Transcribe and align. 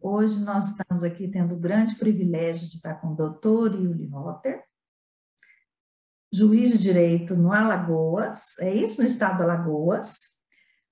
Hoje 0.00 0.40
nós 0.40 0.68
estamos 0.68 1.02
aqui 1.02 1.28
tendo 1.28 1.54
o 1.54 1.58
grande 1.58 1.94
privilégio 1.96 2.68
de 2.68 2.76
estar 2.76 2.94
com 2.94 3.08
o 3.08 3.16
doutor 3.16 3.74
Yuli 3.74 4.06
Rotter, 4.06 4.62
juiz 6.32 6.70
de 6.70 6.78
direito 6.78 7.36
no 7.36 7.52
Alagoas, 7.52 8.58
é 8.58 8.74
isso, 8.74 9.00
no 9.00 9.06
estado 9.06 9.38
do 9.38 9.42
Alagoas, 9.44 10.32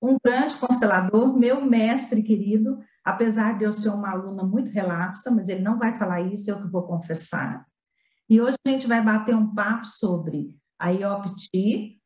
um 0.01 0.17
grande 0.23 0.55
constelador, 0.55 1.37
meu 1.37 1.63
mestre 1.63 2.23
querido, 2.23 2.79
apesar 3.03 3.57
de 3.57 3.65
eu 3.65 3.71
ser 3.71 3.89
uma 3.89 4.11
aluna 4.11 4.43
muito 4.43 4.71
relapsa, 4.71 5.29
mas 5.29 5.47
ele 5.47 5.61
não 5.61 5.77
vai 5.77 5.95
falar 5.95 6.21
isso, 6.21 6.49
eu 6.49 6.61
que 6.61 6.67
vou 6.67 6.83
confessar. 6.83 7.65
E 8.29 8.41
hoje 8.41 8.57
a 8.65 8.69
gente 8.69 8.87
vai 8.87 9.03
bater 9.03 9.35
um 9.35 9.53
papo 9.53 9.85
sobre 9.85 10.55
a 10.79 10.89
IOPT, 10.89 12.00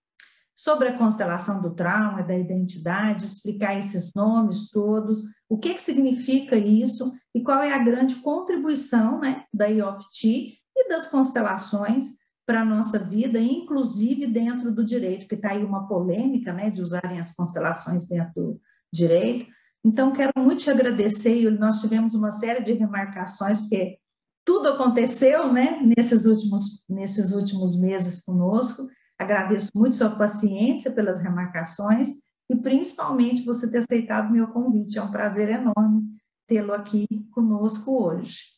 sobre 0.56 0.88
a 0.88 0.98
constelação 0.98 1.62
do 1.62 1.74
trauma, 1.74 2.24
da 2.24 2.38
identidade, 2.38 3.26
explicar 3.26 3.78
esses 3.78 4.14
nomes 4.14 4.70
todos, 4.70 5.24
o 5.50 5.58
que, 5.58 5.74
que 5.74 5.82
significa 5.82 6.56
isso 6.56 7.14
e 7.34 7.42
qual 7.42 7.62
é 7.62 7.74
a 7.74 7.84
grande 7.84 8.16
contribuição 8.16 9.20
né, 9.20 9.44
da 9.54 9.66
IOPT 9.66 10.54
e 10.76 10.90
das 10.90 11.08
constelações 11.08 12.12
para 12.46 12.62
a 12.62 12.66
nossa 12.66 13.00
vida, 13.00 13.40
inclusive 13.40 14.28
dentro 14.28 14.72
do 14.72 14.86
direito, 14.86 15.28
que 15.28 15.36
está 15.36 15.52
aí 15.52 15.64
uma 15.64 15.88
polêmica 15.88 16.54
né, 16.54 16.70
de 16.70 16.82
usarem 16.82 17.20
as 17.20 17.34
constelações 17.34 18.06
dentro 18.06 18.34
do 18.36 18.62
direito. 18.94 19.48
Então, 19.84 20.14
quero 20.14 20.32
muito 20.38 20.64
te 20.64 20.70
agradecer, 20.70 21.50
nós 21.60 21.82
tivemos 21.82 22.14
uma 22.14 22.32
série 22.32 22.64
de 22.64 22.74
remarcações, 22.74 23.60
porque 23.60 23.98
tudo 24.46 24.70
aconteceu 24.70 25.52
né, 25.52 25.82
nesses, 25.98 26.26
últimos, 26.26 26.84
nesses 26.88 27.32
últimos 27.32 27.80
meses 27.80 28.24
conosco, 28.24 28.88
Agradeço 29.18 29.72
muito 29.76 29.96
sua 29.96 30.10
paciência 30.10 30.92
pelas 30.92 31.22
remarcações 31.22 32.10
e 32.50 32.56
principalmente 32.56 33.46
você 33.46 33.70
ter 33.70 33.80
aceitado 33.80 34.32
meu 34.32 34.48
convite. 34.48 34.98
É 34.98 35.02
um 35.02 35.12
prazer 35.12 35.50
enorme 35.50 36.04
tê-lo 36.48 36.74
aqui 36.74 37.08
conosco 37.32 38.04
hoje. 38.04 38.56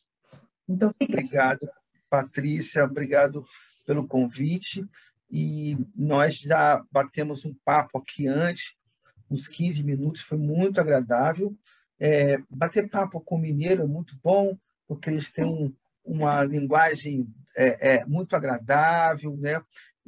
Muito 0.66 0.94
obrigado. 1.00 1.68
Patrícia. 2.10 2.84
Obrigado 2.84 3.44
pelo 3.86 4.06
convite. 4.06 4.84
E 5.30 5.76
nós 5.94 6.38
já 6.38 6.82
batemos 6.90 7.44
um 7.44 7.54
papo 7.64 7.98
aqui 7.98 8.26
antes, 8.26 8.74
uns 9.30 9.46
15 9.46 9.82
minutos, 9.82 10.22
foi 10.22 10.38
muito 10.38 10.80
agradável. 10.80 11.56
É, 12.00 12.38
bater 12.48 12.88
papo 12.88 13.20
com 13.20 13.38
mineiro 13.38 13.82
é 13.82 13.86
muito 13.86 14.16
bom, 14.22 14.56
porque 14.86 15.10
eles 15.10 15.30
têm 15.30 15.44
um, 15.44 15.72
uma 16.04 16.42
linguagem 16.44 17.28
é, 17.56 17.96
é, 17.96 18.04
muito 18.06 18.34
agradável, 18.34 19.36
né? 19.36 19.60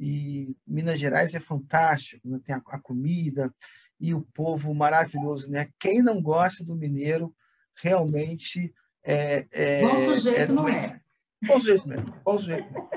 E 0.03 0.57
Minas 0.65 0.99
Gerais 0.99 1.35
é 1.35 1.39
fantástico, 1.39 2.27
né? 2.27 2.39
tem 2.43 2.55
a, 2.55 2.61
a, 2.69 2.79
comida 2.79 3.53
e 3.99 4.15
o 4.15 4.23
povo 4.33 4.73
maravilhoso, 4.73 5.47
né? 5.47 5.69
Quem 5.77 6.01
não 6.01 6.19
gosta 6.19 6.65
do 6.65 6.75
mineiro 6.75 7.31
realmente 7.79 8.73
é, 9.03 9.47
é 9.51 9.81
bom 9.81 9.95
sujeito 10.05 10.39
é 10.39 10.47
não 10.47 10.67
é. 10.67 10.99
Bom 11.45 11.59
sujeito 11.59 11.87
mesmo, 11.87 12.15
bom 12.25 12.37
sujeito 12.39 12.73
mesmo. 12.73 12.89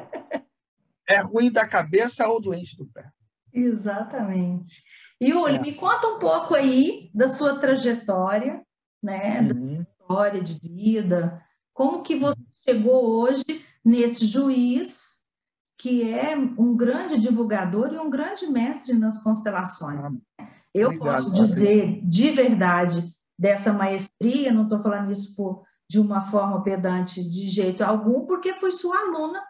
É 1.06 1.18
ruim 1.18 1.52
da 1.52 1.68
cabeça 1.68 2.26
ou 2.26 2.40
doente 2.40 2.74
do 2.74 2.86
pé. 2.86 3.10
Exatamente. 3.52 4.82
E 5.20 5.34
Uli, 5.34 5.56
é. 5.56 5.60
me 5.60 5.74
conta 5.74 6.06
um 6.06 6.18
pouco 6.18 6.54
aí 6.54 7.10
da 7.12 7.28
sua 7.28 7.58
trajetória, 7.58 8.64
né? 9.02 9.42
Uhum. 9.42 9.76
Da 9.76 9.82
história 9.82 10.42
de 10.42 10.58
vida, 10.58 11.44
como 11.74 12.02
que 12.02 12.16
você 12.16 12.40
chegou 12.66 13.20
hoje 13.20 13.44
nesse 13.84 14.24
juiz 14.24 15.13
que 15.84 16.10
é 16.10 16.34
um 16.34 16.74
grande 16.74 17.20
divulgador 17.20 17.92
e 17.92 17.98
um 17.98 18.08
grande 18.08 18.46
mestre 18.46 18.94
nas 18.94 19.22
constelações. 19.22 20.00
Eu 20.72 20.86
Obrigado, 20.86 21.24
posso 21.24 21.32
dizer 21.34 22.00
de 22.02 22.30
verdade 22.30 23.14
dessa 23.38 23.70
maestria, 23.70 24.50
não 24.50 24.62
estou 24.62 24.78
falando 24.78 25.12
isso 25.12 25.36
por, 25.36 25.62
de 25.86 26.00
uma 26.00 26.22
forma 26.22 26.62
pedante 26.62 27.22
de 27.22 27.50
jeito 27.50 27.84
algum, 27.84 28.24
porque 28.24 28.54
fui 28.54 28.72
sua 28.72 28.96
aluna 28.96 29.42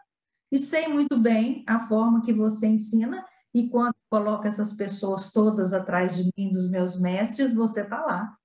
e 0.50 0.58
sei 0.58 0.88
muito 0.88 1.16
bem 1.16 1.62
a 1.68 1.78
forma 1.78 2.20
que 2.20 2.32
você 2.32 2.66
ensina 2.66 3.24
e 3.54 3.68
quando 3.68 3.94
coloca 4.10 4.48
essas 4.48 4.72
pessoas 4.72 5.30
todas 5.30 5.72
atrás 5.72 6.16
de 6.16 6.28
mim, 6.36 6.52
dos 6.52 6.68
meus 6.68 7.00
mestres, 7.00 7.54
você 7.54 7.82
está 7.82 8.04
lá. 8.04 8.36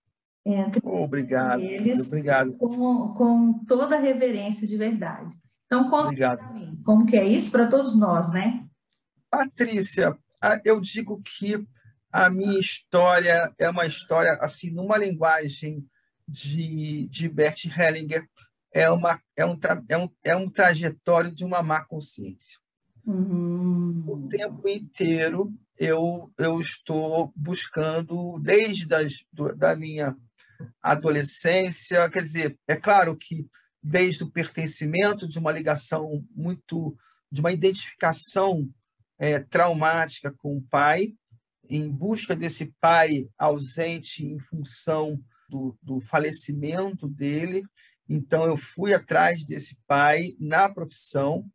Entre 0.46 0.80
obrigado, 0.84 1.60
eles, 1.62 2.06
obrigado. 2.06 2.54
Com, 2.54 3.16
com 3.16 3.54
toda 3.66 3.96
a 3.96 4.00
reverência 4.00 4.68
de 4.68 4.78
verdade. 4.78 5.34
Então, 5.70 5.88
conta 5.88 6.36
para 6.36 6.52
mim, 6.52 6.82
como 6.84 7.06
que 7.06 7.16
é 7.16 7.24
isso 7.24 7.52
para 7.52 7.68
todos 7.68 7.96
nós, 7.96 8.32
né? 8.32 8.68
Patrícia, 9.30 10.18
eu 10.66 10.82
digo 10.82 11.22
que 11.22 11.64
a 12.12 12.28
minha 12.28 12.60
história 12.60 13.54
é 13.60 13.70
uma 13.70 13.86
história, 13.86 14.32
assim, 14.42 14.72
numa 14.72 14.98
linguagem 14.98 15.86
de, 16.28 17.08
de 17.10 17.30
Bert 17.30 17.66
Hellinger, 17.66 18.28
é, 18.74 18.90
uma, 18.90 19.22
é, 19.38 19.46
um, 19.46 19.56
é, 19.88 19.98
um, 19.98 20.10
é 20.24 20.36
um 20.36 20.50
trajetório 20.50 21.36
de 21.36 21.46
uma 21.46 21.62
má 21.62 21.86
consciência. 21.86 22.58
Uhum. 23.06 24.04
O 24.08 24.28
tempo 24.28 24.68
inteiro 24.68 25.54
eu, 25.78 26.32
eu 26.36 26.60
estou 26.60 27.32
buscando, 27.36 28.40
desde 28.40 28.92
as, 28.96 29.14
da 29.56 29.76
minha 29.76 30.16
adolescência, 30.82 32.10
quer 32.10 32.24
dizer, 32.24 32.58
é 32.68 32.76
claro 32.76 33.16
que 33.16 33.48
desde 33.82 34.24
o 34.24 34.32
pertencimento 34.32 35.28
de 35.28 35.40
uma 35.40 35.52
ligação 35.52 36.26
muito, 36.36 36.98
de 37.32 37.40
uma 37.40 37.52
identificação 37.52 38.70
é, 39.18 39.40
traumática 39.40 40.32
com 40.32 40.58
o 40.58 40.62
pai, 40.62 41.14
em 41.70 41.90
busca 41.90 42.36
desse 42.36 42.74
pai 42.80 43.30
ausente 43.38 44.26
em 44.26 44.40
função 44.40 45.22
do, 45.48 45.78
do 45.82 46.00
falecimento 46.00 47.08
dele. 47.08 47.64
Então, 48.08 48.46
eu 48.46 48.58
fui 48.58 48.94
atrás 48.94 49.46
desse 49.46 49.78
pai 49.86 50.36
na 50.40 50.68
profissão 50.68 51.46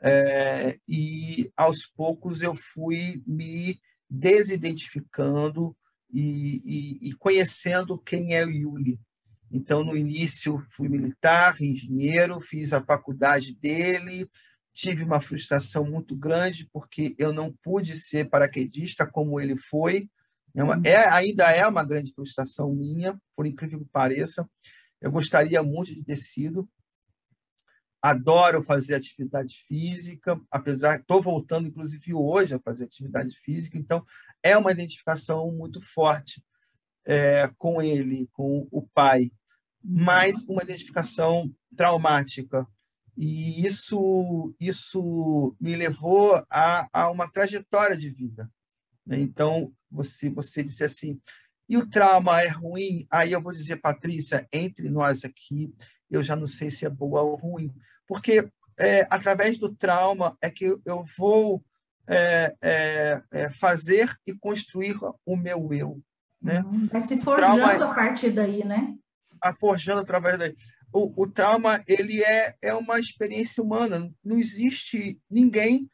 é, 0.00 0.78
e, 0.88 1.50
aos 1.56 1.86
poucos, 1.86 2.40
eu 2.40 2.54
fui 2.54 3.22
me 3.26 3.80
desidentificando 4.08 5.76
e, 6.12 6.62
e, 7.02 7.08
e 7.08 7.12
conhecendo 7.14 7.98
quem 7.98 8.34
é 8.34 8.44
o 8.44 8.50
Yuli. 8.50 8.98
Então, 9.50 9.82
no 9.82 9.96
início, 9.96 10.64
fui 10.70 10.88
militar, 10.88 11.60
engenheiro, 11.60 12.40
fiz 12.40 12.72
a 12.72 12.82
faculdade 12.82 13.54
dele, 13.54 14.28
tive 14.74 15.02
uma 15.02 15.20
frustração 15.20 15.84
muito 15.84 16.14
grande, 16.14 16.68
porque 16.72 17.14
eu 17.18 17.32
não 17.32 17.52
pude 17.62 17.96
ser 17.96 18.28
paraquedista 18.28 19.06
como 19.06 19.40
ele 19.40 19.56
foi. 19.56 20.08
É, 20.54 20.62
uma, 20.62 20.80
é 20.84 21.08
ainda 21.08 21.50
é 21.50 21.66
uma 21.66 21.84
grande 21.84 22.12
frustração 22.12 22.74
minha, 22.74 23.18
por 23.34 23.46
incrível 23.46 23.80
que 23.80 23.90
pareça. 23.90 24.48
Eu 25.00 25.10
gostaria 25.10 25.62
muito 25.62 25.94
de 25.94 26.04
ter 26.04 26.16
sido. 26.16 26.68
Adoro 28.00 28.62
fazer 28.62 28.94
atividade 28.94 29.56
física, 29.66 30.40
apesar 30.50 31.00
estou 31.00 31.20
voltando 31.20 31.66
inclusive 31.66 32.14
hoje 32.14 32.54
a 32.54 32.60
fazer 32.60 32.84
atividade 32.84 33.36
física, 33.36 33.76
então 33.76 34.04
é 34.40 34.56
uma 34.56 34.70
identificação 34.70 35.50
muito 35.50 35.80
forte 35.80 36.40
é, 37.08 37.50
com 37.58 37.82
ele, 37.82 38.28
com 38.32 38.68
o 38.70 38.82
pai 38.82 39.32
mas 39.82 40.42
uma 40.44 40.62
identificação 40.62 41.50
traumática. 41.76 42.66
E 43.16 43.66
isso, 43.66 44.54
isso 44.60 45.56
me 45.60 45.74
levou 45.74 46.44
a, 46.50 46.88
a 46.92 47.10
uma 47.10 47.30
trajetória 47.30 47.96
de 47.96 48.10
vida. 48.10 48.50
Né? 49.04 49.18
Então, 49.18 49.72
você, 49.90 50.28
você 50.28 50.62
disse 50.62 50.84
assim, 50.84 51.20
e 51.68 51.76
o 51.76 51.88
trauma 51.88 52.42
é 52.42 52.48
ruim? 52.48 53.06
Aí 53.10 53.32
eu 53.32 53.40
vou 53.40 53.52
dizer, 53.52 53.76
Patrícia, 53.76 54.46
entre 54.52 54.90
nós 54.90 55.24
aqui, 55.24 55.74
eu 56.10 56.22
já 56.22 56.36
não 56.36 56.46
sei 56.46 56.70
se 56.70 56.86
é 56.86 56.90
boa 56.90 57.22
ou 57.22 57.36
ruim, 57.36 57.72
porque 58.06 58.48
é, 58.78 59.06
através 59.10 59.58
do 59.58 59.74
trauma 59.74 60.36
é 60.40 60.50
que 60.50 60.78
eu 60.84 61.04
vou 61.16 61.64
é, 62.06 62.54
é, 62.62 63.22
é 63.32 63.50
fazer 63.50 64.16
e 64.26 64.32
construir 64.32 64.96
o 65.26 65.36
meu 65.36 65.72
eu. 65.72 66.00
Né? 66.40 66.60
Uhum. 66.60 66.86
Vai 66.86 67.00
se 67.00 67.20
forjando 67.20 67.56
trauma... 67.56 67.84
a 67.84 67.94
partir 67.94 68.30
daí, 68.30 68.64
né? 68.64 68.94
forjando 69.58 70.00
através 70.00 70.38
daí. 70.38 70.54
O, 70.92 71.22
o, 71.22 71.30
trauma 71.30 71.82
ele 71.86 72.22
é, 72.22 72.56
é 72.62 72.74
uma 72.74 72.98
experiência 72.98 73.62
humana. 73.62 74.10
Não 74.24 74.38
existe 74.38 75.20
ninguém 75.30 75.88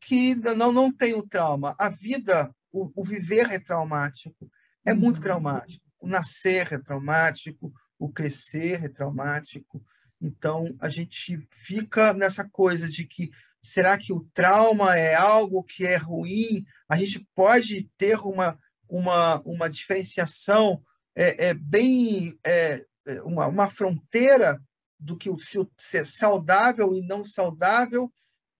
que 0.00 0.34
não, 0.34 0.72
não 0.72 0.92
tem 0.92 1.14
o 1.14 1.26
trauma. 1.26 1.74
A 1.78 1.88
vida, 1.88 2.52
o, 2.72 2.90
o 2.94 3.04
viver 3.04 3.50
é 3.52 3.58
traumático. 3.58 4.50
É 4.84 4.92
muito 4.92 5.16
uhum. 5.16 5.22
traumático. 5.22 5.84
O 6.00 6.08
nascer 6.08 6.72
é 6.72 6.78
traumático, 6.78 7.72
o 7.98 8.08
crescer 8.08 8.84
é 8.84 8.88
traumático. 8.88 9.82
Então, 10.20 10.74
a 10.80 10.88
gente 10.88 11.38
fica 11.50 12.12
nessa 12.12 12.44
coisa 12.48 12.88
de 12.88 13.04
que 13.04 13.30
será 13.60 13.96
que 13.96 14.12
o 14.12 14.26
trauma 14.34 14.96
é 14.96 15.14
algo 15.14 15.62
que 15.62 15.86
é 15.86 15.96
ruim? 15.96 16.64
A 16.88 16.96
gente 16.96 17.26
pode 17.34 17.88
ter 17.96 18.18
uma, 18.18 18.58
uma, 18.92 19.40
uma 19.46 19.70
diferenciação 19.70 20.82
é, 21.16 21.48
é 21.48 21.54
bem 21.54 22.38
é, 22.44 22.84
é, 23.06 23.22
uma, 23.22 23.46
uma 23.46 23.70
fronteira 23.70 24.60
do 25.00 25.16
que 25.16 25.30
o 25.30 25.36
ser 25.78 26.06
saudável 26.06 26.94
e 26.94 27.00
não 27.00 27.24
saudável, 27.24 28.12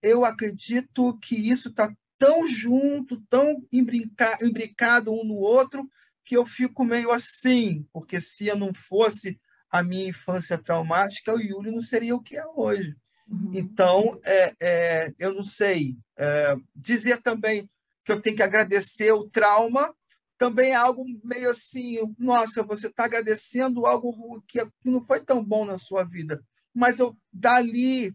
eu 0.02 0.24
acredito 0.24 1.16
que 1.18 1.36
isso 1.36 1.68
está 1.68 1.94
tão 2.18 2.48
junto, 2.48 3.20
tão 3.28 3.62
imbricado 3.70 5.12
um 5.12 5.22
no 5.22 5.36
outro, 5.36 5.88
que 6.24 6.36
eu 6.36 6.46
fico 6.46 6.84
meio 6.84 7.12
assim, 7.12 7.86
porque 7.92 8.20
se 8.20 8.46
eu 8.46 8.56
não 8.56 8.72
fosse 8.74 9.38
a 9.70 9.82
minha 9.82 10.08
infância 10.08 10.58
traumática, 10.58 11.34
o 11.34 11.40
Yuli 11.40 11.70
não 11.70 11.82
seria 11.82 12.16
o 12.16 12.22
que 12.22 12.36
é 12.36 12.44
hoje. 12.46 12.96
Uhum. 13.28 13.50
Então, 13.54 14.20
é, 14.24 14.54
é, 14.60 15.14
eu 15.18 15.34
não 15.34 15.42
sei. 15.42 15.96
É, 16.16 16.54
dizer 16.74 17.22
também 17.22 17.68
que 18.04 18.10
eu 18.10 18.20
tenho 18.20 18.36
que 18.36 18.42
agradecer 18.42 19.12
o 19.12 19.28
trauma 19.28 19.94
também 20.42 20.72
é 20.72 20.74
algo 20.74 21.04
meio 21.22 21.50
assim, 21.50 21.98
nossa, 22.18 22.64
você 22.64 22.88
está 22.88 23.04
agradecendo 23.04 23.86
algo 23.86 24.42
que 24.42 24.58
não 24.84 25.00
foi 25.00 25.24
tão 25.24 25.44
bom 25.44 25.64
na 25.64 25.78
sua 25.78 26.02
vida. 26.02 26.44
Mas 26.74 26.98
eu, 26.98 27.16
dali, 27.32 28.12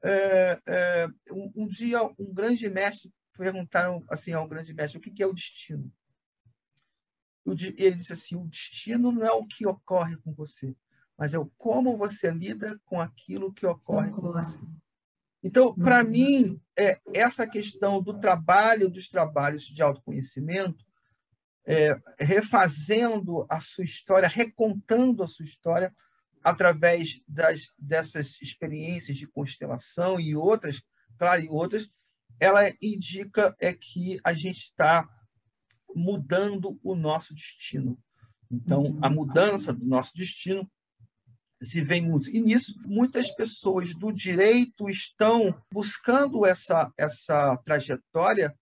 é, 0.00 0.60
é, 0.64 1.08
um, 1.32 1.52
um, 1.56 1.66
dia, 1.66 2.04
um 2.04 2.32
grande 2.32 2.70
mestre 2.70 3.12
perguntaram 3.36 4.04
assim 4.08 4.32
ao 4.32 4.46
grande 4.46 4.72
mestre, 4.72 4.96
o 4.96 5.00
que, 5.00 5.10
que 5.10 5.24
é 5.24 5.26
o 5.26 5.32
destino? 5.32 5.92
Ele 7.44 7.96
disse 7.96 8.12
assim, 8.12 8.36
o 8.36 8.46
destino 8.46 9.10
não 9.10 9.24
é 9.24 9.32
o 9.32 9.44
que 9.44 9.66
ocorre 9.66 10.16
com 10.18 10.32
você, 10.32 10.72
mas 11.18 11.34
é 11.34 11.38
o 11.40 11.50
como 11.58 11.96
você 11.96 12.30
lida 12.30 12.80
com 12.84 13.00
aquilo 13.00 13.52
que 13.52 13.66
ocorre 13.66 14.12
com 14.12 14.20
você. 14.20 14.56
Então, 15.42 15.74
para 15.74 16.04
uhum. 16.04 16.10
mim, 16.10 16.60
é, 16.78 17.00
essa 17.12 17.44
questão 17.44 18.00
do 18.00 18.20
trabalho, 18.20 18.88
dos 18.88 19.08
trabalhos 19.08 19.64
de 19.64 19.82
autoconhecimento, 19.82 20.85
é, 21.66 22.00
refazendo 22.18 23.44
a 23.48 23.58
sua 23.60 23.84
história, 23.84 24.28
recontando 24.28 25.22
a 25.22 25.28
sua 25.28 25.44
história 25.44 25.92
através 26.42 27.20
das, 27.26 27.72
dessas 27.76 28.40
experiências 28.40 29.18
de 29.18 29.26
constelação 29.26 30.20
e 30.20 30.36
outras, 30.36 30.80
claro, 31.18 31.42
e 31.42 31.48
outras, 31.48 31.88
ela 32.38 32.62
indica 32.80 33.54
é 33.58 33.72
que 33.72 34.20
a 34.22 34.32
gente 34.32 34.58
está 34.58 35.08
mudando 35.94 36.78
o 36.84 36.94
nosso 36.94 37.34
destino. 37.34 37.98
Então, 38.50 38.96
a 39.02 39.08
uhum. 39.08 39.14
mudança 39.14 39.72
do 39.72 39.84
nosso 39.84 40.12
destino 40.14 40.70
se 41.60 41.80
vem 41.80 42.02
muito. 42.02 42.30
E 42.30 42.40
nisso, 42.40 42.74
muitas 42.86 43.34
pessoas 43.34 43.94
do 43.94 44.12
direito 44.12 44.88
estão 44.88 45.58
buscando 45.72 46.44
essa, 46.44 46.92
essa 46.96 47.56
trajetória 47.64 48.54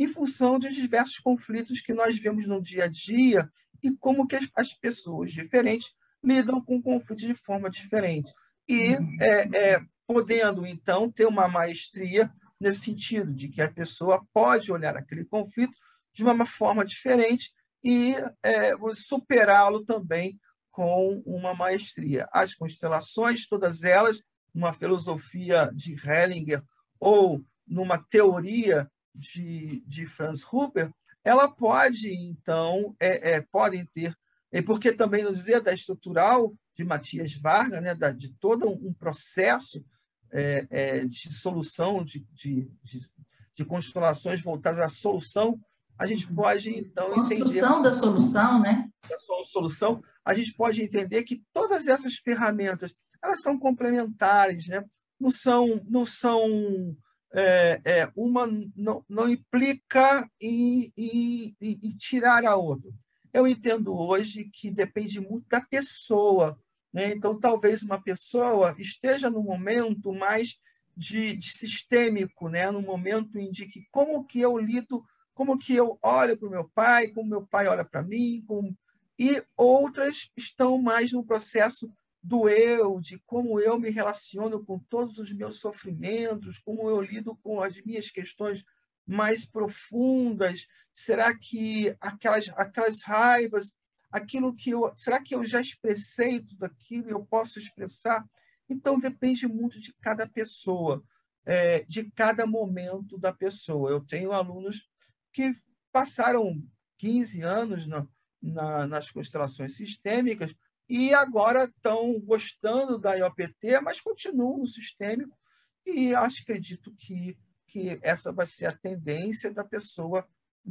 em 0.00 0.08
função 0.08 0.58
de 0.58 0.72
diversos 0.72 1.18
conflitos 1.18 1.82
que 1.82 1.92
nós 1.92 2.18
vemos 2.18 2.46
no 2.46 2.62
dia 2.62 2.84
a 2.84 2.88
dia 2.88 3.46
e 3.82 3.94
como 3.96 4.26
que 4.26 4.38
as 4.56 4.72
pessoas 4.72 5.30
diferentes 5.30 5.92
lidam 6.24 6.64
com 6.64 6.80
conflitos 6.80 7.26
de 7.26 7.34
forma 7.34 7.68
diferente. 7.68 8.32
E 8.66 8.96
é, 9.20 9.74
é, 9.74 9.80
podendo, 10.06 10.66
então, 10.66 11.10
ter 11.10 11.26
uma 11.26 11.46
maestria 11.46 12.32
nesse 12.58 12.80
sentido, 12.80 13.34
de 13.34 13.48
que 13.48 13.60
a 13.60 13.70
pessoa 13.70 14.24
pode 14.32 14.72
olhar 14.72 14.96
aquele 14.96 15.24
conflito 15.24 15.76
de 16.14 16.24
uma 16.24 16.46
forma 16.46 16.82
diferente 16.82 17.52
e 17.84 18.14
é, 18.42 18.72
superá-lo 18.94 19.84
também 19.84 20.38
com 20.70 21.22
uma 21.26 21.54
maestria. 21.54 22.26
As 22.32 22.54
constelações, 22.54 23.46
todas 23.46 23.82
elas, 23.82 24.22
uma 24.54 24.72
filosofia 24.72 25.70
de 25.74 25.92
Hellinger 25.92 26.62
ou 26.98 27.44
numa 27.66 27.98
teoria 27.98 28.90
de, 29.14 29.82
de 29.86 30.06
Franz 30.06 30.44
Huber, 30.44 30.90
ela 31.24 31.48
pode, 31.48 32.12
então, 32.12 32.94
é, 32.98 33.32
é, 33.32 33.40
podem 33.40 33.84
ter, 33.86 34.16
e 34.52 34.62
porque 34.62 34.92
também 34.92 35.22
não 35.22 35.32
dizer 35.32 35.60
da 35.60 35.72
estrutural 35.72 36.54
de 36.74 36.84
Matias 36.84 37.34
Varga, 37.34 37.80
né, 37.80 37.94
da, 37.94 38.10
de 38.10 38.32
todo 38.34 38.68
um 38.68 38.92
processo 38.92 39.84
é, 40.32 40.66
é, 40.70 41.04
de 41.04 41.32
solução 41.32 42.04
de, 42.04 42.26
de, 42.32 42.70
de, 42.82 43.10
de, 43.54 43.64
constelações 43.64 44.40
voltadas 44.40 44.80
à 44.80 44.88
solução, 44.88 45.60
a 45.98 46.06
gente 46.06 46.26
pode, 46.32 46.70
então, 46.70 47.10
Construção 47.10 47.72
entender... 47.72 47.82
da 47.82 47.92
solução, 47.92 48.60
né? 48.60 48.88
Da 49.08 49.18
solução, 49.44 50.02
a 50.24 50.32
gente 50.32 50.54
pode 50.54 50.80
entender 50.82 51.24
que 51.24 51.42
todas 51.52 51.86
essas 51.86 52.14
ferramentas, 52.14 52.94
elas 53.22 53.42
são 53.42 53.58
complementares, 53.58 54.68
né? 54.68 54.82
Não 55.20 55.30
são, 55.30 55.82
não 55.86 56.06
são 56.06 56.96
é, 57.32 57.80
é, 57.84 58.12
uma 58.16 58.46
não, 58.74 59.04
não 59.08 59.28
implica 59.28 60.28
em, 60.40 60.92
em, 60.96 61.56
em, 61.60 61.96
tirar 61.96 62.44
a 62.44 62.56
outra. 62.56 62.90
Eu 63.32 63.46
entendo 63.46 63.94
hoje 63.94 64.50
que 64.52 64.70
depende 64.70 65.20
muito 65.20 65.48
da 65.48 65.60
pessoa. 65.60 66.58
Né? 66.92 67.12
Então, 67.12 67.38
talvez 67.38 67.82
uma 67.82 68.00
pessoa 68.02 68.74
esteja 68.78 69.30
no 69.30 69.42
momento 69.42 70.12
mais 70.12 70.58
de, 70.96 71.34
de 71.36 71.52
sistêmico, 71.52 72.48
né? 72.48 72.70
no 72.70 72.82
momento 72.82 73.38
em 73.38 73.52
que 73.52 73.86
como 73.92 74.24
que 74.24 74.40
eu 74.40 74.58
lido, 74.58 75.04
como 75.32 75.56
que 75.56 75.74
eu 75.74 75.98
olho 76.02 76.36
para 76.36 76.48
o 76.48 76.50
meu 76.50 76.68
pai, 76.74 77.08
como 77.08 77.30
meu 77.30 77.46
pai 77.46 77.68
olha 77.68 77.84
para 77.84 78.02
mim, 78.02 78.42
como... 78.46 78.76
e 79.16 79.40
outras 79.56 80.30
estão 80.36 80.82
mais 80.82 81.12
no 81.12 81.24
processo 81.24 81.90
do 82.22 82.48
eu, 82.48 83.00
de 83.00 83.18
como 83.20 83.58
eu 83.60 83.78
me 83.78 83.90
relaciono 83.90 84.64
com 84.64 84.78
todos 84.78 85.18
os 85.18 85.32
meus 85.32 85.58
sofrimentos, 85.58 86.58
como 86.58 86.88
eu 86.88 87.00
lido 87.00 87.34
com 87.36 87.62
as 87.62 87.80
minhas 87.82 88.10
questões 88.10 88.62
mais 89.06 89.44
profundas. 89.44 90.66
Será 90.92 91.36
que 91.36 91.96
aquelas, 92.00 92.48
aquelas 92.50 93.02
raivas, 93.02 93.72
aquilo 94.10 94.54
que 94.54 94.70
eu. 94.70 94.92
Será 94.96 95.22
que 95.22 95.34
eu 95.34 95.44
já 95.44 95.60
expressei 95.60 96.40
tudo 96.40 96.64
aquilo 96.64 97.10
eu 97.10 97.24
posso 97.24 97.58
expressar? 97.58 98.24
Então, 98.68 99.00
depende 99.00 99.48
muito 99.48 99.80
de 99.80 99.92
cada 100.00 100.28
pessoa, 100.28 101.02
é, 101.44 101.82
de 101.84 102.08
cada 102.12 102.46
momento 102.46 103.18
da 103.18 103.32
pessoa. 103.32 103.90
Eu 103.90 104.00
tenho 104.00 104.30
alunos 104.30 104.88
que 105.32 105.52
passaram 105.90 106.62
15 106.98 107.40
anos 107.40 107.86
na, 107.86 108.06
na, 108.40 108.86
nas 108.86 109.10
constelações 109.10 109.74
sistêmicas 109.74 110.54
e 110.90 111.14
agora 111.14 111.64
estão 111.64 112.18
gostando 112.20 112.98
da 112.98 113.14
IOPT, 113.14 113.80
mas 113.82 114.00
continuam 114.00 114.58
no 114.58 114.66
sistêmico, 114.66 115.38
e 115.86 116.14
acho, 116.14 116.42
acredito 116.42 116.92
que, 116.98 117.38
que 117.66 117.98
essa 118.02 118.32
vai 118.32 118.46
ser 118.46 118.66
a 118.66 118.76
tendência 118.76 119.52
da 119.52 119.64
pessoa 119.64 120.26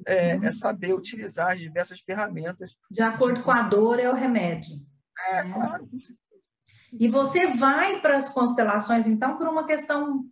é, 0.05 0.35
uhum. 0.35 0.43
é 0.43 0.51
saber 0.51 0.93
utilizar 0.93 1.53
as 1.53 1.59
diversas 1.59 1.99
ferramentas. 2.01 2.77
De 2.91 3.01
acordo 3.01 3.41
com 3.41 3.51
a 3.51 3.63
dor, 3.63 3.99
é 3.99 4.09
o 4.09 4.15
remédio. 4.15 4.75
É, 5.29 5.43
né? 5.43 5.53
claro. 5.53 5.89
E 6.93 7.07
você 7.07 7.47
vai 7.47 8.01
para 8.01 8.17
as 8.17 8.29
constelações, 8.29 9.07
então, 9.07 9.37
por 9.37 9.47
uma 9.47 9.65
questão 9.65 10.25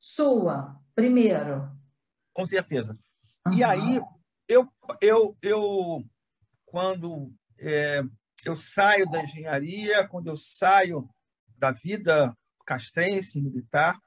sua, 0.00 0.80
primeiro. 0.94 1.70
Com 2.32 2.46
certeza. 2.46 2.98
Uhum. 3.46 3.54
E 3.54 3.64
aí, 3.64 4.00
eu, 4.48 4.68
eu, 5.00 5.36
eu 5.42 6.04
quando 6.66 7.32
é, 7.60 8.02
eu 8.44 8.56
saio 8.56 9.10
da 9.10 9.22
engenharia, 9.22 10.06
quando 10.06 10.28
eu 10.28 10.36
saio 10.36 11.08
da 11.56 11.70
vida 11.70 12.36
castrense 12.66 13.40
militar, 13.40 13.98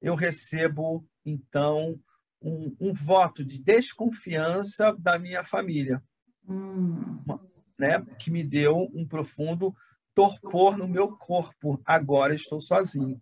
eu 0.00 0.14
recebo, 0.14 1.06
então, 1.24 1.98
um, 2.40 2.76
um 2.80 2.92
voto 2.92 3.44
de 3.44 3.60
desconfiança 3.60 4.94
da 4.98 5.18
minha 5.18 5.44
família, 5.44 6.02
hum. 6.48 7.22
né, 7.78 8.04
que 8.18 8.30
me 8.30 8.44
deu 8.44 8.88
um 8.94 9.06
profundo 9.06 9.74
torpor 10.14 10.76
no 10.76 10.88
meu 10.88 11.16
corpo. 11.16 11.80
Agora 11.84 12.34
estou 12.34 12.60
sozinho. 12.60 13.20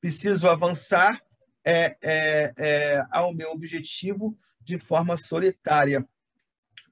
Preciso 0.00 0.48
avançar 0.48 1.20
é, 1.64 1.96
é, 2.02 2.52
é, 2.56 3.06
ao 3.10 3.34
meu 3.34 3.50
objetivo 3.50 4.36
de 4.60 4.78
forma 4.78 5.16
solitária. 5.16 6.06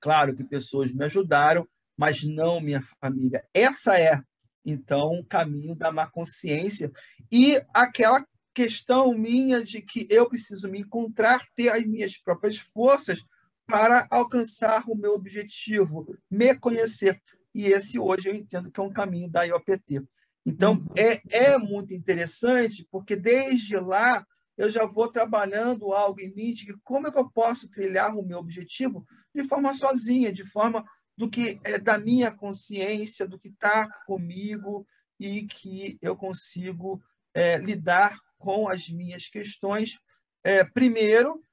Claro 0.00 0.34
que 0.34 0.42
pessoas 0.42 0.92
me 0.92 1.04
ajudaram, 1.04 1.68
mas 2.00 2.24
não 2.24 2.62
minha 2.62 2.80
família. 2.98 3.44
Essa 3.52 4.00
é, 4.00 4.18
então, 4.64 5.20
o 5.20 5.24
caminho 5.24 5.74
da 5.74 5.92
má 5.92 6.06
consciência 6.06 6.90
e 7.30 7.60
aquela 7.74 8.26
questão 8.54 9.12
minha 9.12 9.62
de 9.62 9.82
que 9.82 10.06
eu 10.08 10.26
preciso 10.26 10.66
me 10.66 10.80
encontrar, 10.80 11.46
ter 11.54 11.68
as 11.68 11.84
minhas 11.84 12.16
próprias 12.16 12.56
forças 12.56 13.22
para 13.66 14.08
alcançar 14.10 14.84
o 14.88 14.96
meu 14.96 15.12
objetivo, 15.12 16.16
me 16.30 16.54
conhecer. 16.54 17.20
E 17.54 17.66
esse 17.66 17.98
hoje 17.98 18.30
eu 18.30 18.34
entendo 18.34 18.70
que 18.70 18.80
é 18.80 18.82
um 18.82 18.92
caminho 18.92 19.30
da 19.30 19.42
IOPT. 19.42 20.02
Então, 20.46 20.72
uhum. 20.72 20.86
é, 20.96 21.20
é 21.28 21.58
muito 21.58 21.92
interessante, 21.92 22.88
porque 22.90 23.14
desde 23.14 23.76
lá 23.76 24.26
eu 24.56 24.70
já 24.70 24.86
vou 24.86 25.08
trabalhando 25.08 25.92
algo 25.92 26.18
em 26.18 26.34
mim 26.34 26.54
de 26.54 26.74
como 26.82 27.08
é 27.08 27.12
que 27.12 27.18
eu 27.18 27.30
posso 27.30 27.68
trilhar 27.68 28.16
o 28.16 28.24
meu 28.24 28.38
objetivo 28.38 29.04
de 29.34 29.44
forma 29.44 29.74
sozinha, 29.74 30.32
de 30.32 30.46
forma 30.46 30.82
do 31.20 31.28
que 31.28 31.60
é 31.64 31.78
da 31.78 31.98
minha 31.98 32.32
consciência, 32.32 33.28
do 33.28 33.38
que 33.38 33.48
está 33.48 33.86
comigo 34.06 34.88
e 35.18 35.46
que 35.46 35.98
eu 36.00 36.16
consigo 36.16 36.98
é, 37.34 37.58
lidar 37.58 38.18
com 38.38 38.66
as 38.66 38.88
minhas 38.88 39.28
questões 39.28 39.98
é, 40.42 40.64
primeiro 40.64 41.44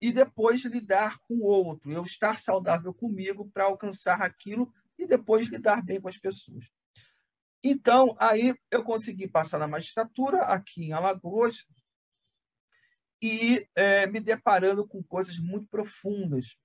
e 0.00 0.12
depois 0.12 0.64
lidar 0.64 1.18
com 1.26 1.38
o 1.38 1.42
outro. 1.42 1.90
Eu 1.90 2.04
estar 2.04 2.38
saudável 2.38 2.94
comigo 2.94 3.50
para 3.52 3.64
alcançar 3.64 4.22
aquilo 4.22 4.72
e 4.96 5.04
depois 5.04 5.48
lidar 5.48 5.82
bem 5.82 6.00
com 6.00 6.08
as 6.08 6.18
pessoas. 6.18 6.70
Então, 7.64 8.14
aí 8.20 8.54
eu 8.70 8.84
consegui 8.84 9.26
passar 9.26 9.58
na 9.58 9.66
magistratura 9.66 10.42
aqui 10.42 10.84
em 10.84 10.92
Alagoas 10.92 11.66
e 13.20 13.66
é, 13.74 14.06
me 14.06 14.20
deparando 14.20 14.86
com 14.86 15.02
coisas 15.02 15.36
muito 15.36 15.66
profundas 15.66 16.56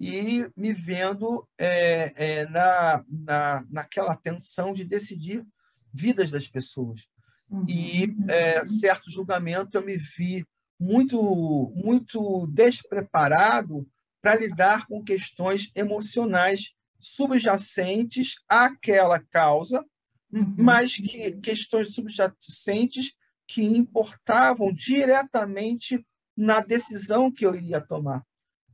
e 0.00 0.48
me 0.56 0.72
vendo 0.72 1.46
é, 1.58 2.12
é, 2.14 2.48
na, 2.48 3.04
na, 3.08 3.66
naquela 3.68 4.16
tensão 4.16 4.72
de 4.72 4.84
decidir 4.84 5.44
vidas 5.92 6.30
das 6.30 6.46
pessoas. 6.46 7.06
Uhum. 7.50 7.64
E 7.68 8.14
é, 8.28 8.64
certo 8.66 9.10
julgamento 9.10 9.76
eu 9.76 9.84
me 9.84 9.96
vi 9.96 10.44
muito 10.78 11.72
muito 11.74 12.46
despreparado 12.48 13.86
para 14.22 14.36
lidar 14.36 14.86
com 14.86 15.02
questões 15.02 15.70
emocionais 15.74 16.72
subjacentes 17.00 18.34
àquela 18.48 19.18
causa, 19.18 19.84
uhum. 20.32 20.54
mas 20.58 20.96
que 20.96 21.32
questões 21.40 21.94
subjacentes 21.94 23.12
que 23.46 23.64
importavam 23.64 24.72
diretamente 24.72 26.04
na 26.36 26.60
decisão 26.60 27.32
que 27.32 27.46
eu 27.46 27.54
iria 27.54 27.80
tomar. 27.80 28.22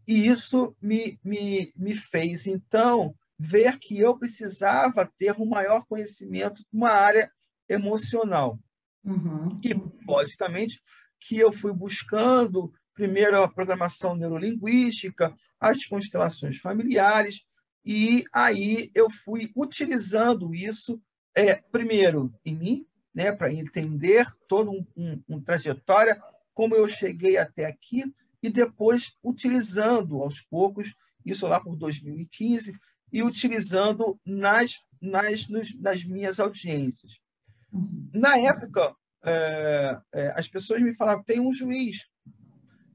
E 0.07 0.27
isso 0.27 0.77
me, 0.81 1.19
me, 1.25 1.73
me 1.77 1.97
fez, 1.97 2.47
então, 2.47 3.15
ver 3.39 3.79
que 3.79 3.99
eu 3.99 4.17
precisava 4.17 5.11
ter 5.19 5.35
um 5.39 5.47
maior 5.47 5.85
conhecimento 5.87 6.63
de 6.63 6.69
uma 6.73 6.91
área 6.91 7.31
emocional. 7.69 8.59
Uhum. 9.05 9.49
E, 9.63 9.75
logicamente, 10.07 10.81
que 11.21 11.39
eu 11.39 11.53
fui 11.53 11.73
buscando 11.73 12.73
primeiro 12.95 13.43
a 13.43 13.49
programação 13.49 14.15
neurolinguística, 14.15 15.35
as 15.59 15.85
constelações 15.87 16.59
familiares, 16.59 17.43
e 17.85 18.25
aí 18.33 18.91
eu 18.95 19.11
fui 19.11 19.51
utilizando 19.55 20.55
isso, 20.55 21.01
é, 21.37 21.57
primeiro 21.57 22.33
em 22.45 22.55
mim, 22.57 22.87
né, 23.15 23.33
para 23.33 23.53
entender 23.53 24.27
toda 24.49 24.71
um, 24.71 24.87
um, 24.97 25.23
uma 25.29 25.43
trajetória, 25.43 26.21
como 26.55 26.75
eu 26.75 26.89
cheguei 26.89 27.37
até 27.37 27.67
aqui, 27.67 28.05
e 28.45 28.51
depois 28.51 29.15
utilizando 29.23 30.23
aos 30.23 30.43
poucos, 30.43 30.95
isso 31.25 31.47
lá 31.47 31.59
por 31.59 31.77
2015, 31.77 32.75
e 33.11 33.23
utilizando 33.23 34.21
nas, 34.23 34.75
nas, 35.01 35.49
nos, 35.49 35.75
nas 35.81 36.05
minhas 36.05 36.39
audiências. 36.39 37.19
Uhum. 37.73 38.11
Na 38.13 38.37
época, 38.37 38.95
é, 39.25 39.99
é, 40.13 40.35
as 40.37 40.47
pessoas 40.47 40.83
me 40.83 40.95
falavam: 40.95 41.25
tem 41.25 41.41
um 41.41 41.55
juiz 41.55 42.07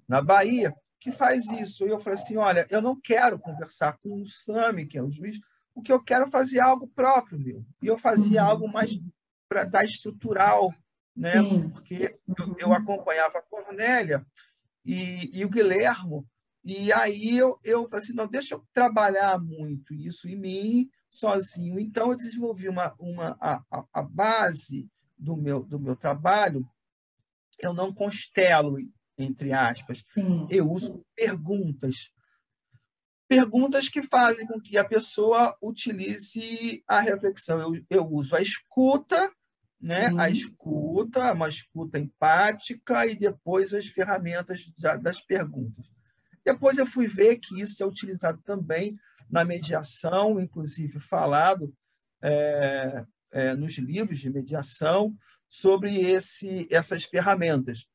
na 0.07 0.21
Bahia 0.21 0.71
que 0.99 1.11
faz 1.11 1.47
isso. 1.49 1.83
E 1.83 1.89
eu 1.89 1.99
falei 1.99 2.19
assim: 2.19 2.37
olha, 2.37 2.63
eu 2.69 2.79
não 2.79 2.95
quero 3.01 3.39
conversar 3.39 3.97
com 3.97 4.21
o 4.21 4.27
Sami, 4.27 4.85
que 4.85 4.99
é 4.99 5.01
o 5.01 5.09
juiz, 5.09 5.39
porque 5.73 5.91
eu 5.91 6.03
quero 6.03 6.29
fazer 6.29 6.59
algo 6.59 6.87
próprio 6.89 7.39
meu. 7.39 7.65
E 7.81 7.87
eu 7.87 7.97
fazia 7.97 8.43
uhum. 8.43 8.49
algo 8.49 8.67
mais 8.67 8.91
para 9.47 9.63
dar 9.63 9.83
estrutural, 9.83 10.71
né? 11.15 11.41
Sim. 11.41 11.69
Porque 11.69 12.19
eu, 12.37 12.55
eu, 12.59 12.73
acompanhava 12.73 13.39
a 13.39 13.41
Cornélia 13.41 14.23
e, 14.85 15.29
e 15.33 15.45
o 15.45 15.49
Guilhermo, 15.49 16.27
e 16.63 16.91
aí 16.91 17.37
eu, 17.37 17.59
eu 17.63 17.87
falei 17.87 18.03
assim: 18.03 18.13
não, 18.13 18.27
deixa 18.27 18.55
eu 18.55 18.63
trabalhar 18.73 19.39
muito 19.39 19.93
isso 19.93 20.27
em 20.27 20.35
mim 20.35 20.89
sozinho. 21.09 21.79
Então, 21.79 22.11
eu 22.11 22.17
desenvolvi 22.17 22.69
uma, 22.69 22.93
uma, 22.99 23.37
a, 23.41 23.85
a 23.93 24.01
base 24.03 24.87
do 25.17 25.35
meu, 25.35 25.63
do 25.63 25.79
meu 25.79 25.95
trabalho, 25.95 26.67
eu 27.59 27.73
não 27.73 27.93
constelo, 27.93 28.77
entre 29.17 29.51
aspas. 29.51 30.03
Sim. 30.13 30.47
Eu 30.49 30.71
uso 30.71 31.03
perguntas. 31.15 32.11
Perguntas 33.27 33.89
que 33.89 34.01
fazem 34.01 34.47
com 34.47 34.59
que 34.59 34.77
a 34.77 34.83
pessoa 34.83 35.55
utilize 35.61 36.83
a 36.87 36.99
reflexão. 36.99 37.59
Eu, 37.59 37.85
eu 37.89 38.07
uso 38.07 38.35
a 38.35 38.41
escuta, 38.41 39.31
né? 39.81 40.11
a 40.17 40.29
escuta, 40.29 41.33
uma 41.33 41.47
escuta 41.47 41.97
empática, 41.97 43.05
e 43.05 43.15
depois 43.15 43.73
as 43.73 43.87
ferramentas 43.87 44.71
das 45.01 45.21
perguntas. 45.21 45.85
Depois 46.45 46.77
eu 46.77 46.87
fui 46.87 47.07
ver 47.07 47.37
que 47.37 47.61
isso 47.61 47.81
é 47.81 47.85
utilizado 47.85 48.41
também 48.43 48.97
na 49.29 49.45
mediação, 49.45 50.39
inclusive 50.39 50.99
falado 50.99 51.73
é, 52.21 53.05
é, 53.31 53.55
nos 53.55 53.77
livros 53.77 54.19
de 54.19 54.29
mediação 54.29 55.15
sobre 55.47 55.95
esse, 55.95 56.67
essas 56.71 57.03
ferramentas 57.03 57.85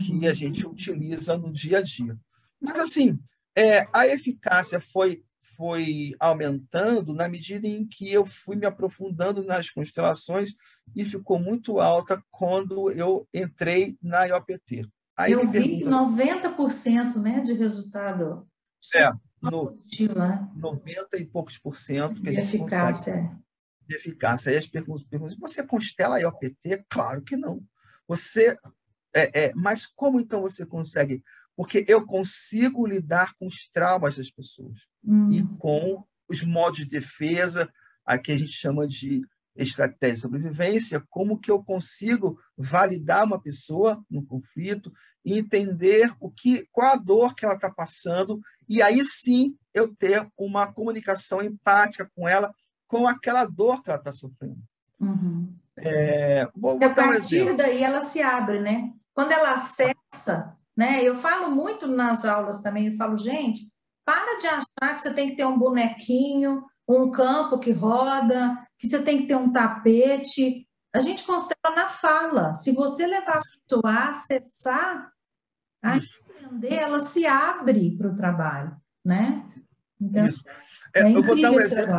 que 0.00 0.26
a 0.26 0.30
uhum. 0.30 0.34
gente 0.34 0.66
utiliza 0.66 1.36
no 1.36 1.52
dia 1.52 1.78
a 1.78 1.82
dia. 1.82 2.18
Mas, 2.60 2.78
assim, 2.78 3.18
é, 3.56 3.86
a 3.92 4.06
eficácia 4.06 4.80
foi, 4.80 5.24
foi 5.60 6.14
aumentando 6.18 7.12
na 7.12 7.28
medida 7.28 7.68
em 7.68 7.86
que 7.86 8.10
eu 8.10 8.24
fui 8.24 8.56
me 8.56 8.64
aprofundando 8.64 9.44
nas 9.44 9.68
constelações 9.68 10.54
e 10.96 11.04
ficou 11.04 11.38
muito 11.38 11.78
alta 11.78 12.24
quando 12.30 12.90
eu 12.92 13.28
entrei 13.34 13.94
na 14.02 14.24
IOPT. 14.24 14.88
Aí 15.18 15.32
eu 15.32 15.46
vi 15.46 15.82
pergunta, 15.82 16.50
90% 16.56 17.16
né, 17.16 17.40
de 17.40 17.52
resultado. 17.52 18.48
É, 18.96 19.12
no, 19.42 19.66
positivo, 19.66 20.18
né? 20.18 20.50
90 20.56 21.18
e 21.18 21.26
poucos 21.26 21.58
por 21.58 21.76
cento 21.76 22.22
que 22.22 22.30
de 22.30 22.38
eficácia. 22.38 23.12
consegue. 23.12 23.26
É 23.26 23.86
de 23.86 23.96
eficácia. 23.96 24.52
Aí 24.52 24.56
as 24.56 24.66
perguntas, 24.66 25.04
perguntas 25.04 25.36
você 25.36 25.62
constela 25.62 26.16
a 26.16 26.20
IOPT? 26.20 26.86
Claro 26.88 27.20
que 27.20 27.36
não. 27.36 27.62
Você, 28.08 28.56
é, 29.14 29.48
é, 29.48 29.52
mas 29.54 29.84
como 29.84 30.18
então 30.18 30.40
você 30.40 30.64
consegue? 30.64 31.22
Porque 31.54 31.84
eu 31.86 32.06
consigo 32.06 32.86
lidar 32.86 33.34
com 33.34 33.44
os 33.44 33.68
traumas 33.68 34.16
das 34.16 34.30
pessoas 34.30 34.88
hum. 35.04 35.30
e 35.30 35.42
com 35.58 36.04
os 36.28 36.44
modos 36.44 36.80
de 36.80 36.86
defesa, 36.86 37.68
aqui 38.04 38.32
a 38.32 38.38
gente 38.38 38.52
chama 38.52 38.86
de 38.86 39.22
estratégia 39.56 40.14
de 40.14 40.20
sobrevivência, 40.20 41.04
como 41.10 41.38
que 41.38 41.50
eu 41.50 41.62
consigo 41.62 42.38
validar 42.56 43.24
uma 43.24 43.40
pessoa 43.40 44.02
no 44.08 44.24
conflito 44.24 44.92
e 45.24 45.38
entender 45.38 46.12
o 46.20 46.30
que, 46.30 46.66
qual 46.70 46.92
a 46.92 46.96
dor 46.96 47.34
que 47.34 47.44
ela 47.44 47.54
está 47.54 47.70
passando, 47.70 48.40
e 48.68 48.80
aí 48.80 49.04
sim 49.04 49.56
eu 49.74 49.94
ter 49.94 50.26
uma 50.36 50.72
comunicação 50.72 51.42
empática 51.42 52.10
com 52.14 52.28
ela 52.28 52.54
com 52.86 53.06
aquela 53.06 53.44
dor 53.44 53.82
que 53.82 53.90
ela 53.90 53.98
está 53.98 54.10
sofrendo. 54.10 54.58
Uhum. 54.98 55.54
É, 55.76 56.48
vou 56.54 56.76
a 56.82 56.90
partir 56.90 57.48
um 57.48 57.56
daí 57.56 57.82
ela 57.82 58.02
se 58.02 58.20
abre, 58.20 58.60
né? 58.60 58.92
Quando 59.14 59.32
ela 59.32 59.52
acessa, 59.52 60.56
né? 60.76 61.02
Eu 61.02 61.14
falo 61.14 61.54
muito 61.54 61.86
nas 61.86 62.24
aulas 62.24 62.60
também, 62.60 62.88
eu 62.88 62.94
falo, 62.94 63.16
gente, 63.16 63.70
para 64.04 64.38
de 64.38 64.46
achar 64.46 64.94
que 64.94 65.00
você 65.00 65.12
tem 65.14 65.30
que 65.30 65.36
ter 65.36 65.44
um 65.44 65.58
bonequinho, 65.58 66.64
um 66.88 67.10
campo 67.10 67.58
que 67.58 67.72
roda, 67.72 68.56
que 68.78 68.88
você 68.88 69.00
tem 69.02 69.18
que 69.18 69.26
ter 69.26 69.36
um 69.36 69.52
tapete. 69.52 70.66
A 70.92 71.00
gente 71.00 71.24
constela 71.24 71.74
na 71.74 71.88
fala. 71.88 72.54
Se 72.54 72.72
você 72.72 73.06
levar 73.06 73.38
a 73.38 73.42
pessoa 73.42 73.90
a 73.92 74.10
acessar, 74.10 75.12
a 75.82 75.96
entender, 75.96 76.74
ela 76.74 76.98
se 76.98 77.26
abre 77.26 77.96
para 77.96 78.08
o 78.08 78.16
trabalho, 78.16 78.76
né? 79.04 79.46
Então, 80.00 80.24
Isso. 80.24 80.42
É, 80.94 81.02
é 81.02 81.16
eu 81.16 81.22
vou 81.22 81.40
dar 81.40 81.52
um 81.52 81.60
exemplo 81.60 81.94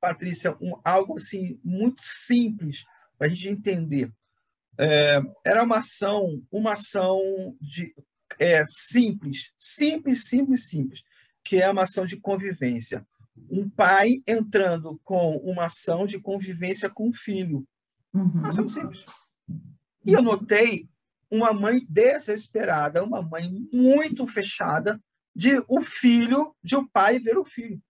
Patrícia, 0.00 0.56
um, 0.60 0.72
algo 0.84 1.14
assim 1.14 1.60
muito 1.62 2.02
simples 2.02 2.84
para 3.16 3.28
a 3.28 3.30
gente 3.30 3.48
entender. 3.48 4.12
É, 4.76 5.20
era 5.44 5.62
uma 5.62 5.78
ação, 5.78 6.42
uma 6.50 6.72
ação 6.72 7.20
de 7.60 7.94
é, 8.38 8.64
simples, 8.66 9.52
simples, 9.56 10.28
simples, 10.28 10.68
simples, 10.68 11.02
que 11.44 11.56
é 11.56 11.70
uma 11.70 11.82
ação 11.84 12.06
de 12.06 12.16
convivência. 12.16 13.06
Um 13.50 13.68
pai 13.68 14.22
entrando 14.26 15.00
com 15.02 15.36
uma 15.38 15.66
ação 15.66 16.06
de 16.06 16.20
convivência 16.20 16.88
com 16.90 17.08
o 17.08 17.12
filho. 17.12 17.66
Uhum. 18.12 18.24
Uma 18.24 18.48
ação 18.48 18.68
simples. 18.68 19.04
E 20.04 20.12
eu 20.12 20.22
notei 20.22 20.88
uma 21.30 21.52
mãe 21.52 21.80
desesperada, 21.88 23.02
uma 23.02 23.22
mãe 23.22 23.50
muito 23.72 24.26
fechada, 24.26 25.00
de 25.34 25.64
o 25.66 25.80
filho, 25.80 26.54
de 26.62 26.76
o 26.76 26.86
pai 26.88 27.18
ver 27.18 27.38
o 27.38 27.44
filho. 27.44 27.82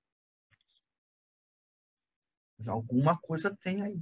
Alguma 2.66 3.18
coisa 3.18 3.56
tem 3.62 3.82
aí. 3.82 4.00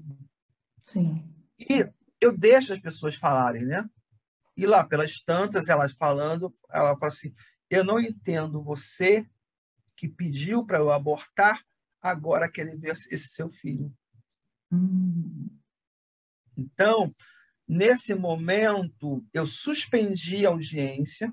Sim. 0.78 1.25
E 1.59 1.88
eu 2.21 2.37
deixo 2.37 2.73
as 2.73 2.78
pessoas 2.78 3.14
falarem, 3.14 3.64
né? 3.64 3.88
E 4.54 4.66
lá, 4.66 4.87
pelas 4.87 5.21
tantas, 5.21 5.69
elas 5.69 5.92
falando, 5.92 6.52
ela 6.71 6.95
fala 6.99 7.09
assim: 7.09 7.33
eu 7.71 7.85
não 7.85 7.99
entendo 7.99 8.62
você 8.62 9.26
que 10.00 10.09
pediu 10.09 10.64
para 10.64 10.78
eu 10.78 10.90
abortar, 10.90 11.62
agora 12.00 12.50
quer 12.50 12.75
ver 12.78 12.92
esse 13.11 13.28
seu 13.28 13.50
filho. 13.50 13.95
Hum. 14.73 15.50
Então, 16.57 17.14
nesse 17.69 18.14
momento, 18.14 19.23
eu 19.30 19.45
suspendi 19.45 20.47
a 20.47 20.49
audiência 20.49 21.30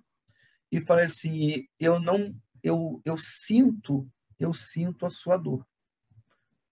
e 0.69 0.81
falei 0.81 1.05
assim: 1.05 1.65
eu 1.79 1.97
não, 1.97 2.35
eu, 2.61 3.01
eu 3.05 3.17
sinto, 3.17 4.05
eu 4.37 4.53
sinto 4.53 5.05
a 5.05 5.09
sua 5.09 5.37
dor 5.37 5.65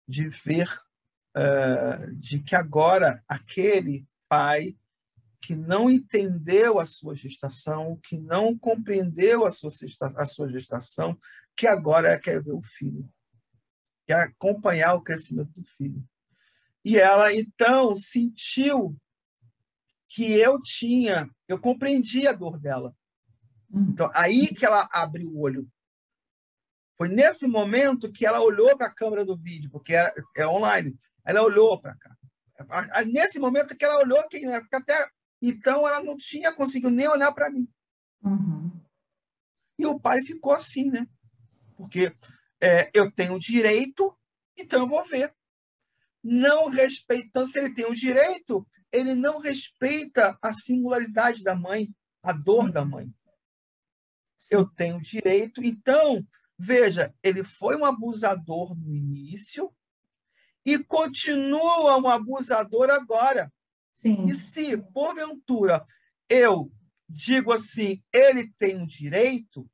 de 0.06 0.28
ver 0.28 0.70
uh, 1.34 2.14
de 2.18 2.40
que 2.40 2.58
agora 2.58 3.24
aquele 3.26 4.06
pai 4.28 4.76
que 5.42 5.56
não 5.56 5.90
entendeu 5.90 6.78
a 6.78 6.86
sua 6.86 7.16
gestação, 7.16 7.98
que 8.04 8.18
não 8.18 8.58
compreendeu 8.58 9.46
a 9.46 9.52
sua, 9.52 9.70
a 10.18 10.26
sua 10.26 10.50
gestação, 10.50 11.18
que 11.56 11.68
agora 11.68 12.20
quer 12.20 12.42
ver 12.44 12.54
o 12.54 12.62
filho, 12.62 13.10
quer 14.06 14.20
acompanhar 14.22 14.94
o 14.94 15.02
crescimento 15.02 15.52
do 15.54 15.64
filho. 15.64 16.04
E 16.84 16.98
ela 16.98 17.34
então 17.34 17.96
sentiu 17.96 18.96
que 20.10 20.32
eu 20.34 20.62
tinha, 20.62 21.30
eu 21.48 21.60
compreendi 21.60 22.28
a 22.28 22.34
dor 22.34 22.60
dela. 22.60 22.96
Hum. 23.72 23.88
Então, 23.90 24.10
aí 24.14 24.54
que 24.54 24.66
ela 24.66 24.88
abriu 24.92 25.30
o 25.30 25.40
olho. 25.40 25.68
Foi 26.98 27.10
nesse 27.10 27.48
momento 27.48 28.12
que 28.12 28.26
ela 28.26 28.40
olhou 28.40 28.78
para 28.78 28.88
a 28.88 28.94
câmera 28.94 29.26
do 29.26 29.36
vídeo, 29.36 29.70
porque 29.70 29.94
era, 29.94 30.14
é 30.36 30.48
online. 30.48 30.98
Ela 31.26 31.42
olhou 31.42 31.80
para 31.82 31.96
cá. 31.98 32.16
Nesse 33.06 33.38
momento 33.40 33.76
que 33.76 33.84
ela 33.84 33.98
olhou 33.98 34.26
quem 34.30 34.46
era, 34.46 34.62
porque 34.62 34.76
até 34.78 35.10
então 35.42 35.86
ela 35.88 36.02
não 36.02 36.16
tinha 36.16 36.54
conseguido 36.54 36.90
nem 36.90 37.08
olhar 37.08 37.34
para 37.34 37.50
mim. 37.50 37.68
Uhum. 38.24 38.72
E 39.78 39.86
o 39.86 40.00
pai 40.00 40.22
ficou 40.22 40.54
assim, 40.54 40.90
né? 40.90 41.06
Porque 41.76 42.16
é, 42.62 42.90
eu 42.94 43.12
tenho 43.12 43.38
direito, 43.40 44.18
então 44.58 44.82
eu 44.82 44.88
vou 44.88 45.04
ver. 45.06 45.34
Não 46.24 46.70
respeitando, 46.70 47.48
se 47.48 47.60
ele 47.60 47.74
tem 47.74 47.86
o 47.86 47.94
direito, 47.94 48.66
ele 48.92 49.14
não 49.14 49.40
respeita 49.40 50.38
a 50.42 50.54
singularidade 50.54 51.44
da 51.44 51.54
mãe, 51.54 51.94
a 52.24 52.32
dor 52.32 52.72
da 52.72 52.84
mãe. 52.84 53.14
Sim. 54.38 54.56
Eu 54.56 54.66
tenho 54.66 55.02
direito, 55.02 55.64
então, 55.64 56.26
veja, 56.58 57.14
ele 57.22 57.44
foi 57.44 57.76
um 57.76 57.86
abusador 57.86 58.76
no 58.76 58.96
início 58.96 59.72
e 60.66 60.80
continua 60.80 61.98
um 61.98 62.08
abusador 62.08 62.90
agora. 62.90 63.52
Sim. 63.96 64.26
E 64.26 64.36
se, 64.36 64.78
porventura, 64.78 65.86
eu 66.30 66.72
digo 67.08 67.52
assim, 67.52 68.02
ele 68.12 68.52
tem 68.58 68.78
um 68.78 68.86
direito, 68.86 69.70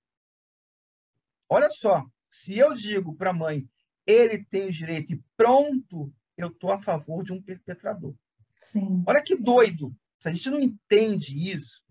olha 1.51 1.69
só, 1.69 2.05
se 2.31 2.57
eu 2.57 2.73
digo 2.73 3.13
para 3.13 3.31
a 3.31 3.33
mãe, 3.33 3.67
ele 4.07 4.43
tem 4.45 4.69
o 4.69 4.71
direito 4.71 5.13
e 5.13 5.21
pronto, 5.35 6.11
eu 6.37 6.47
estou 6.47 6.71
a 6.71 6.79
favor 6.79 7.23
de 7.23 7.33
um 7.33 7.41
perpetrador. 7.41 8.15
Sim. 8.57 9.03
Olha 9.05 9.21
que 9.21 9.35
doido. 9.35 9.93
Se 10.21 10.29
a 10.29 10.31
gente 10.31 10.49
não 10.49 10.59
entende 10.59 11.51
isso. 11.51 11.81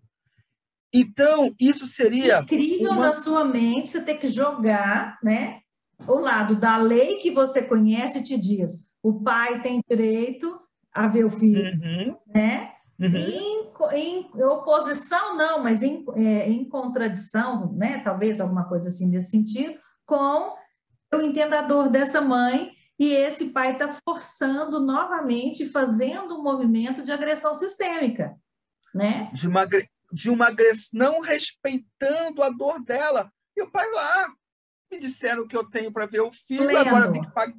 Então, 0.92 1.54
isso 1.60 1.86
seria. 1.86 2.40
Incrível 2.40 2.92
uma... 2.92 3.06
na 3.06 3.12
sua 3.12 3.44
mente 3.44 3.90
você 3.90 4.02
ter 4.02 4.14
que 4.14 4.28
jogar, 4.28 5.18
né? 5.22 5.60
O 6.06 6.14
lado 6.14 6.56
da 6.56 6.78
lei 6.78 7.16
que 7.16 7.30
você 7.30 7.62
conhece 7.62 8.24
te 8.24 8.38
diz: 8.38 8.88
o 9.02 9.20
pai 9.20 9.60
tem 9.60 9.80
direito 9.88 10.58
a 10.92 11.06
ver 11.06 11.24
o 11.24 11.30
filho, 11.30 11.62
uhum. 11.62 12.16
né? 12.34 12.72
Uhum. 13.00 13.16
Em, 13.16 13.72
em, 13.94 14.42
oposição, 14.42 15.34
não, 15.34 15.62
mas 15.62 15.82
em, 15.82 16.04
é, 16.16 16.50
em 16.50 16.68
contradição, 16.68 17.72
né? 17.72 18.00
Talvez 18.00 18.40
alguma 18.40 18.68
coisa 18.68 18.88
assim 18.88 19.10
desse 19.10 19.30
sentido, 19.30 19.78
com 20.04 20.54
eu 21.10 21.22
entendo 21.22 21.54
a 21.54 21.62
dor 21.62 21.88
dessa 21.88 22.20
mãe 22.20 22.72
e 22.98 23.14
esse 23.14 23.46
pai 23.46 23.72
está 23.72 23.88
forçando 24.06 24.78
novamente, 24.78 25.66
fazendo 25.66 26.38
um 26.38 26.42
movimento 26.42 27.02
de 27.02 27.10
agressão 27.10 27.54
sistêmica, 27.54 28.36
né? 28.94 29.30
De 29.32 29.48
uma, 29.48 29.66
de 30.12 30.28
uma 30.28 30.48
agressão, 30.48 30.90
não 30.92 31.20
respeitando 31.20 32.42
a 32.42 32.50
dor 32.50 32.84
dela. 32.84 33.32
E 33.56 33.62
o 33.62 33.70
pai 33.70 33.90
lá, 33.92 34.28
me 34.92 34.98
disseram 34.98 35.48
que 35.48 35.56
eu 35.56 35.64
tenho 35.64 35.90
para 35.90 36.04
ver 36.04 36.20
o 36.20 36.30
filho, 36.30 36.64
Pleno. 36.64 36.80
agora 36.80 37.06
eu 37.06 37.12
tenho 37.12 37.24
que 37.24 37.32
pagar. 37.32 37.56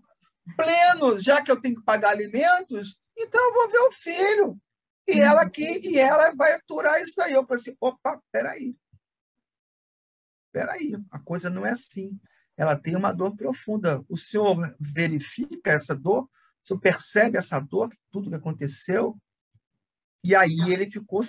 Pleno, 0.55 1.17
já 1.17 1.41
que 1.41 1.51
eu 1.51 1.60
tenho 1.60 1.75
que 1.75 1.83
pagar 1.83 2.12
alimentos, 2.12 2.95
então 3.17 3.43
eu 3.43 3.53
vou 3.53 3.69
ver 3.69 3.79
o 3.79 3.91
filho. 3.91 4.62
E 5.08 5.13
uhum. 5.13 5.25
ela 5.25 5.41
aqui, 5.41 5.81
e 5.84 6.00
ela 6.00 6.34
vai 6.36 6.53
aturar 6.53 7.01
isso 7.01 7.13
daí. 7.17 7.34
Eu 7.34 7.46
falei 7.46 7.62
assim: 7.62 7.75
opa, 7.79 8.22
peraí. 8.31 8.75
Peraí, 10.51 10.93
a 11.10 11.20
coisa 11.20 11.50
não 11.50 11.65
é 11.65 11.72
assim 11.72 12.20
ela 12.62 12.77
tem 12.77 12.96
uma 12.96 13.12
dor 13.12 13.36
profunda. 13.36 14.05
O 14.08 14.15
senhor 14.15 14.55
verifica 14.79 15.72
essa 15.72 15.96
dor? 15.96 16.25
O 16.63 16.67
senhor 16.67 16.79
percebe 16.79 17.36
essa 17.36 17.60
dor, 17.60 17.91
tudo 18.12 18.29
que 18.29 18.36
aconteceu? 18.36 19.20
E 20.24 20.36
aí 20.36 20.60
ele 20.72 20.89
ficou 20.89 21.22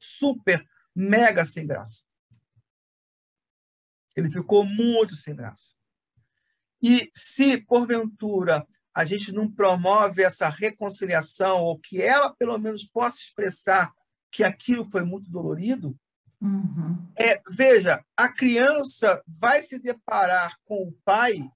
super, 0.00 0.66
mega 0.94 1.44
sem 1.44 1.66
graça. 1.66 2.02
Ele 4.16 4.30
ficou 4.30 4.64
muito 4.64 5.14
sem 5.14 5.36
graça. 5.36 5.74
E 6.80 7.10
se, 7.12 7.60
porventura, 7.60 8.66
a 8.94 9.04
gente 9.04 9.32
não 9.32 9.50
promove 9.50 10.22
essa 10.22 10.48
reconciliação, 10.48 11.62
ou 11.62 11.78
que 11.78 12.00
ela, 12.00 12.32
pelo 12.34 12.56
menos, 12.58 12.84
possa 12.84 13.18
expressar 13.18 13.92
que 14.30 14.44
aquilo 14.44 14.84
foi 14.84 15.02
muito 15.02 15.30
dolorido, 15.30 15.96
Uhum. 16.44 17.10
É, 17.16 17.40
veja, 17.48 18.04
a 18.14 18.28
criança 18.28 19.22
vai 19.26 19.62
se 19.62 19.78
deparar 19.78 20.58
com 20.66 20.82
o 20.82 20.92
pai 21.02 21.50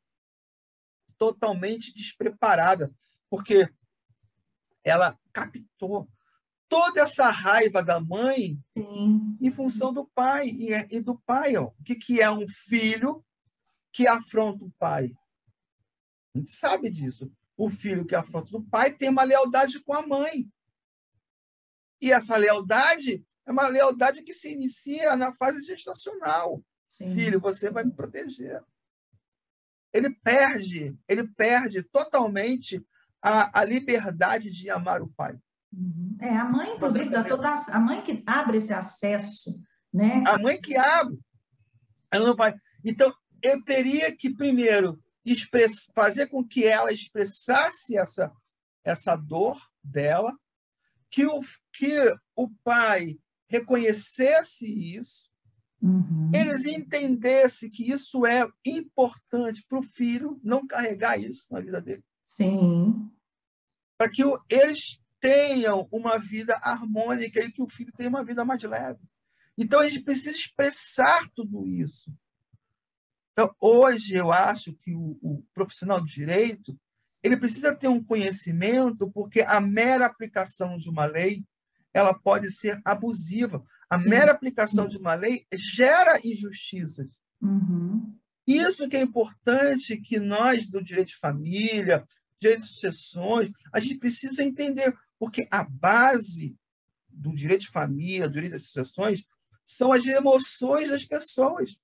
totalmente 1.18 1.92
despreparada, 1.92 2.90
porque 3.28 3.68
ela 4.82 5.18
captou 5.30 6.08
toda 6.70 7.02
essa 7.02 7.28
raiva 7.28 7.82
da 7.82 8.00
mãe 8.00 8.58
Sim. 8.76 9.36
em 9.38 9.50
função 9.50 9.92
do 9.92 10.06
pai 10.06 10.46
e, 10.48 10.70
e 10.90 11.00
do 11.00 11.18
pai. 11.18 11.56
Ó. 11.56 11.66
O 11.66 11.84
que, 11.84 11.94
que 11.94 12.20
é 12.22 12.30
um 12.30 12.46
filho 12.48 13.22
que 13.92 14.06
afronta 14.06 14.64
o 14.64 14.72
pai? 14.78 15.12
A 16.34 16.38
gente 16.38 16.50
sabe 16.50 16.90
disso. 16.90 17.30
O 17.56 17.68
filho 17.68 18.04
que 18.04 18.14
afronta 18.14 18.56
o 18.56 18.62
pai 18.62 18.92
tem 18.92 19.08
uma 19.08 19.24
lealdade 19.24 19.80
com 19.80 19.92
a 19.92 20.06
mãe. 20.06 20.48
E 22.00 22.12
essa 22.12 22.36
lealdade 22.36 23.24
é 23.44 23.50
uma 23.50 23.66
lealdade 23.66 24.22
que 24.22 24.32
se 24.32 24.52
inicia 24.52 25.16
na 25.16 25.32
fase 25.32 25.64
gestacional. 25.66 26.62
Sim. 26.88 27.08
Filho, 27.14 27.40
você 27.40 27.70
vai 27.70 27.84
me 27.84 27.92
proteger. 27.92 28.62
Ele 29.92 30.10
perde, 30.10 30.96
ele 31.08 31.26
perde 31.26 31.82
totalmente 31.82 32.84
a, 33.22 33.60
a 33.60 33.64
liberdade 33.64 34.50
de 34.50 34.70
amar 34.70 35.02
o 35.02 35.08
pai. 35.08 35.38
Uhum. 35.72 36.16
É, 36.20 36.36
a 36.36 36.44
mãe, 36.44 36.74
inclusive, 36.74 37.08
dá 37.08 37.24
toda 37.24 37.54
a 37.54 37.80
mãe 37.80 38.02
que 38.02 38.22
abre 38.26 38.58
esse 38.58 38.72
acesso, 38.72 39.60
né? 39.92 40.22
A 40.26 40.38
mãe 40.38 40.60
que 40.60 40.76
abre. 40.76 41.18
Ela 42.10 42.28
não 42.28 42.36
vai. 42.36 42.54
Então, 42.84 43.12
eu 43.42 43.62
teria 43.64 44.14
que, 44.14 44.34
primeiro, 44.34 45.02
express, 45.32 45.88
fazer 45.94 46.28
com 46.28 46.46
que 46.46 46.64
ela 46.64 46.92
expressasse 46.92 47.96
essa, 47.96 48.32
essa 48.84 49.16
dor 49.16 49.60
dela, 49.82 50.36
que 51.10 51.26
o, 51.26 51.40
que 51.72 51.98
o 52.36 52.48
pai 52.62 53.18
reconhecesse 53.48 54.66
isso, 54.66 55.28
uhum. 55.80 56.30
eles 56.34 56.64
entendessem 56.64 57.70
que 57.70 57.90
isso 57.90 58.26
é 58.26 58.46
importante 58.64 59.64
para 59.68 59.78
o 59.78 59.82
filho 59.82 60.38
não 60.42 60.66
carregar 60.66 61.18
isso 61.18 61.46
na 61.50 61.60
vida 61.60 61.80
dele. 61.80 62.04
Sim. 62.26 63.10
Para 63.96 64.10
que 64.10 64.22
eles 64.48 65.00
tenham 65.20 65.88
uma 65.90 66.18
vida 66.18 66.56
harmônica 66.62 67.40
e 67.40 67.50
que 67.50 67.62
o 67.62 67.68
filho 67.68 67.92
tenha 67.96 68.08
uma 68.08 68.24
vida 68.24 68.44
mais 68.44 68.62
leve. 68.62 69.00
Então, 69.56 69.80
a 69.80 69.88
gente 69.88 70.04
precisa 70.04 70.30
expressar 70.30 71.28
tudo 71.34 71.66
isso. 71.66 72.12
Então, 73.38 73.54
hoje, 73.60 74.16
eu 74.16 74.32
acho 74.32 74.72
que 74.72 74.92
o, 74.92 75.16
o 75.22 75.44
profissional 75.54 76.04
de 76.04 76.12
direito 76.12 76.76
ele 77.22 77.36
precisa 77.36 77.72
ter 77.72 77.86
um 77.86 78.02
conhecimento, 78.02 79.08
porque 79.12 79.42
a 79.42 79.60
mera 79.60 80.06
aplicação 80.06 80.76
de 80.76 80.90
uma 80.90 81.06
lei 81.06 81.44
ela 81.94 82.12
pode 82.12 82.50
ser 82.50 82.80
abusiva. 82.84 83.64
A 83.88 83.96
Sim. 83.96 84.08
mera 84.08 84.32
aplicação 84.32 84.88
de 84.88 84.98
uma 84.98 85.14
lei 85.14 85.46
gera 85.54 86.18
injustiças. 86.24 87.12
Uhum. 87.40 88.12
Isso 88.44 88.88
que 88.88 88.96
é 88.96 89.02
importante 89.02 89.96
que 89.98 90.18
nós, 90.18 90.66
do 90.66 90.82
direito 90.82 91.10
de 91.10 91.16
família, 91.18 92.04
direito 92.40 92.62
de 92.62 92.66
sucessões, 92.66 93.50
a 93.72 93.78
gente 93.78 93.98
precisa 93.98 94.42
entender, 94.42 94.92
porque 95.16 95.46
a 95.48 95.62
base 95.62 96.56
do 97.08 97.32
direito 97.32 97.60
de 97.60 97.70
família, 97.70 98.26
do 98.26 98.34
direito 98.34 98.54
das 98.54 98.64
sucessões, 98.64 99.22
são 99.64 99.92
as 99.92 100.04
emoções 100.06 100.90
das 100.90 101.04
pessoas. 101.04 101.78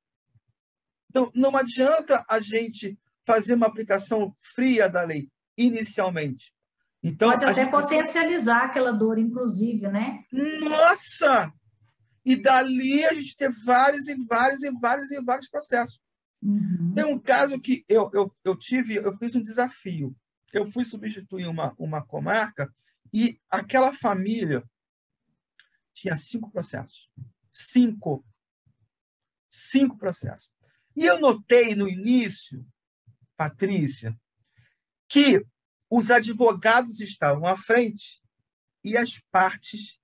Então, 1.15 1.31
não 1.33 1.57
adianta 1.57 2.25
a 2.29 2.41
gente 2.41 2.99
fazer 3.25 3.55
uma 3.55 3.69
aplicação 3.69 4.35
fria 4.41 4.89
da 4.89 5.03
lei 5.03 5.31
inicialmente. 5.57 6.53
Então, 7.01 7.31
Pode 7.31 7.45
até 7.45 7.67
potencializar 7.67 8.25
precisa... 8.25 8.57
aquela 8.57 8.91
dor, 8.91 9.17
inclusive, 9.17 9.87
né? 9.87 10.25
Nossa! 10.33 11.53
E 12.25 12.35
dali 12.35 13.05
a 13.05 13.15
gente 13.15 13.37
tem 13.37 13.49
vários 13.65 14.09
e 14.09 14.17
vários 14.27 14.65
e 14.65 14.71
vários 14.73 15.09
e 15.13 15.23
vários 15.23 15.49
processos. 15.49 16.01
Uhum. 16.43 16.93
Tem 16.97 17.05
um 17.05 17.19
caso 17.19 17.61
que 17.61 17.85
eu, 17.89 18.11
eu, 18.13 18.35
eu 18.43 18.57
tive, 18.57 18.97
eu 18.97 19.17
fiz 19.17 19.37
um 19.37 19.43
desafio. 19.43 20.17
Eu 20.53 20.67
fui 20.67 20.85
substituir 20.85 21.47
uma, 21.47 21.73
uma 21.79 22.05
comarca 22.05 22.75
e 23.13 23.39
aquela 23.49 23.93
família 23.93 24.65
tinha 25.93 26.17
cinco 26.17 26.51
processos. 26.51 27.09
Cinco. 27.53 28.27
Cinco 29.49 29.97
processos. 29.97 30.54
E 30.97 31.05
eu 31.05 31.19
notei 31.19 31.75
no 31.75 31.89
início, 31.89 32.65
Patrícia, 33.37 34.17
que 35.09 35.45
os 35.91 36.11
advogados 36.11 37.01
estavam 37.01 37.47
à 37.47 37.57
frente 37.57 38.23
e 38.83 38.97
as 38.97 39.19
partes 39.31 39.99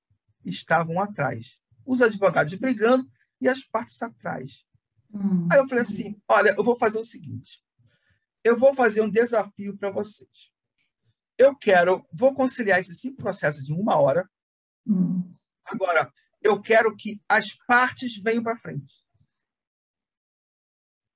estavam 0.44 1.00
atrás. 1.00 1.59
Os 1.85 2.03
advogados 2.03 2.55
brigando 2.55 3.09
e 3.40 3.48
as 3.48 3.64
partes 3.64 4.00
atrás. 4.03 4.64
Hum. 5.12 5.48
Aí 5.50 5.59
eu 5.59 5.68
falei 5.68 5.83
assim: 5.83 6.20
olha, 6.29 6.55
eu 6.57 6.64
vou 6.64 6.76
fazer 6.76 6.98
o 6.98 7.05
seguinte. 7.05 7.62
Eu 8.42 8.57
vou 8.57 8.72
fazer 8.74 9.00
um 9.03 9.11
desafio 9.11 9.76
para 9.76 9.90
vocês. 9.90 10.50
Eu 11.37 11.57
quero, 11.57 12.07
vou 12.12 12.35
conciliar 12.35 12.81
esses 12.81 13.00
cinco 13.00 13.16
processos 13.16 13.68
em 13.68 13.72
uma 13.72 13.96
hora. 13.96 14.29
Hum. 14.87 15.35
Agora, 15.64 16.12
eu 16.42 16.61
quero 16.61 16.94
que 16.96 17.20
as 17.29 17.55
partes 17.66 18.16
venham 18.16 18.42
para 18.42 18.59
frente. 18.59 18.94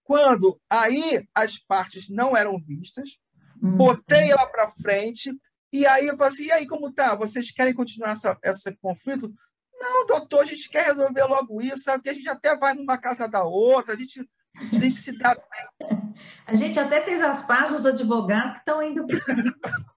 Quando 0.05 0.61
aí 0.69 1.27
as 1.35 1.59
partes 1.59 2.09
não 2.09 2.37
eram 2.37 2.59
vistas, 2.59 3.19
uhum. 3.61 3.77
botei 3.77 4.31
ela 4.31 4.47
para 4.47 4.71
frente, 4.71 5.33
e 5.73 5.87
aí 5.87 6.07
eu 6.07 6.17
falei 6.17 6.33
assim, 6.33 6.45
e 6.45 6.53
aí 6.53 6.67
como 6.67 6.93
tá? 6.93 7.17
Vocês 7.17 7.51
querem 7.51 7.75
continuar 7.75 8.11
essa, 8.13 8.39
esse 8.45 8.71
conflito? 8.77 9.35
Não, 9.81 10.07
doutor, 10.07 10.43
a 10.43 10.45
gente 10.45 10.69
quer 10.69 10.87
resolver 10.87 11.25
logo 11.25 11.61
isso, 11.61 11.85
sabe? 11.85 12.05
Que 12.05 12.11
a 12.11 12.15
gente 12.15 12.29
até 12.29 12.57
vai 12.57 12.75
numa 12.75 12.97
casa 12.97 13.27
da 13.27 13.43
outra, 13.43 13.95
a 13.95 13.97
gente, 13.97 14.21
a 14.57 14.65
gente 14.65 14.95
se 14.95 15.19
dá 15.19 15.35
bem. 15.35 16.15
A 16.47 16.55
gente 16.55 16.79
até 16.79 17.03
fez 17.03 17.21
as 17.21 17.43
pazes, 17.43 17.81
os 17.81 17.87
advogados 17.87 18.53
que 18.53 18.59
estão 18.61 18.81
indo. 18.81 19.05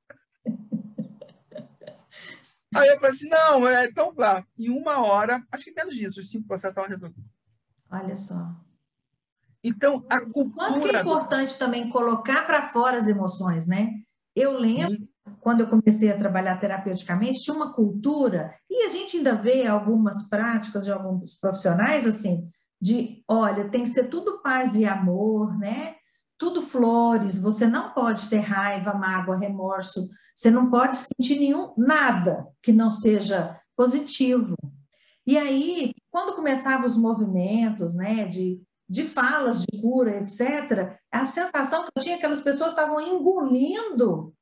Aí 2.76 2.88
eu 2.90 2.96
falei 2.96 3.12
assim, 3.12 3.30
não, 3.30 3.68
é, 3.68 3.86
então 3.86 4.14
lá, 4.18 4.44
em 4.58 4.70
uma 4.70 5.00
hora, 5.06 5.44
acho 5.52 5.66
que 5.66 5.74
menos 5.74 5.96
disso, 5.96 6.20
os 6.20 6.30
cinco 6.30 6.48
processos 6.48 6.72
estavam 6.72 6.90
resolvidos. 6.90 7.32
Olha 7.90 8.16
só. 8.16 8.67
Então, 9.68 10.06
a 10.10 10.22
cultura... 10.22 10.72
Quanto 10.72 10.80
que 10.82 10.96
é 10.96 11.02
importante 11.02 11.58
também 11.58 11.90
colocar 11.90 12.46
para 12.46 12.64
fora 12.70 12.98
as 12.98 13.08
emoções, 13.08 13.68
né? 13.68 13.92
Eu 14.36 14.58
lembro, 14.60 14.96
Sim. 14.96 15.08
quando 15.40 15.62
eu 15.62 15.68
comecei 15.68 16.12
a 16.12 16.18
trabalhar 16.18 16.60
terapeuticamente, 16.60 17.42
tinha 17.42 17.56
uma 17.56 17.74
cultura, 17.74 18.54
e 18.70 18.86
a 18.86 18.90
gente 18.90 19.18
ainda 19.18 19.34
vê 19.36 19.66
algumas 19.66 20.30
práticas 20.30 20.86
de 20.86 20.92
alguns 20.92 21.34
profissionais, 21.36 22.06
assim, 22.06 22.48
de, 22.80 23.24
olha, 23.28 23.70
tem 23.70 23.84
que 23.84 23.90
ser 23.90 24.10
tudo 24.10 24.42
paz 24.42 24.76
e 24.76 24.86
amor, 24.86 25.58
né? 25.58 25.96
Tudo 26.38 26.62
flores, 26.62 27.40
você 27.40 27.66
não 27.66 27.94
pode 27.94 28.30
ter 28.30 28.40
raiva, 28.40 28.94
mágoa, 28.94 29.38
remorso, 29.38 30.08
você 30.36 30.52
não 30.52 30.70
pode 30.70 30.96
sentir 30.98 31.40
nenhum, 31.40 31.74
nada 31.76 32.48
que 32.62 32.72
não 32.72 32.92
seja 32.92 33.60
positivo. 33.76 34.56
E 35.26 35.36
aí, 35.36 35.94
quando 36.12 36.36
começavam 36.36 36.86
os 36.86 36.96
movimentos, 36.96 37.96
né, 37.96 38.28
de, 38.28 38.62
de 38.90 39.04
falas 39.04 39.62
de 39.62 39.82
cura, 39.82 40.18
etc., 40.18 40.98
a 41.12 41.26
sensação 41.26 41.84
que 41.84 41.90
eu 41.96 42.02
tinha 42.02 42.16
é 42.16 42.18
que 42.18 42.26
aquelas 42.26 42.44
pessoas 42.44 42.70
estavam 42.70 43.02
engolindo 43.02 44.34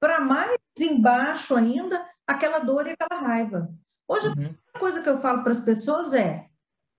para 0.00 0.20
mais 0.20 0.56
embaixo 0.78 1.54
ainda 1.54 2.06
aquela 2.26 2.58
dor 2.58 2.86
e 2.86 2.90
aquela 2.90 3.20
raiva. 3.20 3.72
Hoje, 4.06 4.28
uhum. 4.28 4.54
a 4.74 4.78
coisa 4.78 5.02
que 5.02 5.08
eu 5.08 5.18
falo 5.18 5.42
para 5.42 5.52
as 5.52 5.60
pessoas 5.60 6.12
é: 6.12 6.48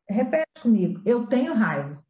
repete 0.10 0.62
comigo, 0.62 1.02
eu 1.06 1.28
tenho 1.28 1.54
raiva. 1.54 2.04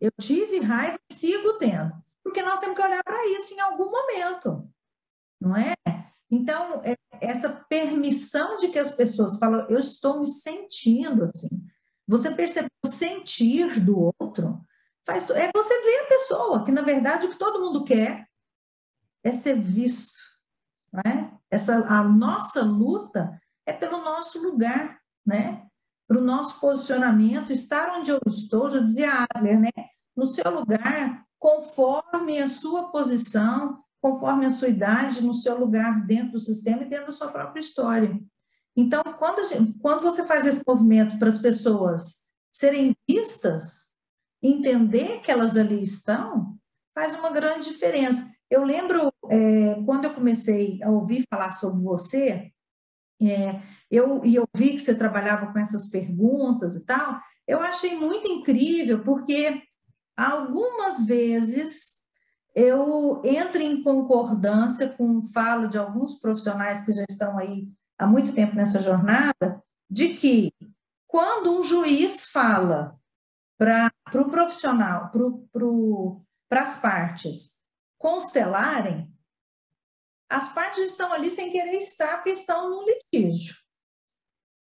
Eu 0.00 0.10
tive 0.20 0.60
raiva 0.60 0.98
e 1.10 1.14
sigo 1.14 1.54
tendo. 1.54 1.92
Porque 2.22 2.42
nós 2.42 2.58
temos 2.60 2.76
que 2.76 2.82
olhar 2.82 3.02
para 3.02 3.26
isso 3.28 3.54
em 3.54 3.60
algum 3.60 3.90
momento 3.90 4.68
não 5.44 5.54
é? 5.56 5.74
Então, 6.30 6.80
é, 6.82 6.96
essa 7.20 7.50
permissão 7.68 8.56
de 8.56 8.68
que 8.68 8.78
as 8.78 8.90
pessoas 8.90 9.38
falam, 9.38 9.66
eu 9.68 9.78
estou 9.78 10.18
me 10.18 10.26
sentindo 10.26 11.24
assim. 11.24 11.48
Você 12.06 12.30
percebe 12.30 12.68
o 12.84 12.88
sentir 12.88 13.80
do 13.80 14.12
outro, 14.20 14.60
faz, 15.06 15.28
é 15.30 15.50
você 15.54 15.82
ver 15.82 16.00
a 16.00 16.08
pessoa, 16.08 16.64
que 16.64 16.72
na 16.72 16.82
verdade 16.82 17.26
o 17.26 17.30
que 17.30 17.38
todo 17.38 17.60
mundo 17.60 17.84
quer 17.84 18.28
é 19.22 19.32
ser 19.32 19.60
visto. 19.60 20.18
Não 20.92 21.00
é? 21.06 21.32
Essa, 21.50 21.76
a 21.86 22.02
nossa 22.02 22.62
luta 22.62 23.40
é 23.66 23.72
pelo 23.72 24.02
nosso 24.02 24.42
lugar, 24.42 25.00
né? 25.24 25.66
para 26.06 26.18
o 26.18 26.24
nosso 26.24 26.60
posicionamento, 26.60 27.50
estar 27.50 27.98
onde 27.98 28.10
eu 28.10 28.20
estou, 28.26 28.70
já 28.70 28.80
dizia 28.80 29.26
Adler, 29.34 29.58
né? 29.58 29.70
no 30.14 30.26
seu 30.26 30.50
lugar, 30.50 31.24
conforme 31.38 32.40
a 32.40 32.48
sua 32.48 32.90
posição, 32.90 33.82
conforme 34.00 34.46
a 34.46 34.50
sua 34.50 34.68
idade, 34.68 35.24
no 35.24 35.32
seu 35.32 35.58
lugar 35.58 36.06
dentro 36.06 36.32
do 36.32 36.40
sistema 36.40 36.82
e 36.82 36.88
dentro 36.88 37.06
da 37.06 37.12
sua 37.12 37.28
própria 37.28 37.60
história. 37.60 38.20
Então, 38.76 39.02
quando, 39.18 39.46
gente, 39.48 39.78
quando 39.78 40.02
você 40.02 40.24
faz 40.24 40.46
esse 40.46 40.62
movimento 40.66 41.18
para 41.18 41.28
as 41.28 41.38
pessoas 41.38 42.24
serem 42.52 42.96
vistas, 43.08 43.92
entender 44.42 45.20
que 45.20 45.30
elas 45.30 45.56
ali 45.56 45.80
estão, 45.80 46.56
faz 46.94 47.14
uma 47.14 47.30
grande 47.30 47.70
diferença. 47.70 48.28
Eu 48.50 48.64
lembro, 48.64 49.12
é, 49.28 49.74
quando 49.84 50.04
eu 50.04 50.14
comecei 50.14 50.82
a 50.82 50.90
ouvir 50.90 51.24
falar 51.30 51.52
sobre 51.52 51.82
você, 51.82 52.52
é, 53.22 53.60
eu, 53.90 54.24
e 54.24 54.34
eu 54.34 54.44
vi 54.54 54.74
que 54.74 54.80
você 54.80 54.94
trabalhava 54.94 55.52
com 55.52 55.58
essas 55.58 55.86
perguntas 55.86 56.74
e 56.74 56.84
tal, 56.84 57.20
eu 57.46 57.60
achei 57.60 57.96
muito 57.96 58.26
incrível, 58.26 59.02
porque 59.02 59.62
algumas 60.16 61.04
vezes 61.04 61.94
eu 62.54 63.20
entro 63.24 63.60
em 63.60 63.82
concordância 63.82 64.88
com 64.88 65.24
fala 65.24 65.66
de 65.66 65.76
alguns 65.76 66.20
profissionais 66.20 66.82
que 66.82 66.92
já 66.92 67.04
estão 67.08 67.36
aí 67.38 67.68
há 67.98 68.06
muito 68.06 68.34
tempo 68.34 68.54
nessa 68.54 68.80
jornada, 68.80 69.62
de 69.90 70.14
que 70.14 70.52
quando 71.06 71.58
um 71.58 71.62
juiz 71.62 72.26
fala 72.26 72.98
para 73.56 73.92
o 74.08 74.10
pro 74.10 74.30
profissional, 74.30 75.10
para 75.10 75.30
pro, 75.52 76.24
as 76.50 76.80
partes 76.80 77.54
constelarem, 77.98 79.12
as 80.28 80.52
partes 80.52 80.82
estão 80.82 81.12
ali 81.12 81.30
sem 81.30 81.50
querer 81.52 81.76
estar, 81.78 82.16
porque 82.16 82.30
estão 82.30 82.68
no 82.68 82.84
litígio. 82.84 83.54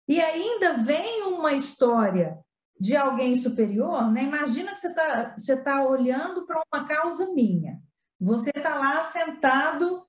E 0.08 0.20
ainda 0.20 0.72
vem 0.78 1.24
uma 1.24 1.52
história 1.52 2.38
de 2.80 2.96
alguém 2.96 3.36
superior, 3.36 4.10
né? 4.10 4.22
Imagina 4.22 4.72
que 4.72 4.80
você 4.80 4.88
está 4.88 5.34
você 5.36 5.56
tá 5.62 5.86
olhando 5.86 6.46
para 6.46 6.62
uma 6.72 6.86
causa 6.86 7.30
minha. 7.34 7.78
Você 8.18 8.50
está 8.54 8.74
lá 8.76 9.02
sentado, 9.02 10.07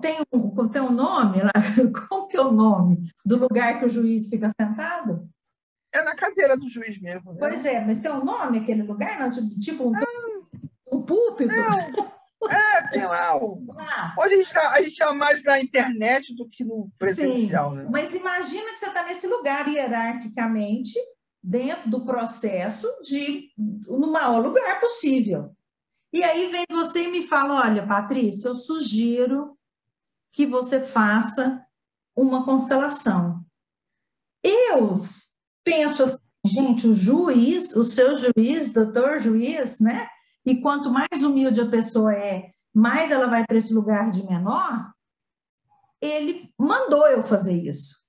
tem 0.00 0.18
um, 0.32 0.68
tem 0.68 0.82
um 0.82 0.92
nome 0.92 1.42
lá? 1.42 1.52
Qual 2.08 2.28
que 2.28 2.36
é 2.36 2.40
o 2.40 2.52
nome 2.52 3.10
do 3.24 3.36
lugar 3.36 3.78
que 3.78 3.84
o 3.84 3.88
juiz 3.88 4.28
fica 4.28 4.50
sentado? 4.60 5.28
É 5.92 6.02
na 6.02 6.14
cadeira 6.14 6.56
do 6.56 6.68
juiz 6.68 7.00
mesmo. 7.00 7.32
Né? 7.32 7.38
Pois 7.38 7.64
é, 7.64 7.84
mas 7.84 8.00
tem 8.00 8.10
um 8.10 8.24
nome 8.24 8.58
aquele 8.58 8.82
lugar? 8.82 9.18
Não? 9.18 9.30
Tipo, 9.30 9.60
tipo 9.60 9.88
um, 9.88 10.96
um 10.96 11.02
púlpito? 11.02 11.52
É, 12.50 12.88
tem 12.88 13.04
lá. 13.04 13.36
O... 13.36 13.64
Ah. 13.76 14.14
Hoje 14.18 14.34
a 14.34 14.36
gente, 14.36 14.88
está 14.88 15.06
tá 15.06 15.14
mais 15.14 15.42
na 15.42 15.60
internet 15.60 16.34
do 16.34 16.48
que 16.48 16.64
no 16.64 16.90
presencial. 16.98 17.70
Sim, 17.70 17.76
né? 17.76 17.88
Mas 17.90 18.14
imagina 18.14 18.70
que 18.70 18.78
você 18.78 18.86
está 18.86 19.04
nesse 19.04 19.26
lugar 19.26 19.68
hierarquicamente 19.68 20.98
dentro 21.42 21.90
do 21.90 22.04
processo 22.04 22.88
de 23.02 23.50
no 23.56 24.10
maior 24.10 24.42
lugar 24.42 24.80
possível. 24.80 25.54
E 26.12 26.22
aí 26.22 26.50
vem 26.50 26.64
você 26.70 27.04
e 27.04 27.08
me 27.08 27.22
fala: 27.22 27.60
olha, 27.66 27.86
Patrícia, 27.86 28.48
eu 28.48 28.54
sugiro 28.54 29.56
que 30.34 30.44
você 30.44 30.80
faça 30.80 31.64
uma 32.14 32.44
constelação. 32.44 33.40
Eu 34.42 35.06
penso 35.64 36.02
assim, 36.02 36.18
gente, 36.44 36.88
o 36.88 36.92
juiz, 36.92 37.74
o 37.74 37.84
seu 37.84 38.18
juiz, 38.18 38.72
doutor 38.72 39.20
juiz, 39.20 39.78
né? 39.78 40.08
E 40.44 40.60
quanto 40.60 40.90
mais 40.90 41.22
humilde 41.22 41.60
a 41.60 41.70
pessoa 41.70 42.12
é, 42.12 42.50
mais 42.74 43.12
ela 43.12 43.28
vai 43.28 43.46
para 43.46 43.56
esse 43.56 43.72
lugar 43.72 44.10
de 44.10 44.26
menor. 44.26 44.92
Ele 46.02 46.52
mandou 46.58 47.06
eu 47.06 47.22
fazer 47.22 47.62
isso, 47.62 48.04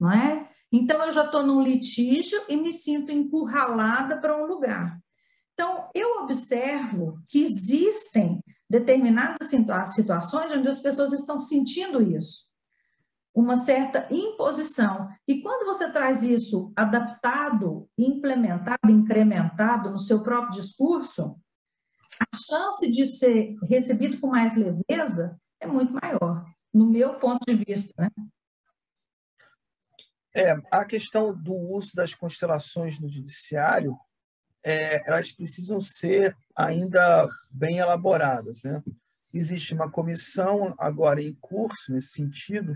não 0.00 0.12
é? 0.12 0.48
Então, 0.72 1.02
eu 1.04 1.12
já 1.12 1.24
estou 1.24 1.44
num 1.44 1.60
litígio 1.60 2.40
e 2.48 2.56
me 2.56 2.72
sinto 2.72 3.12
encurralada 3.12 4.20
para 4.20 4.36
um 4.36 4.46
lugar. 4.46 4.98
Então, 5.52 5.90
eu 5.94 6.22
observo 6.22 7.20
que 7.28 7.42
existem 7.42 8.40
determinadas 8.74 9.50
situações 9.94 10.52
onde 10.52 10.68
as 10.68 10.80
pessoas 10.80 11.12
estão 11.12 11.38
sentindo 11.38 12.02
isso, 12.02 12.46
uma 13.32 13.56
certa 13.56 14.08
imposição. 14.12 15.08
E 15.28 15.40
quando 15.40 15.64
você 15.64 15.92
traz 15.92 16.24
isso 16.24 16.72
adaptado, 16.74 17.88
implementado, 17.96 18.90
incrementado 18.90 19.90
no 19.90 19.98
seu 19.98 20.24
próprio 20.24 20.60
discurso, 20.60 21.36
a 22.18 22.36
chance 22.36 22.90
de 22.90 23.06
ser 23.06 23.54
recebido 23.62 24.20
com 24.20 24.26
mais 24.26 24.56
leveza 24.56 25.38
é 25.60 25.68
muito 25.68 25.92
maior, 25.92 26.44
no 26.72 26.86
meu 26.86 27.14
ponto 27.20 27.44
de 27.46 27.54
vista. 27.54 27.94
Né? 27.96 28.10
É, 30.34 30.56
a 30.72 30.84
questão 30.84 31.32
do 31.32 31.54
uso 31.54 31.92
das 31.94 32.12
constelações 32.12 32.98
no 32.98 33.08
judiciário, 33.08 33.96
é, 34.64 35.06
elas 35.06 35.30
precisam 35.30 35.78
ser 35.78 36.36
ainda 36.56 37.28
bem 37.50 37.78
elaboradas. 37.78 38.62
Né? 38.62 38.82
Existe 39.32 39.74
uma 39.74 39.90
comissão 39.90 40.74
agora 40.78 41.22
em 41.22 41.36
curso 41.40 41.92
nesse 41.92 42.12
sentido, 42.12 42.74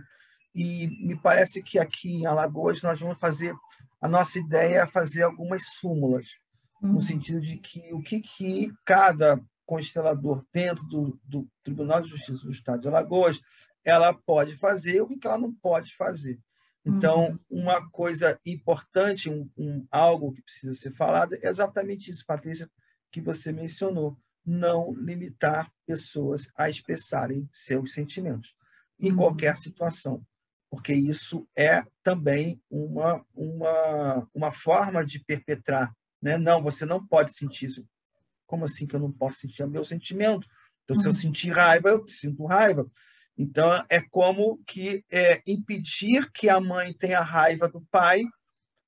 e 0.55 0.89
me 1.07 1.17
parece 1.17 1.63
que 1.63 1.79
aqui 1.79 2.13
em 2.13 2.27
Alagoas 2.27 2.83
nós 2.83 3.01
vamos 3.01 3.19
fazer, 3.19 3.55
a 4.01 4.09
nossa 4.09 4.39
ideia 4.39 4.81
é 4.81 4.87
fazer 4.87 5.23
algumas 5.23 5.65
súmulas, 5.79 6.39
uhum. 6.83 6.95
no 6.95 7.01
sentido 7.01 7.41
de 7.41 7.59
que 7.59 7.93
o 7.93 8.03
que, 8.03 8.21
que 8.21 8.73
cada 8.85 9.41
constelador 9.65 10.45
dentro 10.53 10.83
do, 10.85 11.21
do 11.25 11.47
Tribunal 11.63 12.03
de 12.03 12.09
Justiça 12.09 12.43
do 12.43 12.51
Estado 12.51 12.81
de 12.81 12.89
Alagoas 12.89 13.39
ela 13.85 14.13
pode 14.13 14.57
fazer 14.57 15.01
o 15.01 15.07
que 15.07 15.27
ela 15.27 15.39
não 15.39 15.53
pode 15.53 15.95
fazer. 15.95 16.39
Então, 16.89 17.39
uhum. 17.51 17.63
uma 17.63 17.89
coisa 17.91 18.39
importante, 18.47 19.29
um, 19.29 19.49
um, 19.57 19.87
algo 19.91 20.33
que 20.33 20.43
precisa 20.43 20.73
ser 20.73 20.95
falado, 20.95 21.35
é 21.35 21.49
exatamente 21.49 22.11
isso, 22.11 22.25
Patrícia, 22.27 22.71
que 23.13 23.21
você 23.21 23.53
mencionou. 23.53 24.19
Não 24.45 24.95
limitar 24.95 25.71
pessoas 25.87 26.49
a 26.57 26.71
expressarem 26.71 27.47
seus 27.53 27.93
sentimentos 27.93 28.55
em 28.99 29.11
uhum. 29.11 29.19
qualquer 29.19 29.57
situação, 29.59 30.25
porque 30.71 30.95
isso 30.95 31.47
é 31.57 31.83
também 32.03 32.61
uma, 32.71 33.25
uma, 33.35 34.27
uma 34.35 34.51
forma 34.51 35.05
de 35.05 35.23
perpetrar 35.23 35.93
Né? 36.23 36.39
Não, 36.39 36.63
você 36.63 36.87
não 36.87 37.07
pode 37.07 37.35
sentir 37.35 37.67
isso. 37.67 37.87
Como 38.47 38.65
assim 38.65 38.87
que 38.87 38.97
eu 38.97 39.01
não 39.01 39.13
posso 39.13 39.41
sentir? 39.41 39.63
É 39.63 39.67
meu 39.67 39.85
sentimento. 39.85 40.49
Então, 40.85 40.97
uhum. 40.97 41.03
se 41.03 41.07
eu 41.07 41.13
uhum. 41.13 41.19
sentir 41.19 41.51
raiva, 41.51 41.91
eu 41.91 42.09
sinto 42.09 42.47
raiva. 42.47 42.91
Então, 43.39 43.71
é 43.89 44.01
como 44.01 44.59
que 44.67 45.05
é, 45.13 45.41
impedir 45.47 46.29
que 46.33 46.49
a 46.49 46.61
mãe 46.61 46.93
tenha 46.93 47.21
raiva 47.21 47.69
do 47.69 47.81
pai, 47.89 48.25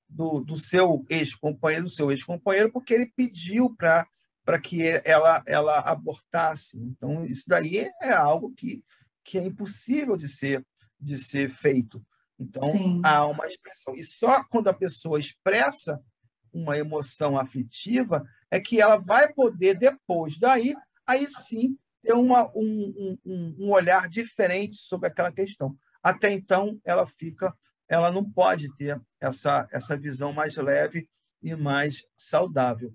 do, 0.09 0.41
do 0.41 0.57
seu 0.57 1.07
ex-companheiro, 1.09 1.85
do 1.85 1.91
seu 1.91 2.11
ex-companheiro, 2.11 2.73
porque 2.73 2.93
ele 2.93 3.13
pediu 3.15 3.73
para 3.77 4.59
que 4.61 4.83
ela, 5.05 5.41
ela 5.47 5.79
abortasse. 5.79 6.77
Então, 6.79 7.23
isso 7.23 7.45
daí 7.47 7.89
é 8.03 8.11
algo 8.13 8.53
que, 8.57 8.83
que 9.23 9.39
é 9.39 9.47
impossível 9.47 10.17
de 10.17 10.27
ser, 10.27 10.67
de 10.99 11.17
ser 11.17 11.51
feito. 11.51 12.05
Então, 12.37 12.73
Sim. 12.73 13.01
há 13.05 13.25
uma 13.27 13.47
expressão. 13.47 13.95
E 13.95 14.03
só 14.03 14.43
quando 14.45 14.67
a 14.67 14.75
pessoa 14.75 15.21
expressa 15.21 16.03
uma 16.53 16.77
emoção 16.77 17.39
aflitiva 17.39 18.27
é 18.51 18.59
que 18.59 18.81
ela 18.81 18.97
vai 18.97 19.33
poder, 19.33 19.79
depois 19.79 20.37
daí, 20.37 20.75
aí 21.07 21.31
sim, 21.31 21.79
ter 22.03 22.13
uma, 22.13 22.51
um, 22.55 23.19
um, 23.25 23.57
um 23.59 23.71
olhar 23.71 24.09
diferente 24.09 24.77
sobre 24.77 25.09
aquela 25.09 25.33
questão. 25.33 25.77
Até 26.03 26.33
então, 26.33 26.81
ela 26.85 27.07
fica, 27.07 27.55
ela 27.89 28.11
não 28.11 28.25
pode 28.25 28.75
ter 28.75 29.01
essa, 29.21 29.69
essa 29.71 29.97
visão 29.97 30.33
mais 30.33 30.57
leve 30.57 31.09
e 31.43 31.55
mais 31.55 32.05
saudável. 32.17 32.95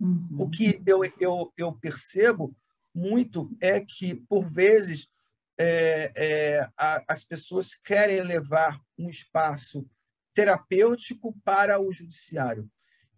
Uhum. 0.00 0.28
O 0.38 0.48
que 0.48 0.80
eu, 0.86 1.00
eu, 1.18 1.52
eu 1.56 1.72
percebo 1.72 2.56
muito 2.94 3.50
é 3.60 3.80
que, 3.80 4.14
por 4.14 4.48
vezes, 4.48 5.08
é, 5.58 6.12
é, 6.16 6.68
a, 6.76 7.04
as 7.08 7.24
pessoas 7.24 7.74
querem 7.74 8.22
levar 8.22 8.80
um 8.98 9.08
espaço 9.08 9.88
terapêutico 10.32 11.34
para 11.44 11.80
o 11.80 11.92
judiciário 11.92 12.68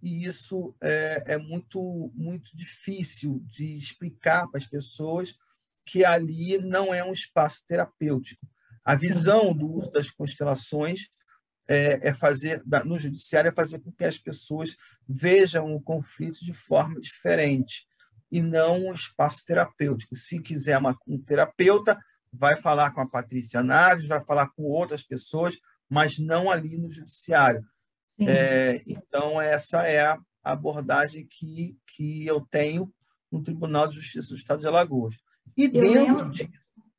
e 0.02 0.26
isso 0.26 0.74
é, 0.80 1.35
é 1.35 1.38
muito, 1.38 2.12
muito 2.14 2.56
difícil 2.56 3.42
de 3.46 3.74
explicar 3.74 4.46
para 4.48 4.59
as 4.59 4.66
pessoas 4.66 5.35
que 5.85 6.04
ali 6.04 6.59
não 6.59 6.92
é 6.92 7.04
um 7.04 7.12
espaço 7.12 7.62
terapêutico. 7.66 8.46
A 8.85 8.94
visão 8.94 9.54
do 9.54 9.66
uso 9.66 9.90
das 9.90 10.11
constelações 10.11 11.09
é, 11.68 12.09
é, 12.09 12.14
fazer, 12.14 12.62
no 12.85 12.98
judiciário, 12.98 13.48
é 13.48 13.52
fazer 13.52 13.80
com 13.80 13.90
que 13.90 14.04
as 14.04 14.18
pessoas 14.18 14.76
vejam 15.09 15.74
o 15.74 15.80
conflito 15.80 16.44
de 16.44 16.52
forma 16.52 17.00
diferente 17.00 17.85
e 18.30 18.40
não 18.40 18.87
um 18.87 18.92
espaço 18.92 19.44
terapêutico. 19.44 20.14
Se 20.14 20.40
quiser 20.40 20.78
uma, 20.78 20.96
um 21.06 21.20
terapeuta, 21.20 21.98
vai 22.32 22.56
falar 22.56 22.92
com 22.92 23.00
a 23.00 23.09
Patrícia 23.09 23.62
Naves, 23.62 24.06
vai 24.06 24.24
falar 24.24 24.48
com 24.50 24.62
outras 24.64 25.02
pessoas, 25.02 25.56
mas 25.88 26.18
não 26.18 26.50
ali 26.50 26.76
no 26.76 26.90
judiciário. 26.90 27.64
É, 28.18 28.81
então, 28.87 29.40
essa 29.40 29.83
é 29.83 30.00
a 30.00 30.18
abordagem 30.42 31.26
que, 31.26 31.76
que 31.87 32.26
eu 32.26 32.40
tenho 32.40 32.92
no 33.31 33.42
Tribunal 33.42 33.87
de 33.87 33.96
Justiça 33.96 34.29
do 34.29 34.35
Estado 34.35 34.61
de 34.61 34.66
Alagoas. 34.66 35.16
E 35.57 35.64
eu 35.64 35.70
dentro 35.72 36.31
disso. 36.31 36.50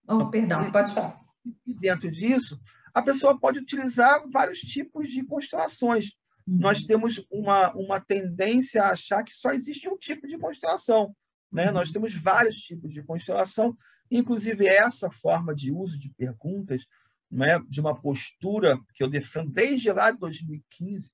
Oh, 0.08 0.30
perdão, 0.30 0.70
pode 0.72 0.94
falar. 0.94 1.20
E 1.66 1.74
dentro 1.74 2.12
disso, 2.12 2.60
a 2.94 3.02
pessoa 3.02 3.40
pode 3.40 3.60
utilizar 3.60 4.24
vários 4.32 4.60
tipos 4.60 5.10
de 5.10 5.24
constelações. 5.24 6.12
Uhum. 6.48 6.58
Nós 6.60 6.84
temos 6.84 7.24
uma, 7.32 7.72
uma 7.74 8.00
tendência 8.00 8.84
a 8.84 8.92
achar 8.92 9.24
que 9.24 9.34
só 9.34 9.52
existe 9.52 9.90
um 9.90 9.98
tipo 9.98 10.28
de 10.28 10.38
constelação. 10.38 11.16
Né? 11.52 11.68
Uhum. 11.68 11.74
Nós 11.74 11.90
temos 11.90 12.14
vários 12.14 12.58
tipos 12.58 12.94
de 12.94 13.04
constelação, 13.04 13.76
inclusive 14.10 14.68
essa 14.68 15.10
forma 15.10 15.54
de 15.54 15.72
uso 15.72 15.98
de 16.00 16.10
perguntas 16.18 16.86
né, 17.30 17.60
de 17.70 17.82
uma 17.82 18.00
postura 18.00 18.80
que 18.94 19.04
eu 19.04 19.10
defendo 19.10 19.52
desde 19.52 19.92
lá 19.92 20.12
de 20.12 20.20
2015, 20.20 21.12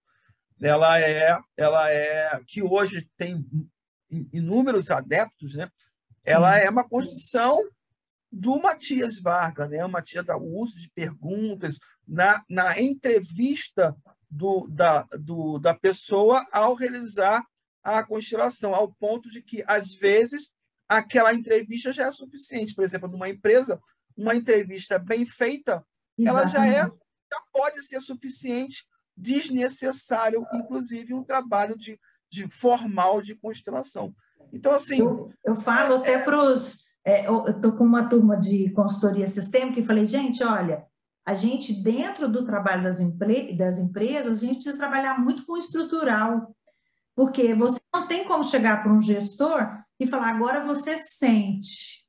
ela 0.61 0.99
é, 0.99 1.37
ela 1.57 1.91
é 1.91 2.39
que 2.47 2.61
hoje 2.61 3.09
tem 3.17 3.45
inúmeros 4.31 4.91
adeptos, 4.91 5.55
né? 5.55 5.69
Ela 6.23 6.57
é 6.57 6.69
uma 6.69 6.87
construção 6.87 7.59
do 8.31 8.59
Matias 8.59 9.19
Vargas, 9.19 9.69
né? 9.69 9.83
O 9.83 9.89
Matias 9.89 10.25
dá 10.25 10.37
o 10.37 10.59
uso 10.59 10.79
de 10.79 10.89
perguntas 10.91 11.77
na, 12.07 12.43
na 12.49 12.79
entrevista 12.79 13.95
do, 14.29 14.67
da, 14.67 15.01
do, 15.19 15.59
da 15.59 15.73
pessoa 15.73 16.45
ao 16.51 16.75
realizar 16.75 17.45
a 17.83 18.03
constelação, 18.03 18.73
ao 18.73 18.93
ponto 18.93 19.29
de 19.29 19.41
que, 19.41 19.63
às 19.67 19.93
vezes, 19.93 20.51
aquela 20.87 21.33
entrevista 21.33 21.91
já 21.91 22.07
é 22.07 22.11
suficiente. 22.11 22.73
Por 22.73 22.83
exemplo, 22.83 23.09
numa 23.09 23.29
empresa, 23.29 23.79
uma 24.15 24.35
entrevista 24.35 24.97
bem 24.97 25.25
feita 25.25 25.85
ela 26.19 26.45
já 26.47 26.67
é 26.67 26.83
já 27.33 27.41
pode 27.51 27.81
ser 27.83 27.99
suficiente, 27.99 28.85
desnecessário, 29.17 30.45
inclusive 30.53 31.13
um 31.13 31.23
trabalho 31.23 31.77
de, 31.77 31.99
de 32.31 32.47
formal 32.49 33.21
de 33.21 33.35
constelação. 33.35 34.13
Então, 34.51 34.71
assim. 34.71 34.99
Eu, 34.99 35.29
eu 35.43 35.55
falo 35.55 35.95
até 35.95 36.17
para 36.17 36.51
os. 36.51 36.83
É, 37.05 37.27
eu 37.27 37.47
estou 37.47 37.73
com 37.73 37.83
uma 37.83 38.07
turma 38.07 38.37
de 38.37 38.69
consultoria 38.71 39.27
sistêmica 39.27 39.79
e 39.79 39.85
falei, 39.85 40.05
gente, 40.05 40.41
olha, 40.43 40.85
a 41.25 41.33
gente, 41.33 41.73
dentro 41.73 42.29
do 42.29 42.45
trabalho 42.45 42.83
das, 42.83 42.99
empre 42.99 43.57
das 43.57 43.77
empresas, 43.77 44.37
a 44.37 44.41
gente 44.41 44.55
precisa 44.55 44.77
trabalhar 44.77 45.19
muito 45.19 45.45
com 45.45 45.53
o 45.53 45.57
estrutural, 45.57 46.55
porque 47.13 47.53
você 47.53 47.79
não 47.93 48.07
tem 48.07 48.23
como 48.25 48.43
chegar 48.43 48.81
para 48.81 48.93
um 48.93 49.01
gestor 49.01 49.83
e 49.99 50.07
falar, 50.07 50.29
agora 50.29 50.61
você 50.61 50.97
sente. 50.97 52.02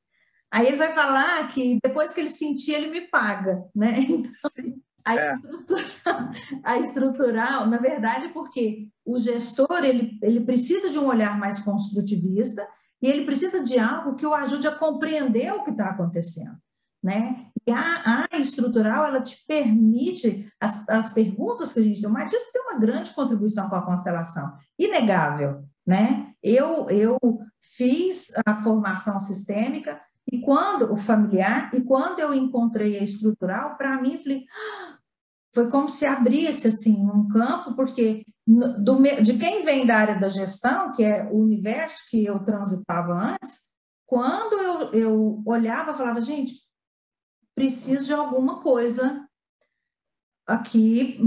Aí 0.54 0.68
ele 0.68 0.76
vai 0.76 0.94
falar 0.94 1.48
que 1.48 1.80
depois 1.82 2.14
que 2.14 2.20
ele 2.20 2.28
sentir, 2.28 2.74
ele 2.74 2.86
me 2.86 3.00
paga, 3.08 3.64
né? 3.74 3.94
Então, 5.06 5.12
a, 5.12 5.16
é. 5.16 5.34
estrutural, 5.34 6.30
a 6.64 6.78
estrutural, 6.78 7.66
na 7.66 7.76
verdade, 7.76 8.28
porque 8.28 8.88
o 9.04 9.18
gestor 9.18 9.84
ele, 9.84 10.18
ele 10.22 10.40
precisa 10.40 10.88
de 10.88 10.98
um 10.98 11.06
olhar 11.06 11.38
mais 11.38 11.60
construtivista 11.60 12.66
e 13.02 13.06
ele 13.06 13.26
precisa 13.26 13.62
de 13.62 13.78
algo 13.78 14.16
que 14.16 14.24
o 14.24 14.32
ajude 14.32 14.66
a 14.66 14.74
compreender 14.74 15.52
o 15.52 15.62
que 15.62 15.72
está 15.72 15.90
acontecendo, 15.90 16.56
né? 17.02 17.48
E 17.66 17.70
a, 17.70 18.28
a, 18.32 18.38
estrutural, 18.38 19.04
ela 19.04 19.20
te 19.20 19.44
permite, 19.46 20.48
as, 20.58 20.88
as 20.88 21.12
perguntas 21.12 21.74
que 21.74 21.80
a 21.80 21.82
gente 21.82 22.00
tem, 22.00 22.08
o 22.08 22.12
Matias 22.12 22.50
tem 22.50 22.62
uma 22.62 22.78
grande 22.78 23.12
contribuição 23.12 23.68
com 23.68 23.76
a 23.76 23.84
constelação, 23.84 24.56
inegável, 24.78 25.64
né? 25.86 26.32
Eu, 26.42 26.88
eu 26.88 27.18
fiz 27.60 28.32
a 28.46 28.62
formação 28.62 29.20
sistêmica, 29.20 30.00
e 30.30 30.40
quando 30.40 30.92
o 30.92 30.96
familiar, 30.96 31.70
e 31.74 31.82
quando 31.82 32.20
eu 32.20 32.32
encontrei 32.32 32.98
a 32.98 33.02
estrutural, 33.02 33.76
para 33.76 34.00
mim, 34.00 34.18
falei, 34.18 34.44
foi 35.54 35.68
como 35.70 35.88
se 35.88 36.04
abrisse 36.04 36.68
assim 36.68 36.96
um 36.96 37.28
campo, 37.28 37.74
porque 37.76 38.24
do, 38.46 39.00
de 39.22 39.38
quem 39.38 39.62
vem 39.62 39.86
da 39.86 39.96
área 39.96 40.18
da 40.18 40.28
gestão, 40.28 40.92
que 40.92 41.04
é 41.04 41.24
o 41.30 41.38
universo 41.38 42.04
que 42.10 42.24
eu 42.24 42.42
transitava 42.42 43.12
antes, 43.12 43.60
quando 44.06 44.54
eu, 44.54 44.92
eu 44.92 45.42
olhava, 45.46 45.94
falava, 45.94 46.20
gente, 46.20 46.54
preciso 47.54 48.06
de 48.06 48.14
alguma 48.14 48.60
coisa 48.60 49.26
aqui 50.46 51.18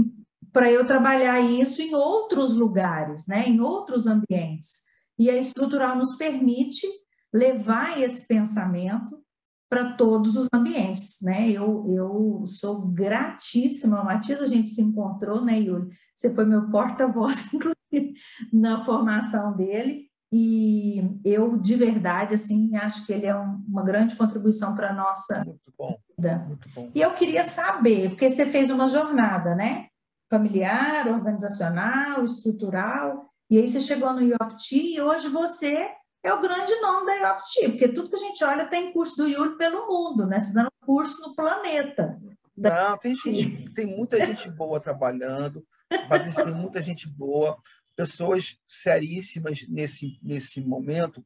para 0.52 0.70
eu 0.70 0.86
trabalhar 0.86 1.40
isso 1.40 1.80
em 1.82 1.94
outros 1.94 2.54
lugares, 2.54 3.26
né, 3.26 3.48
em 3.48 3.60
outros 3.60 4.06
ambientes. 4.06 4.82
E 5.18 5.30
a 5.30 5.36
estrutural 5.36 5.96
nos 5.96 6.16
permite 6.16 6.86
levar 7.32 8.00
esse 8.00 8.26
pensamento 8.26 9.22
para 9.68 9.92
todos 9.92 10.36
os 10.36 10.48
ambientes, 10.52 11.18
né? 11.22 11.50
Eu, 11.50 11.84
eu 11.90 12.44
sou 12.46 12.80
gratíssima, 12.80 14.02
Matias, 14.02 14.40
a 14.40 14.46
gente 14.46 14.70
se 14.70 14.80
encontrou, 14.80 15.44
né, 15.44 15.60
Yuri? 15.60 15.88
Você 16.16 16.34
foi 16.34 16.46
meu 16.46 16.70
porta-voz, 16.70 17.52
inclusive, 17.52 18.14
na 18.52 18.82
formação 18.82 19.54
dele, 19.54 20.08
e 20.30 21.02
eu, 21.24 21.56
de 21.56 21.74
verdade, 21.74 22.34
assim, 22.34 22.76
acho 22.76 23.06
que 23.06 23.12
ele 23.12 23.26
é 23.26 23.34
um, 23.34 23.64
uma 23.66 23.82
grande 23.82 24.14
contribuição 24.14 24.74
para 24.74 24.90
a 24.90 24.92
nossa 24.92 25.42
muito 25.44 25.72
bom, 25.76 25.98
vida. 26.16 26.44
Muito 26.46 26.68
bom. 26.74 26.90
E 26.94 27.00
eu 27.00 27.14
queria 27.14 27.44
saber, 27.44 28.10
porque 28.10 28.30
você 28.30 28.44
fez 28.44 28.70
uma 28.70 28.88
jornada, 28.88 29.54
né? 29.54 29.86
Familiar, 30.30 31.08
organizacional, 31.08 32.24
estrutural, 32.24 33.30
e 33.50 33.58
aí 33.58 33.66
você 33.66 33.80
chegou 33.80 34.12
no 34.12 34.20
IOPT 34.20 34.94
e 34.96 35.00
hoje 35.00 35.28
você 35.30 35.90
é 36.22 36.32
o 36.32 36.40
grande 36.40 36.74
nome 36.80 37.06
da 37.06 37.14
IOPT, 37.14 37.68
porque 37.70 37.88
tudo 37.88 38.10
que 38.10 38.16
a 38.16 38.18
gente 38.18 38.44
olha 38.44 38.66
tem 38.66 38.92
curso 38.92 39.16
do 39.16 39.28
Yuri 39.28 39.56
pelo 39.56 39.86
mundo, 39.86 40.26
né? 40.26 40.38
Você 40.38 40.52
dando 40.52 40.72
curso 40.80 41.20
no 41.20 41.34
planeta. 41.34 42.18
Não, 42.56 42.98
tem, 42.98 43.14
gente, 43.14 43.72
tem 43.72 43.86
muita 43.86 44.24
gente 44.24 44.50
boa 44.50 44.80
trabalhando, 44.80 45.64
tem 45.88 46.54
muita 46.54 46.82
gente 46.82 47.08
boa, 47.08 47.56
pessoas 47.94 48.56
seríssimas 48.66 49.64
nesse, 49.68 50.18
nesse 50.22 50.60
momento. 50.60 51.24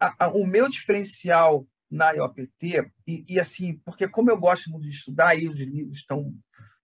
A, 0.00 0.24
a, 0.24 0.28
o 0.28 0.46
meu 0.46 0.70
diferencial 0.70 1.66
na 1.90 2.12
IOPT, 2.12 2.90
e, 3.06 3.24
e, 3.28 3.38
assim, 3.38 3.76
porque 3.84 4.08
como 4.08 4.30
eu 4.30 4.38
gosto 4.38 4.70
muito 4.70 4.84
de 4.84 4.96
estudar, 4.96 5.36
e 5.36 5.46
os 5.46 5.60
livros 5.60 5.98
estão, 5.98 6.34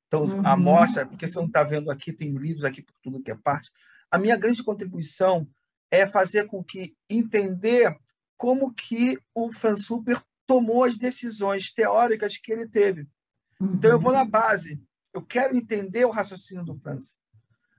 estão 0.05 0.23
uhum. 0.23 0.47
à 0.47 0.55
mostra, 0.55 1.07
porque 1.07 1.27
você 1.27 1.39
não 1.39 1.47
está 1.47 1.65
vendo 1.65 1.91
aqui, 1.91 2.13
tem 2.13 2.31
livros 2.37 2.65
aqui 2.65 2.83
por 2.83 2.95
tudo 3.03 3.23
que 3.23 3.31
é 3.31 3.35
parte, 3.35 3.71
a 4.11 4.19
minha 4.19 4.37
grande 4.37 4.63
contribuição 4.63 5.49
é 5.91 6.07
fazer 6.07 6.47
com 6.47 6.63
que 6.63 6.97
entender 7.09 7.97
como 8.37 8.73
que 8.73 9.19
o 9.35 9.53
Franz 9.53 9.85
Super 9.85 10.23
tomou 10.47 10.85
as 10.85 10.97
decisões 10.97 11.73
teóricas 11.73 12.37
que 12.37 12.53
ele 12.53 12.69
teve. 12.69 13.07
Então 13.61 13.91
eu 13.91 14.01
vou 14.01 14.13
na 14.13 14.23
uhum. 14.23 14.31
base, 14.31 14.81
eu 15.13 15.23
quero 15.23 15.57
entender 15.57 16.05
o 16.05 16.11
raciocínio 16.11 16.65
do 16.65 16.79
Franz. 16.79 17.17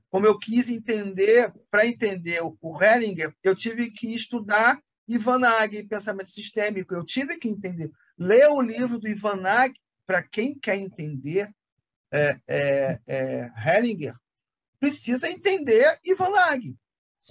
Como 0.10 0.26
eu 0.26 0.38
quis 0.38 0.70
entender, 0.70 1.54
para 1.70 1.86
entender 1.86 2.42
o 2.42 2.84
Hellinger, 2.84 3.34
eu 3.44 3.56
tive 3.56 3.92
que 3.92 4.14
estudar 4.14 4.82
Ivan 5.08 5.40
Nag, 5.40 5.84
pensamento 5.88 6.30
sistêmico. 6.30 6.94
Eu 6.94 7.04
tive 7.04 7.38
que 7.38 7.48
entender. 7.48 7.92
Ler 8.18 8.48
o 8.50 8.62
livro 8.62 9.00
do 9.00 9.08
Ivan 9.08 9.38
Nag, 9.38 9.74
para 10.06 10.22
quem 10.22 10.58
quer 10.58 10.78
entender 10.78 11.50
é, 12.12 12.40
é, 12.48 13.00
é, 13.08 13.52
Hellinger, 13.56 14.16
precisa 14.80 15.30
entender 15.30 16.00
Ivan 16.04 16.32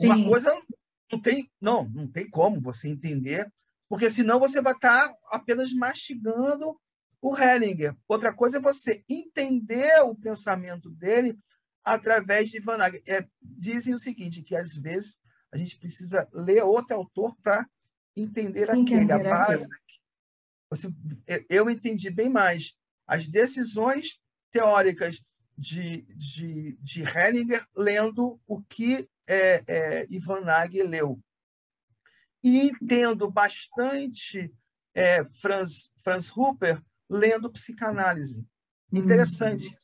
Nag. 0.01 0.21
Uma 0.21 0.29
coisa 0.29 0.63
não 1.11 1.21
tem, 1.21 1.51
não, 1.61 1.89
não 1.89 2.07
tem 2.07 2.29
como 2.29 2.61
você 2.61 2.89
entender, 2.89 3.51
porque 3.89 4.11
senão 4.11 4.39
você 4.39 4.61
vai 4.61 4.75
estar 4.75 5.13
apenas 5.31 5.73
mastigando 5.73 6.79
o 7.21 7.37
Hellinger. 7.37 7.97
Outra 8.07 8.33
coisa 8.33 8.59
é 8.59 8.61
você 8.61 9.03
entender 9.09 10.01
o 10.03 10.15
pensamento 10.15 10.91
dele 10.91 11.39
através 11.83 12.51
de 12.51 12.61
Van 12.61 12.77
Nagel. 12.77 13.03
É, 13.07 13.27
dizem 13.41 13.95
o 13.95 13.99
seguinte, 13.99 14.43
que 14.43 14.55
às 14.55 14.75
vezes 14.75 15.17
a 15.51 15.57
gente 15.57 15.79
precisa 15.79 16.29
ler 16.33 16.63
outro 16.63 16.97
autor 16.97 17.35
para 17.43 17.67
entender, 18.15 18.69
entender 18.69 19.13
aquele. 19.13 19.13
A 19.13 19.19
base, 19.19 19.67
você, 20.71 20.93
eu 21.49 21.71
entendi 21.71 22.11
bem 22.11 22.29
mais 22.29 22.75
as 23.07 23.27
decisões 23.27 24.21
teóricas 24.51 25.21
de, 25.59 26.03
de, 26.15 26.79
de 26.81 27.03
Hellinger 27.03 27.67
lendo 27.77 28.41
o 28.47 28.63
que 28.63 29.09
é, 29.27 29.65
é, 29.67 30.07
Ivan 30.09 30.43
Nagel 30.43 30.87
leu. 30.87 31.21
E 32.45 32.61
entendo 32.61 33.29
bastante 33.29 34.55
é, 34.95 35.25
Franz, 35.25 35.91
Franz 36.05 36.29
Rupert 36.29 36.81
lendo 37.11 37.51
psicanálise. 37.51 38.47
Interessante. 38.93 39.75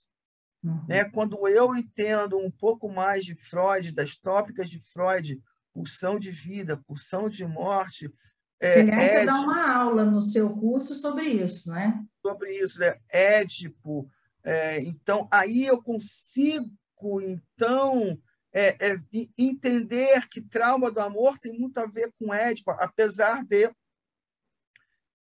Uhum. 0.63 0.87
Né? 0.89 1.05
Quando 1.07 1.49
eu 1.49 1.75
entendo 1.75 2.39
um 2.39 2.51
pouco 2.51 2.89
mais 2.89 3.25
de 3.25 3.35
Freud, 3.35 3.91
das 3.91 4.15
tópicas 4.15 4.71
de 4.71 4.81
Freud, 4.93 5.43
pulsão 5.73 6.21
de 6.21 6.31
vida, 6.31 6.81
pulsão 6.87 7.29
de 7.29 7.45
morte. 7.45 8.09
É, 8.61 8.81
Aliás, 8.81 9.11
você 9.11 9.25
dá 9.27 9.41
uma 9.41 9.77
aula 9.77 10.05
no 10.05 10.23
seu 10.23 10.57
curso 10.57 10.95
sobre 10.95 11.27
isso, 11.27 11.69
né? 11.69 12.01
Sobre 12.23 12.57
isso, 12.57 12.79
né? 12.79 12.97
Édipo. 13.11 14.09
É, 14.44 14.80
então, 14.80 15.26
aí 15.30 15.64
eu 15.64 15.83
consigo, 15.83 16.70
então, 17.22 18.20
é, 18.52 18.92
é, 18.92 19.00
entender 19.37 20.28
que 20.28 20.42
trauma 20.42 20.90
do 20.90 21.00
amor 21.00 21.38
tem 21.38 21.59
muito 21.59 21.78
a 21.78 21.87
ver 21.87 22.12
com 22.18 22.33
Édipo, 22.33 22.70
apesar 22.72 23.42
de 23.42 23.72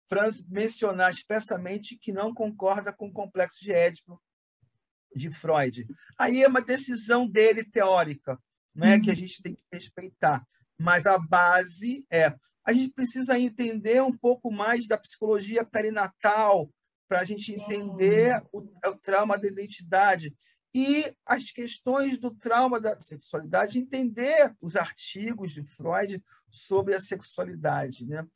Franz 0.07 0.41
mencionar 0.47 1.11
expressamente 1.11 1.99
que 1.99 2.13
não 2.13 2.33
concorda 2.33 2.93
com 2.93 3.09
o 3.09 3.13
complexo 3.13 3.59
de 3.61 3.73
Édipo 3.73 4.23
de 5.15 5.31
Freud. 5.31 5.87
Aí 6.19 6.43
é 6.43 6.49
uma 6.49 6.61
decisão 6.61 7.27
dele 7.27 7.65
teórica, 7.65 8.39
não 8.75 8.87
é 8.87 9.01
que 9.01 9.09
a 9.09 9.15
uhum. 9.15 9.19
gente 9.19 9.43
tem 9.43 9.55
que 9.55 9.65
respeitar, 9.73 10.47
mas 10.79 11.07
a 11.07 11.19
base 11.19 12.07
é 12.11 12.35
a 12.67 12.73
gente 12.73 12.93
precisa 12.93 13.39
entender 13.39 14.03
um 14.03 14.17
pouco 14.17 14.51
mais 14.51 14.89
da 14.89 14.99
psicologia 14.99 15.65
perinatal 15.65 16.69
para 17.09 17.21
a 17.21 17.25
gente 17.25 17.53
entender 17.53 18.43
o, 18.53 18.61
o 18.61 18.97
trauma 18.99 19.39
da 19.39 19.47
identidade 19.47 20.35
e 20.75 21.11
as 21.25 21.51
questões 21.51 22.19
do 22.19 22.31
trauma 22.31 22.79
da 22.79 23.01
sexualidade, 23.01 23.79
entender 23.79 24.55
os 24.61 24.77
artigos 24.77 25.53
de 25.53 25.63
Freud 25.63 26.23
sobre 26.51 26.95
a 26.95 27.01
sexualidade, 27.01 28.05
né? 28.05 28.27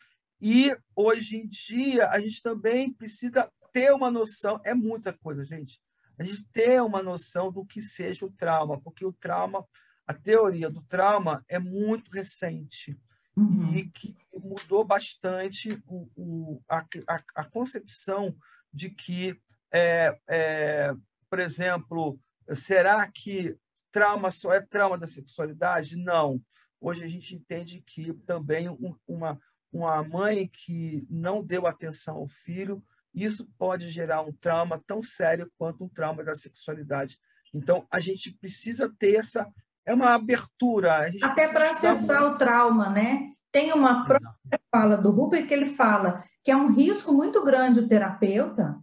E 0.41 0.75
hoje 0.97 1.37
em 1.37 1.47
dia 1.47 2.09
a 2.09 2.19
gente 2.19 2.43
também 2.43 2.93
precisa 2.93 3.51
ter 3.73 3.93
uma 3.93 4.11
noção, 4.11 4.59
é 4.65 4.73
muita 4.73 5.13
coisa, 5.13 5.45
gente. 5.45 5.81
A 6.19 6.25
gente 6.25 6.45
ter 6.53 6.83
uma 6.83 7.03
noção 7.03 7.53
do 7.53 7.65
que 7.65 7.81
seja 7.81 8.25
o 8.25 8.33
trauma, 8.33 8.81
porque 8.81 9.05
o 9.05 9.13
trauma, 9.13 9.67
a 10.07 10.15
teoria 10.15 10.71
do 10.71 10.83
trauma 10.83 11.45
é 11.49 11.59
muito 11.59 12.11
recente 12.11 12.99
uhum. 13.37 13.75
e 13.75 13.89
que 13.89 14.17
mudou 14.35 14.85
bastante 14.85 15.83
o, 15.87 16.09
o 16.17 16.63
a, 16.69 16.85
a, 17.07 17.23
a, 17.37 17.45
concepção 17.45 18.37
de 18.73 18.91
que, 18.91 19.39
é, 19.73 20.19
é, 20.29 20.93
por 21.29 21.39
exemplo, 21.39 22.19
será 22.53 23.09
que 23.11 23.57
trauma 23.91 24.31
só 24.31 24.53
é 24.53 24.61
trauma 24.61 24.99
da 24.99 25.07
sexualidade? 25.07 25.97
Não. 25.97 26.41
Hoje 26.81 27.05
a 27.05 27.07
gente 27.07 27.35
entende 27.35 27.83
que 27.87 28.13
também 28.27 28.69
uma, 29.07 29.39
uma 29.73 30.03
mãe 30.03 30.49
que 30.49 31.07
não 31.11 31.45
deu 31.45 31.67
atenção 31.67 32.17
ao 32.17 32.29
filho, 32.29 32.83
isso 33.15 33.47
pode 33.59 33.89
gerar 33.89 34.23
um 34.23 34.33
trauma 34.33 34.81
tão 34.87 35.03
sério 35.03 35.51
quanto 35.59 35.85
um 35.85 35.89
trauma 35.89 36.23
da 36.23 36.35
sexualidade. 36.35 37.19
Então, 37.53 37.87
a 37.91 37.99
gente 37.99 38.33
precisa 38.33 38.93
ter 38.99 39.17
essa. 39.17 39.47
É 39.85 39.93
uma 39.93 40.15
abertura. 40.15 41.11
Até 41.23 41.49
para 41.49 41.71
acessar 41.71 42.25
o 42.25 42.39
trauma, 42.39 42.91
né? 42.91 43.29
Tem 43.51 43.73
uma 43.73 44.05
própria 44.05 44.30
fala 44.75 44.97
do 44.97 45.11
Rupert 45.11 45.47
que 45.47 45.55
ele 45.55 45.67
fala 45.67 46.25
que 46.43 46.51
é 46.51 46.57
um 46.57 46.69
risco 46.69 47.13
muito 47.13 47.45
grande 47.45 47.81
o 47.81 47.89
terapeuta, 47.89 48.79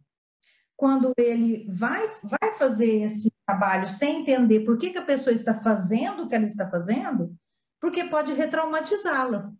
quando 0.76 1.12
ele 1.18 1.68
vai, 1.70 2.08
vai 2.24 2.54
fazer 2.54 3.02
esse 3.02 3.32
trabalho 3.46 3.88
sem 3.88 4.22
entender 4.22 4.60
por 4.60 4.78
que, 4.78 4.92
que 4.92 5.00
a 5.00 5.06
pessoa 5.06 5.34
está 5.34 5.56
fazendo 5.56 6.24
o 6.24 6.30
que 6.30 6.36
ela 6.36 6.46
está 6.46 6.70
fazendo, 6.70 7.36
porque 7.82 8.04
pode 8.04 8.34
retraumatizá-la. 8.34 9.52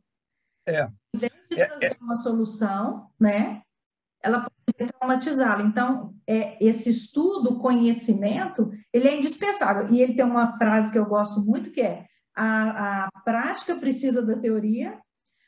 É. 0.68 0.88
Em 1.16 1.20
vez 1.20 1.32
de 1.50 1.56
trazer 1.56 1.86
é, 1.86 1.88
é. 1.88 1.98
uma 2.00 2.16
solução, 2.16 3.10
né? 3.20 3.64
Ela 4.22 4.42
pode 4.42 4.92
traumatizá-la. 4.92 5.64
Então, 5.64 6.14
é, 6.28 6.64
esse 6.64 6.90
estudo, 6.90 7.58
conhecimento, 7.58 8.70
ele 8.94 9.08
é 9.08 9.18
indispensável. 9.18 9.92
E 9.92 10.02
ele 10.02 10.14
tem 10.14 10.26
uma 10.26 10.56
frase 10.58 10.92
que 10.92 11.00
eu 11.00 11.06
gosto 11.06 11.42
muito, 11.42 11.72
que 11.72 11.82
é 11.82 12.06
a, 12.36 13.06
a 13.06 13.22
prática 13.22 13.76
precisa 13.76 14.22
da 14.22 14.38
teoria, 14.38 15.00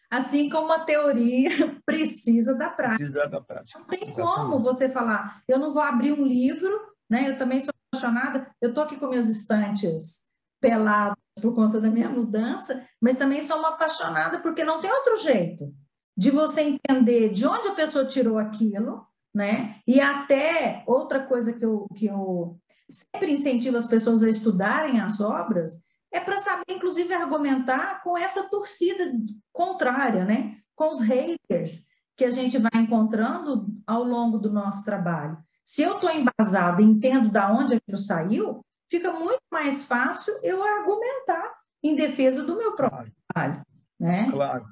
assim 0.10 0.50
como 0.50 0.72
a 0.72 0.80
teoria 0.80 1.50
precisa 1.86 2.56
da 2.56 2.69
prática. 2.69 2.98
Precisa 2.98 3.28
da 3.28 3.41
prática. 3.41 3.80
Não 3.80 3.86
tem 3.86 4.08
Exatamente. 4.08 4.38
como 4.38 4.60
você 4.60 4.89
falar, 4.89 5.41
eu 5.48 5.60
não 5.60 5.74
vou 5.74 5.84
abrir 5.84 6.12
um 6.12 6.26
livro, 6.26 6.69
né? 7.10 7.30
Eu 7.30 7.38
também 7.38 7.60
sou 7.60 7.74
apaixonada, 7.91 8.50
eu 8.62 8.69
estou 8.69 8.84
aqui 8.84 8.98
com 8.98 9.08
minhas 9.08 9.30
estantes 9.30 10.22
peladas 10.62 11.15
por 11.41 11.56
conta 11.56 11.80
da 11.80 11.89
minha 11.89 12.10
mudança, 12.10 12.86
mas 13.00 13.17
também 13.17 13.41
sou 13.41 13.58
uma 13.58 13.69
apaixonada 13.69 14.39
porque 14.39 14.63
não 14.63 14.82
tem 14.82 14.91
outro 14.91 15.17
jeito 15.17 15.74
de 16.17 16.32
você 16.32 16.62
entender 16.62 17.30
de 17.30 17.48
onde 17.48 17.69
a 17.69 17.74
pessoa 17.74 18.06
tirou 18.06 18.38
aquilo, 18.38 19.08
né? 19.34 19.80
E 19.88 20.02
até 20.02 20.84
outra 20.86 21.26
coisa 21.26 21.54
que 21.54 21.63
eu, 21.63 21.88
que 21.95 22.08
eu 22.08 22.60
sempre 22.89 23.32
incentivo 23.32 23.78
as 23.78 23.88
pessoas 23.88 24.22
a 24.22 24.30
estudarem 24.30 25.00
as 25.00 25.22
obras 25.22 25.82
é 26.12 26.19
para 26.19 26.38
saber, 26.38 26.63
inclusive, 26.69 27.13
argumentar 27.13 28.02
com 28.04 28.17
essa 28.17 28.50
torcida 28.50 29.12
contrária, 29.52 30.26
né? 30.26 30.58
Com 30.76 30.89
os 30.89 31.02
haters 31.02 31.88
que 32.17 32.26
a 32.26 32.30
gente 32.30 32.58
vai 32.58 32.82
encontrando 32.82 33.67
ao 33.88 34.04
longo 34.04 34.38
do 34.38 34.52
nosso 34.52 34.84
trabalho. 34.84 35.38
Se 35.63 35.82
eu 35.82 35.95
estou 35.95 36.10
embasada, 36.10 36.82
entendo 36.82 37.30
da 37.30 37.52
onde 37.52 37.76
aquilo 37.76 37.98
saiu, 37.98 38.65
fica 38.89 39.13
muito 39.13 39.41
mais 39.52 39.84
fácil 39.84 40.38
eu 40.43 40.62
argumentar 40.63 41.54
em 41.84 41.95
defesa 41.95 42.43
do 42.43 42.58
meu 42.58 42.76
próprio 42.76 43.12
trabalho. 43.32 43.62
Né? 44.00 44.30
Claro. 44.30 44.65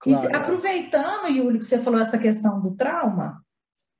claro. 0.00 0.30
E, 0.30 0.34
aproveitando, 0.34 1.28
Yuri, 1.28 1.58
que 1.58 1.64
você 1.64 1.78
falou 1.78 2.00
essa 2.00 2.18
questão 2.18 2.60
do 2.60 2.74
trauma, 2.74 3.40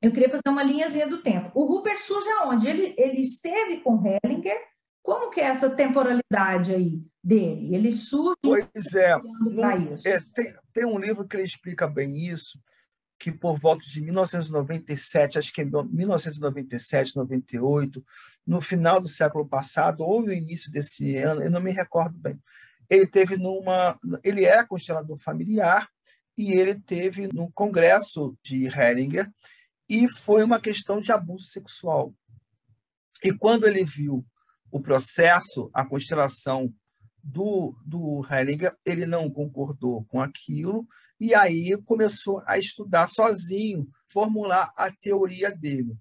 eu 0.00 0.10
queria 0.10 0.28
fazer 0.28 0.48
uma 0.48 0.64
linhazinha 0.64 1.06
do 1.06 1.22
tempo. 1.22 1.50
O 1.54 1.64
Rupert 1.64 1.98
surge 1.98 2.28
aonde? 2.30 2.68
Ele, 2.68 2.94
ele 2.98 3.20
esteve 3.20 3.80
com 3.80 4.02
Hellinger. 4.04 4.58
Como 5.02 5.30
que 5.30 5.40
é 5.40 5.44
essa 5.44 5.68
temporalidade 5.68 6.72
aí 6.72 7.02
dele? 7.22 7.74
Ele 7.74 7.90
surge... 7.90 8.36
Pois 8.42 8.94
é. 8.94 9.16
No, 9.18 9.64
é 10.06 10.20
tem, 10.34 10.54
tem 10.72 10.86
um 10.86 10.98
livro 10.98 11.26
que 11.26 11.36
ele 11.36 11.44
explica 11.44 11.88
bem 11.88 12.16
isso, 12.16 12.58
que 13.18 13.32
por 13.32 13.58
volta 13.58 13.84
de 13.84 14.00
1997, 14.00 15.38
acho 15.38 15.52
que 15.52 15.62
é 15.62 15.64
1997, 15.64 17.16
98, 17.16 18.04
no 18.46 18.60
final 18.60 19.00
do 19.00 19.08
século 19.08 19.46
passado 19.46 20.02
ou 20.02 20.22
no 20.22 20.32
início 20.32 20.70
desse 20.70 21.16
ano, 21.16 21.42
eu 21.42 21.50
não 21.50 21.60
me 21.60 21.72
recordo 21.72 22.16
bem. 22.18 22.40
Ele 22.88 23.06
teve 23.06 23.36
numa, 23.36 23.98
ele 24.22 24.44
é 24.44 24.64
constelador 24.64 25.18
familiar 25.18 25.88
e 26.36 26.52
ele 26.52 26.74
teve 26.74 27.28
no 27.32 27.50
congresso 27.52 28.36
de 28.42 28.66
Heringer 28.66 29.30
e 29.88 30.08
foi 30.08 30.42
uma 30.42 30.60
questão 30.60 31.00
de 31.00 31.12
abuso 31.12 31.46
sexual. 31.46 32.14
E 33.22 33.32
quando 33.32 33.66
ele 33.66 33.84
viu 33.84 34.24
o 34.72 34.80
processo, 34.80 35.70
a 35.74 35.84
constelação 35.84 36.74
do, 37.22 37.78
do 37.86 38.26
Heringer, 38.28 38.74
ele 38.84 39.06
não 39.06 39.30
concordou 39.30 40.04
com 40.06 40.20
aquilo 40.20 40.88
e 41.20 41.34
aí 41.34 41.80
começou 41.84 42.42
a 42.46 42.58
estudar 42.58 43.06
sozinho, 43.06 43.86
formular 44.10 44.72
a 44.74 44.90
teoria 44.90 45.50
dele. 45.50 45.94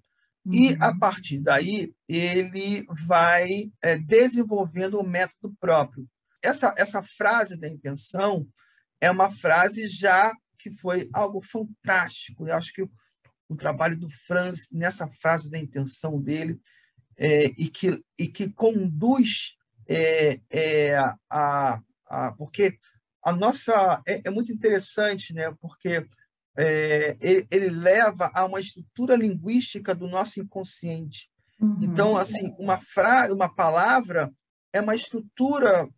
Uhum. 0.44 0.52
E, 0.52 0.76
a 0.80 0.96
partir 0.96 1.40
daí, 1.40 1.94
ele 2.08 2.84
vai 3.06 3.70
é, 3.80 3.96
desenvolvendo 3.98 4.94
o 4.94 5.02
um 5.02 5.08
método 5.08 5.54
próprio. 5.60 6.08
Essa, 6.42 6.74
essa 6.76 7.02
frase 7.02 7.56
da 7.56 7.68
intenção 7.68 8.48
é 9.00 9.10
uma 9.10 9.30
frase 9.30 9.88
já 9.88 10.32
que 10.58 10.74
foi 10.78 11.08
algo 11.12 11.40
fantástico. 11.44 12.48
Eu 12.48 12.56
acho 12.56 12.72
que 12.72 12.82
o, 12.82 12.90
o 13.48 13.54
trabalho 13.54 13.96
do 13.96 14.08
Franz, 14.26 14.66
nessa 14.72 15.08
frase 15.20 15.50
da 15.50 15.58
intenção 15.58 16.20
dele, 16.20 16.58
é, 17.18 17.46
e, 17.46 17.68
que, 17.68 18.02
e 18.18 18.28
que 18.28 18.50
conduz 18.50 19.56
é, 19.88 20.40
é, 20.50 20.96
a, 21.30 21.80
a, 22.06 22.32
porque 22.32 22.78
a 23.22 23.32
nossa 23.32 24.02
é, 24.06 24.22
é 24.24 24.30
muito 24.30 24.52
interessante, 24.52 25.32
né? 25.32 25.54
Porque 25.60 26.06
é, 26.56 27.16
ele, 27.20 27.46
ele, 27.50 27.70
leva 27.70 28.30
a 28.34 28.44
uma 28.44 28.60
estrutura 28.60 29.14
linguística 29.14 29.94
do 29.94 30.08
nosso 30.08 30.40
inconsciente. 30.40 31.30
Uhum. 31.60 31.78
Então, 31.80 32.16
assim, 32.16 32.54
uma 32.58 32.80
frase, 32.80 33.32
uma 33.32 33.48
palavra 33.48 34.32
é 34.72 34.80
uma 34.80 34.94
estrutura 34.94 35.88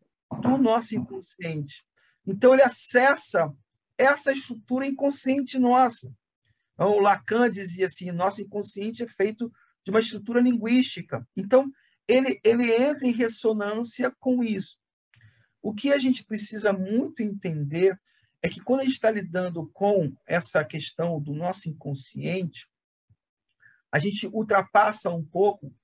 do 0.41 0.59
nosso 0.59 0.95
inconsciente. 0.95 1.85
Então, 2.27 2.53
ele 2.53 2.63
acessa 2.63 3.53
essa 3.97 4.33
estrutura 4.33 4.87
inconsciente 4.87 5.59
nossa. 5.59 6.13
Então, 6.75 6.91
o 6.91 7.01
Lacan 7.01 7.51
dizia 7.51 7.87
assim: 7.87 8.11
nosso 8.11 8.43
inconsciente 8.43 9.03
é 9.03 9.09
feito 9.09 9.51
de 9.85 9.91
uma 9.91 10.01
estrutura 10.01 10.41
linguística. 10.41 11.27
Então, 11.37 11.71
ele, 12.09 12.41
ele 12.43 12.73
entra 12.73 13.07
em 13.07 13.13
ressonância 13.13 14.11
com 14.19 14.43
isso. 14.43 14.79
O 15.63 15.75
que 15.75 15.93
a 15.93 15.99
gente 15.99 16.25
precisa 16.25 16.73
muito 16.73 17.23
entender 17.23 17.99
é 18.43 18.49
que 18.49 18.61
quando 18.61 18.81
a 18.81 18.85
gente 18.85 18.95
está 18.95 19.11
lidando 19.11 19.67
com 19.73 20.15
essa 20.27 20.65
questão 20.65 21.21
do 21.21 21.33
nosso 21.33 21.69
inconsciente, 21.69 22.69
a 23.91 23.99
gente 23.99 24.27
ultrapassa 24.27 25.09
um 25.09 25.25
pouco 25.25 25.75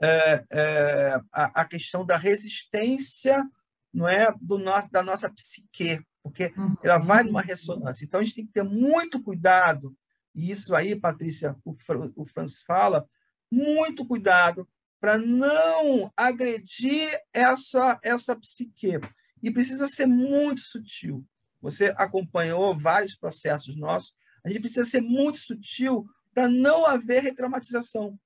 é, 0.00 0.44
é, 0.50 1.20
a, 1.32 1.62
a, 1.62 1.64
questão 1.64 2.06
da 2.06 2.16
resistência 2.16 3.44
não 3.92 4.08
é 4.08 4.32
do 4.40 4.58
nosso, 4.58 4.88
da 4.92 5.02
nossa 5.02 5.32
psique, 5.32 6.00
porque 6.22 6.52
ela 6.84 6.98
vai 6.98 7.24
numa 7.24 7.42
ressonância. 7.42 8.04
Então 8.04 8.20
a 8.20 8.22
gente 8.22 8.34
tem 8.36 8.46
que 8.46 8.52
ter 8.52 8.62
muito 8.62 9.20
cuidado, 9.20 9.96
e 10.34 10.52
isso 10.52 10.74
aí, 10.74 10.94
Patrícia, 10.94 11.56
o, 11.64 11.76
o 12.14 12.24
Franz 12.24 12.62
fala, 12.62 13.08
muito 13.50 14.06
cuidado 14.06 14.68
para 15.00 15.16
não 15.16 16.12
agredir 16.16 17.08
essa, 17.32 17.98
essa 18.02 18.36
psique. 18.36 18.98
E 19.42 19.50
precisa 19.50 19.86
ser 19.86 20.06
muito 20.06 20.60
sutil. 20.60 21.24
Você 21.60 21.94
acompanhou 21.96 22.76
vários 22.78 23.16
processos 23.16 23.76
nossos. 23.76 24.12
A 24.44 24.48
gente 24.48 24.60
precisa 24.60 24.84
ser 24.84 25.00
muito 25.00 25.38
sutil 25.38 26.06
para 26.34 26.48
não 26.48 26.86
haver 26.86 27.22
retraumatização. 27.22 28.18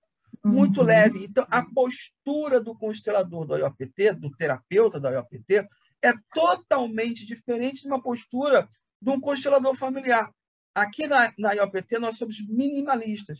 Muito 0.44 0.80
uhum. 0.80 0.86
leve. 0.86 1.24
Então, 1.24 1.46
a 1.50 1.62
postura 1.62 2.60
do 2.60 2.74
constelador 2.74 3.46
do 3.46 3.56
IOPT, 3.56 4.14
do 4.14 4.30
terapeuta 4.30 4.98
do 4.98 5.08
IOPT, 5.08 5.68
é 6.02 6.12
totalmente 6.34 7.24
diferente 7.24 7.82
de 7.82 7.86
uma 7.86 8.02
postura 8.02 8.68
de 9.00 9.10
um 9.10 9.20
constelador 9.20 9.74
familiar. 9.76 10.32
Aqui 10.74 11.06
na, 11.06 11.32
na 11.38 11.52
IOPT, 11.52 11.98
nós 11.98 12.16
somos 12.16 12.36
minimalistas. 12.48 13.38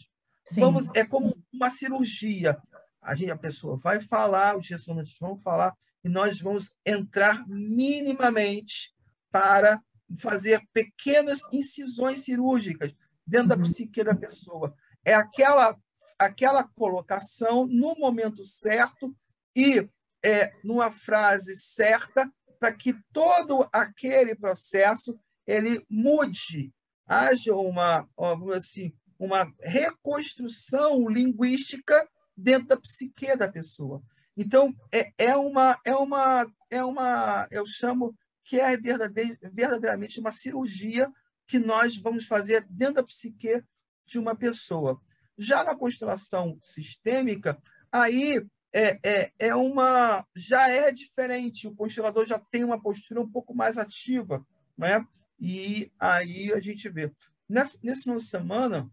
Vamos, 0.57 0.89
é 0.95 1.05
como 1.05 1.37
uma 1.53 1.71
cirurgia 1.71 2.61
a, 3.03 3.17
gente, 3.17 3.33
a 3.33 3.37
pessoa 3.37 3.77
vai 3.77 4.01
falar, 4.01 4.57
os 4.57 4.69
ressonantes 4.69 5.19
vão 5.19 5.37
falar, 5.37 5.77
e 6.05 6.09
nós 6.09 6.41
vamos 6.41 6.73
entrar 6.87 7.47
minimamente 7.49 8.95
para 9.31 9.83
fazer 10.19 10.63
pequenas 10.73 11.41
incisões 11.53 12.21
cirúrgicas 12.21 12.95
dentro 13.27 13.49
da 13.49 13.57
uhum. 13.57 13.63
psique 13.63 14.05
da 14.05 14.15
pessoa. 14.15 14.75
É 15.05 15.15
aquela, 15.15 15.77
aquela 16.19 16.63
colocação 16.65 17.67
no 17.67 17.97
momento 17.97 18.45
certo 18.45 19.15
e 19.57 19.89
é, 20.25 20.53
numa 20.63 20.93
frase 20.93 21.57
certa 21.57 22.31
para 22.61 22.73
que 22.73 22.95
todo 23.13 23.69
aquele 23.73 24.37
processo 24.37 25.19
ele 25.45 25.85
mude, 25.91 26.73
haja 27.05 27.55
uma, 27.55 28.09
assim, 28.55 28.93
uma 29.25 29.53
reconstrução 29.61 31.09
linguística 31.09 32.09
dentro 32.37 32.67
da 32.67 32.77
psique 32.77 33.37
da 33.37 33.49
pessoa. 33.49 34.03
Então, 34.37 34.75
é, 34.91 35.13
é, 35.17 35.37
uma, 35.37 35.79
é, 35.87 35.95
uma, 35.95 36.53
é 36.69 36.85
uma, 36.85 37.47
eu 37.53 37.65
chamo 37.65 38.17
que 38.45 38.59
é 38.59 38.77
verdadeiramente 38.77 40.19
uma 40.19 40.33
cirurgia 40.33 41.09
que 41.47 41.57
nós 41.57 41.97
vamos 41.97 42.27
fazer 42.27 42.67
dentro 42.69 42.95
da 42.95 43.05
psique 43.05 43.63
de 44.05 44.19
uma 44.19 44.35
pessoa. 44.35 45.01
Já 45.39 45.63
na 45.63 45.77
constelação 45.77 46.59
sistêmica, 46.65 47.57
aí 47.93 48.45
é, 48.73 48.99
é, 49.05 49.33
é 49.39 49.55
uma 49.55 50.27
já 50.35 50.69
é 50.69 50.91
diferente. 50.91 51.69
O 51.69 51.77
constelador 51.77 52.27
já 52.27 52.41
tem 52.41 52.65
uma 52.65 52.81
postura 52.81 53.21
um 53.21 53.31
pouco 53.31 53.55
mais 53.55 53.79
ativa, 53.79 54.45
né? 54.77 55.07
E 55.39 55.93
aí 55.97 56.53
a 56.53 56.59
gente 56.59 56.89
vê. 56.89 57.13
Nessa, 57.49 57.79
nessa 57.85 58.19
semana, 58.19 58.91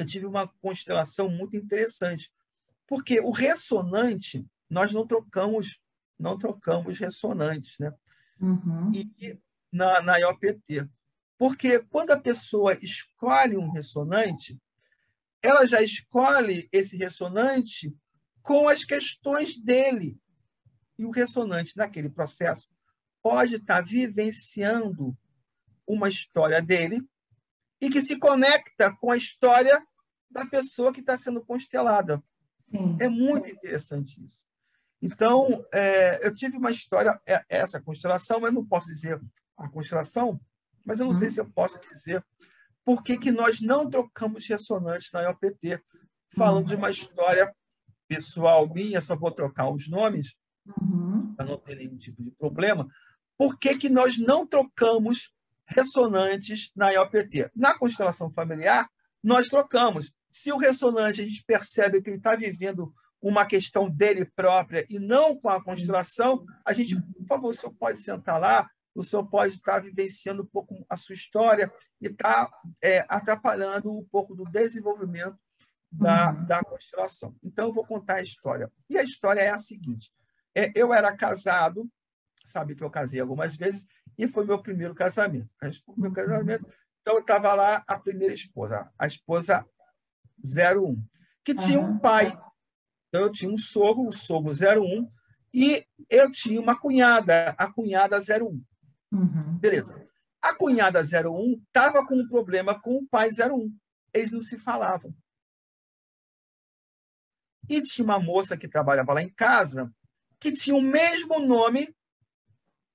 eu 0.00 0.06
tive 0.06 0.24
uma 0.24 0.48
constelação 0.62 1.28
muito 1.28 1.56
interessante, 1.56 2.32
porque 2.86 3.20
o 3.20 3.30
ressonante 3.30 4.46
nós 4.68 4.92
não 4.92 5.06
trocamos 5.06 5.78
não 6.18 6.38
trocamos 6.38 6.98
ressonantes, 6.98 7.78
né? 7.78 7.94
Uhum. 8.40 8.90
E 8.92 9.38
na, 9.72 10.02
na 10.02 10.16
IOPT. 10.18 10.86
Porque 11.38 11.80
quando 11.88 12.10
a 12.10 12.20
pessoa 12.20 12.78
escolhe 12.82 13.56
um 13.56 13.70
ressonante, 13.70 14.60
ela 15.42 15.66
já 15.66 15.80
escolhe 15.80 16.68
esse 16.70 16.96
ressonante 16.98 17.94
com 18.42 18.68
as 18.68 18.84
questões 18.84 19.56
dele. 19.56 20.18
E 20.98 21.06
o 21.06 21.10
ressonante, 21.10 21.74
naquele 21.76 22.10
processo, 22.10 22.68
pode 23.22 23.56
estar 23.56 23.80
vivenciando 23.80 25.16
uma 25.86 26.08
história 26.08 26.60
dele 26.60 27.02
e 27.80 27.88
que 27.88 28.02
se 28.02 28.18
conecta 28.18 28.94
com 28.96 29.10
a 29.10 29.16
história 29.16 29.82
da 30.30 30.46
pessoa 30.46 30.92
que 30.92 31.00
está 31.00 31.18
sendo 31.18 31.44
constelada. 31.44 32.22
Sim. 32.70 32.96
É 33.00 33.08
muito 33.08 33.48
interessante 33.48 34.24
isso. 34.24 34.44
Então, 35.02 35.64
é, 35.72 36.26
eu 36.26 36.32
tive 36.32 36.56
uma 36.56 36.70
história, 36.70 37.18
é, 37.26 37.42
essa 37.48 37.80
constelação, 37.80 38.40
mas 38.40 38.52
não 38.52 38.64
posso 38.64 38.86
dizer 38.86 39.20
a 39.56 39.68
constelação, 39.68 40.40
mas 40.84 41.00
eu 41.00 41.04
não 41.04 41.12
uhum. 41.12 41.18
sei 41.18 41.30
se 41.30 41.40
eu 41.40 41.50
posso 41.50 41.78
dizer 41.80 42.24
por 42.84 43.02
que, 43.02 43.18
que 43.18 43.30
nós 43.30 43.60
não 43.60 43.88
trocamos 43.88 44.46
ressonantes 44.46 45.10
na 45.12 45.22
IOPT, 45.22 45.82
falando 46.36 46.62
uhum. 46.62 46.64
de 46.64 46.76
uma 46.76 46.90
história 46.90 47.54
pessoal 48.08 48.68
minha, 48.72 49.00
só 49.00 49.16
vou 49.16 49.30
trocar 49.30 49.70
os 49.70 49.88
nomes, 49.88 50.34
uhum. 50.66 51.34
para 51.34 51.46
não 51.46 51.56
ter 51.56 51.76
nenhum 51.76 51.96
tipo 51.96 52.22
de 52.22 52.30
problema. 52.32 52.88
Por 53.38 53.58
que, 53.58 53.76
que 53.76 53.88
nós 53.88 54.18
não 54.18 54.46
trocamos 54.46 55.32
ressonantes 55.66 56.70
na 56.74 56.90
IOPT? 56.90 57.50
Na 57.54 57.78
constelação 57.78 58.30
familiar, 58.30 58.88
nós 59.22 59.48
trocamos. 59.48 60.12
Se 60.30 60.52
o 60.52 60.58
ressonante 60.58 61.20
a 61.20 61.24
gente 61.24 61.44
percebe 61.44 62.00
que 62.00 62.10
ele 62.10 62.16
está 62.16 62.36
vivendo 62.36 62.94
uma 63.20 63.44
questão 63.44 63.90
dele 63.90 64.24
própria 64.24 64.84
e 64.88 64.98
não 64.98 65.36
com 65.36 65.48
a 65.48 65.62
constelação, 65.62 66.44
a 66.64 66.72
gente, 66.72 66.96
por 67.00 67.26
favor, 67.26 67.48
o 67.48 67.52
senhor 67.52 67.74
pode 67.74 68.00
sentar 68.00 68.40
lá, 68.40 68.68
o 68.94 69.02
senhor 69.02 69.26
pode 69.26 69.54
estar 69.54 69.80
vivenciando 69.80 70.42
um 70.42 70.46
pouco 70.46 70.84
a 70.88 70.96
sua 70.96 71.14
história 71.14 71.72
e 72.00 72.06
está 72.06 72.50
é, 72.82 73.04
atrapalhando 73.08 73.92
um 73.92 74.04
pouco 74.04 74.34
do 74.34 74.44
desenvolvimento 74.44 75.38
da, 75.92 76.32
uhum. 76.32 76.46
da 76.46 76.60
constelação. 76.60 77.36
Então, 77.42 77.68
eu 77.68 77.74
vou 77.74 77.84
contar 77.84 78.16
a 78.16 78.22
história. 78.22 78.70
E 78.88 78.96
a 78.96 79.02
história 79.02 79.40
é 79.40 79.50
a 79.50 79.58
seguinte: 79.58 80.10
é, 80.54 80.72
eu 80.74 80.92
era 80.92 81.14
casado, 81.16 81.88
sabe 82.44 82.74
que 82.74 82.82
eu 82.82 82.90
casei 82.90 83.20
algumas 83.20 83.56
vezes, 83.56 83.84
e 84.16 84.26
foi 84.26 84.44
meu 84.44 84.62
primeiro 84.62 84.94
casamento. 84.94 85.48
Meu 85.96 86.12
casamento 86.12 86.66
então, 87.00 87.14
eu 87.14 87.20
estava 87.20 87.54
lá 87.54 87.82
a 87.86 87.98
primeira 87.98 88.34
esposa, 88.34 88.90
a 88.98 89.06
esposa 89.06 89.66
01, 90.44 91.02
que 91.44 91.54
tinha 91.54 91.80
um 91.80 91.98
pai. 91.98 92.26
Então, 93.08 93.22
eu 93.22 93.32
tinha 93.32 93.50
um 93.50 93.58
sogro, 93.58 94.08
o 94.08 94.12
sogro 94.12 94.52
01, 94.52 95.08
e 95.52 95.84
eu 96.08 96.30
tinha 96.30 96.60
uma 96.60 96.78
cunhada, 96.78 97.50
a 97.58 97.72
cunhada 97.72 98.18
01. 98.18 98.62
Uhum. 99.12 99.58
Beleza. 99.58 99.94
A 100.40 100.54
cunhada 100.54 101.00
01 101.00 101.62
estava 101.66 102.06
com 102.06 102.16
um 102.16 102.28
problema 102.28 102.80
com 102.80 102.98
o 102.98 103.06
pai 103.08 103.28
01. 103.30 103.74
Eles 104.14 104.32
não 104.32 104.40
se 104.40 104.58
falavam. 104.58 105.14
E 107.68 107.82
tinha 107.82 108.04
uma 108.04 108.18
moça 108.18 108.56
que 108.56 108.68
trabalhava 108.68 109.12
lá 109.12 109.22
em 109.22 109.28
casa 109.28 109.92
que 110.40 110.50
tinha 110.50 110.74
o 110.74 110.80
mesmo 110.80 111.38
nome, 111.38 111.94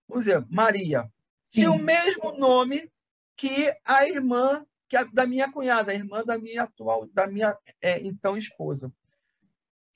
vamos 0.07 0.25
dizer, 0.25 0.43
Maria. 0.49 1.09
Tinha 1.51 1.69
Sim. 1.69 1.75
o 1.75 1.77
mesmo 1.77 2.37
nome 2.37 2.91
que 3.37 3.71
a 3.85 4.07
irmã 4.07 4.65
que 4.95 4.97
a, 4.97 5.03
da 5.03 5.25
minha 5.25 5.51
cunhada, 5.51 5.91
a 5.91 5.95
irmã 5.95 6.23
da 6.23 6.37
minha 6.37 6.63
atual, 6.63 7.07
da 7.07 7.27
minha 7.27 7.57
é, 7.81 8.01
então 8.01 8.37
esposa. 8.37 8.91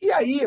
E 0.02 0.12
aí, 0.12 0.42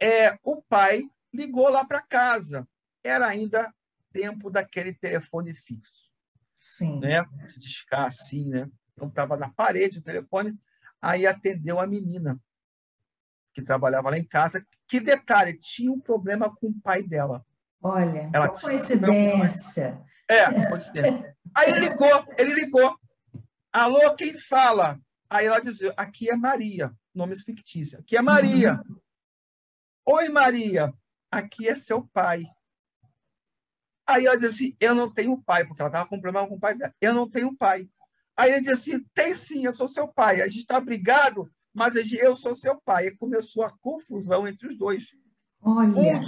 é, 0.00 0.36
o 0.42 0.60
pai 0.60 1.02
ligou 1.32 1.68
lá 1.68 1.84
para 1.84 2.02
casa. 2.02 2.66
Era 3.04 3.26
ainda 3.28 3.72
tempo 4.12 4.50
daquele 4.50 4.92
telefone 4.92 5.54
fixo. 5.54 6.10
Sim. 6.60 7.00
Né? 7.00 7.24
De 7.46 7.58
discar 7.58 8.06
assim, 8.06 8.48
né? 8.48 8.68
Então, 8.92 9.08
estava 9.08 9.36
na 9.36 9.48
parede 9.48 9.98
o 9.98 10.02
telefone. 10.02 10.58
Aí 11.00 11.26
atendeu 11.26 11.80
a 11.80 11.86
menina 11.86 12.40
que 13.52 13.62
trabalhava 13.62 14.10
lá 14.10 14.18
em 14.18 14.24
casa. 14.24 14.64
Que 14.86 15.00
detalhe, 15.00 15.58
tinha 15.58 15.90
um 15.90 16.00
problema 16.00 16.54
com 16.54 16.68
o 16.68 16.80
pai 16.80 17.02
dela. 17.02 17.44
Olha, 17.80 18.30
Ela 18.32 18.48
que 18.48 18.60
coincidência. 18.60 20.00
É, 20.28 20.68
coincidência. 20.68 21.36
Aí 21.54 21.70
ele 21.70 21.80
ligou, 21.80 22.26
ele 22.38 22.54
ligou. 22.54 23.01
Alô, 23.72 24.14
quem 24.14 24.38
fala? 24.38 25.00
Aí 25.30 25.46
ela 25.46 25.58
dizia, 25.58 25.94
aqui 25.96 26.28
é 26.28 26.36
Maria, 26.36 26.94
nome 27.14 27.34
fictício. 27.34 27.98
Aqui 28.00 28.18
é 28.18 28.20
Maria. 28.20 28.74
Uhum. 28.74 29.00
Oi, 30.16 30.28
Maria. 30.28 30.92
aqui 31.30 31.66
é 31.66 31.76
seu 31.76 32.06
pai. 32.08 32.42
Aí 34.06 34.26
ela 34.26 34.36
disse 34.36 34.64
assim, 34.64 34.76
eu 34.78 34.94
não 34.94 35.10
tenho 35.10 35.40
pai, 35.42 35.66
porque 35.66 35.80
ela 35.80 35.88
estava 35.88 36.06
com 36.06 36.20
problema 36.20 36.46
com 36.46 36.56
o 36.56 36.60
pai 36.60 36.74
dela. 36.74 36.94
Eu 37.00 37.14
não 37.14 37.30
tenho 37.30 37.56
pai. 37.56 37.88
Aí 38.36 38.52
ele 38.52 38.60
disse 38.60 38.94
assim, 38.94 39.04
tem 39.14 39.34
sim, 39.34 39.64
eu 39.64 39.72
sou 39.72 39.88
seu 39.88 40.06
pai. 40.06 40.42
A 40.42 40.48
gente 40.48 40.58
está 40.58 40.78
brigado, 40.78 41.50
mas 41.72 41.94
eu 41.96 42.36
sou 42.36 42.54
seu 42.54 42.78
pai. 42.84 43.06
E 43.06 43.16
começou 43.16 43.64
a 43.64 43.72
confusão 43.78 44.46
entre 44.46 44.68
os 44.68 44.76
dois. 44.76 45.06
Olha. 45.62 45.88
Um 45.88 46.20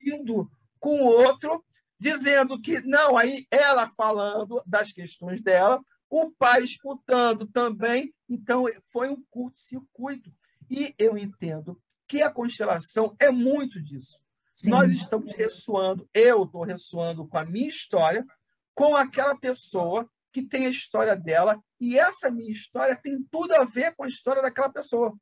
indo 0.00 0.50
com 0.78 1.02
o 1.02 1.06
outro, 1.06 1.62
dizendo 2.00 2.58
que 2.62 2.80
não, 2.80 3.18
aí 3.18 3.46
ela 3.50 3.90
falando 3.90 4.62
das 4.64 4.90
questões 4.92 5.42
dela, 5.42 5.82
o 6.10 6.30
pai 6.30 6.62
escutando 6.64 7.46
também. 7.46 8.14
Então, 8.28 8.64
foi 8.90 9.08
um 9.08 9.22
curto-circuito. 9.30 10.32
E 10.70 10.94
eu 10.98 11.16
entendo 11.16 11.80
que 12.06 12.22
a 12.22 12.30
constelação 12.30 13.14
é 13.20 13.30
muito 13.30 13.82
disso. 13.82 14.18
Sim. 14.54 14.70
Nós 14.70 14.90
estamos 14.90 15.34
ressoando, 15.34 16.08
eu 16.12 16.44
estou 16.44 16.64
ressoando 16.64 17.28
com 17.28 17.38
a 17.38 17.44
minha 17.44 17.68
história, 17.68 18.26
com 18.74 18.96
aquela 18.96 19.36
pessoa 19.36 20.08
que 20.32 20.42
tem 20.42 20.66
a 20.66 20.70
história 20.70 21.16
dela, 21.16 21.62
e 21.80 21.98
essa 21.98 22.30
minha 22.30 22.50
história 22.50 22.96
tem 22.96 23.22
tudo 23.30 23.54
a 23.54 23.64
ver 23.64 23.94
com 23.94 24.04
a 24.04 24.08
história 24.08 24.42
daquela 24.42 24.68
pessoa. 24.68 25.16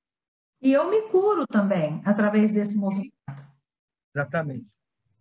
E 0.61 0.72
eu 0.72 0.91
me 0.91 1.03
curo 1.09 1.47
também 1.47 2.01
através 2.05 2.53
desse 2.53 2.76
movimento. 2.76 3.12
Exatamente. 4.14 4.72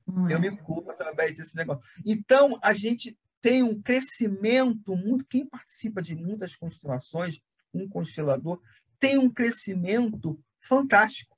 Hum. 0.07 0.29
Eu 0.29 0.39
me 0.39 0.55
curo 0.55 0.89
através 0.89 1.37
desse 1.37 1.55
negócio. 1.55 1.83
Então, 2.05 2.57
a 2.61 2.73
gente 2.73 3.17
tem 3.45 3.61
um 3.61 3.79
crescimento 3.79 4.95
muito. 4.95 5.23
Quem 5.25 5.45
participa 5.45 6.01
de 6.01 6.15
muitas 6.15 6.55
constelações, 6.55 7.39
um 7.71 7.87
constelador, 7.87 8.59
tem 8.99 9.19
um 9.19 9.29
crescimento 9.29 10.39
fantástico. 10.59 11.37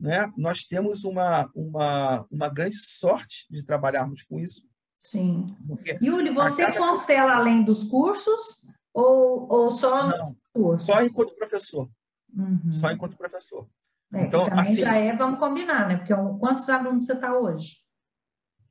Né? 0.00 0.32
Nós 0.36 0.64
temos 0.64 1.04
uma, 1.04 1.48
uma, 1.54 2.26
uma 2.28 2.48
grande 2.48 2.76
sorte 2.76 3.46
de 3.48 3.62
trabalharmos 3.62 4.24
com 4.24 4.40
isso. 4.40 4.66
Sim. 5.00 5.56
Yuri, 6.02 6.30
você 6.30 6.66
cada... 6.66 6.76
constela 6.76 7.36
além 7.36 7.62
dos 7.62 7.84
cursos 7.84 8.66
ou, 8.92 9.46
ou 9.48 9.70
só 9.70 10.08
Não, 10.08 10.36
curso? 10.52 10.86
Só 10.86 11.04
enquanto 11.04 11.36
professor. 11.36 11.88
Uhum. 12.34 12.72
Só 12.72 12.90
enquanto 12.90 13.16
professor. 13.16 13.68
É, 14.12 14.24
então, 14.24 14.44
também 14.44 14.72
assim, 14.72 14.80
já 14.80 14.96
é, 14.96 15.14
vamos 15.14 15.38
combinar, 15.38 15.86
né? 15.86 15.98
Porque 15.98 16.12
quantos 16.40 16.68
alunos 16.68 17.06
você 17.06 17.12
está 17.12 17.38
hoje? 17.38 17.76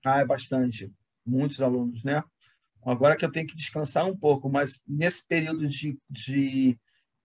Ah, 0.06 0.20
é 0.20 0.26
bastante. 0.26 0.94
Muitos 1.26 1.62
alunos, 1.62 2.04
né? 2.04 2.22
Agora 2.90 3.16
que 3.16 3.26
eu 3.26 3.32
tenho 3.32 3.48
que 3.48 3.56
descansar 3.56 4.06
um 4.06 4.16
pouco, 4.16 4.50
mas 4.50 4.82
nesse 4.88 5.26
período 5.26 5.68
de, 5.68 5.98
de 6.10 6.80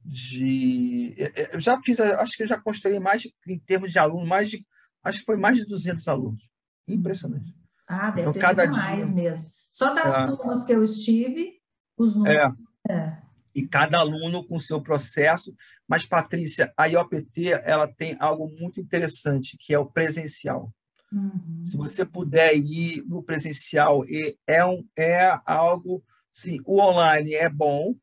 de. 0.05 1.15
Eu 1.53 1.61
já 1.61 1.81
fiz, 1.83 2.01
acho 2.01 2.37
que 2.37 2.43
eu 2.43 2.47
já 2.47 2.59
construí 2.59 2.99
mais, 2.99 3.23
em 3.47 3.59
termos 3.59 3.93
de 3.93 3.99
alunos, 3.99 4.29
mais 4.29 4.51
de, 4.51 4.65
acho 5.03 5.21
que 5.21 5.25
foi 5.25 5.37
mais 5.37 5.57
de 5.57 5.65
200 5.65 6.07
alunos. 6.09 6.43
Impressionante. 6.89 7.55
Ah, 7.87 8.11
deve 8.11 8.23
então, 8.23 8.33
ter 8.33 8.41
cada 8.41 8.65
sido 8.65 8.77
mais 8.77 9.07
dia, 9.07 9.15
mesmo. 9.15 9.51
Só 9.71 9.95
das 9.95 10.17
é, 10.17 10.27
turmas 10.27 10.65
que 10.65 10.73
eu 10.73 10.83
estive, 10.83 11.61
os 11.97 12.15
números. 12.15 12.55
É, 12.89 12.93
é. 12.93 13.23
E 13.55 13.67
cada 13.67 13.99
aluno 13.99 14.47
com 14.47 14.59
seu 14.59 14.81
processo. 14.81 15.55
Mas, 15.87 16.07
Patrícia, 16.07 16.73
a 16.77 16.87
IOPT 16.87 17.53
ela 17.65 17.87
tem 17.87 18.17
algo 18.19 18.49
muito 18.49 18.81
interessante, 18.81 19.57
que 19.59 19.75
é 19.75 19.79
o 19.79 19.87
presencial. 19.87 20.73
Uhum. 21.13 21.63
Se 21.63 21.77
você 21.77 22.05
puder 22.05 22.57
ir 22.57 23.05
no 23.07 23.23
presencial, 23.23 24.03
é, 24.47 24.65
um, 24.65 24.85
é 24.97 25.39
algo. 25.45 26.03
Sim, 26.33 26.59
o 26.65 26.81
online 26.81 27.35
é 27.35 27.49
bom, 27.49 27.95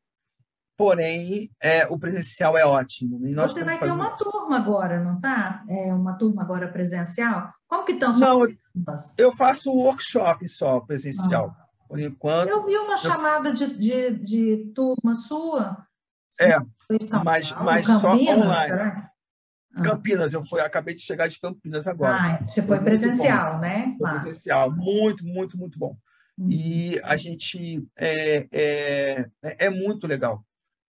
porém 0.76 1.50
é, 1.60 1.86
o 1.88 1.98
presencial 1.98 2.56
é 2.56 2.64
ótimo. 2.64 3.18
Você 3.34 3.64
vai 3.64 3.78
ter 3.78 3.90
uma 3.90 4.10
turma 4.10 4.56
agora, 4.56 5.02
não 5.02 5.20
tá? 5.20 5.64
É 5.68 5.92
uma 5.92 6.14
turma 6.14 6.42
agora 6.42 6.68
presencial? 6.68 7.52
Como 7.66 7.84
que 7.84 7.92
estão 7.92 8.16
Não, 8.16 8.40
eu 9.18 9.32
faço 9.32 9.70
um 9.70 9.76
workshop 9.76 10.48
só 10.48 10.78
presencial, 10.80 11.54
ah. 11.58 11.66
por 11.88 11.98
enquanto. 11.98 12.48
Eu 12.48 12.64
vi 12.64 12.76
uma 12.76 12.94
eu... 12.94 12.98
chamada 12.98 13.52
de, 13.52 13.76
de, 13.76 14.10
de, 14.18 14.72
turma 14.72 15.14
sua. 15.14 15.84
É, 16.40 16.60
mas, 17.24 17.50
mas 17.52 17.86
Campinas, 17.86 18.00
só 18.00 18.12
online. 18.14 18.68
Será? 18.68 19.09
Ah. 19.74 19.82
Campinas, 19.82 20.32
eu 20.32 20.42
fui, 20.42 20.60
acabei 20.60 20.94
de 20.94 21.02
chegar 21.02 21.28
de 21.28 21.38
Campinas 21.38 21.86
agora. 21.86 22.16
Ah, 22.16 22.46
você 22.46 22.62
foi, 22.62 22.76
foi 22.76 22.84
presencial, 22.84 23.60
né? 23.60 23.94
Foi 23.98 24.10
presencial, 24.10 24.70
muito, 24.70 25.24
muito, 25.24 25.56
muito 25.56 25.78
bom. 25.78 25.96
Hum. 26.38 26.48
E 26.50 27.00
a 27.04 27.16
gente 27.16 27.86
é, 27.96 28.48
é, 28.52 29.30
é 29.42 29.70
muito 29.70 30.06
legal. 30.06 30.44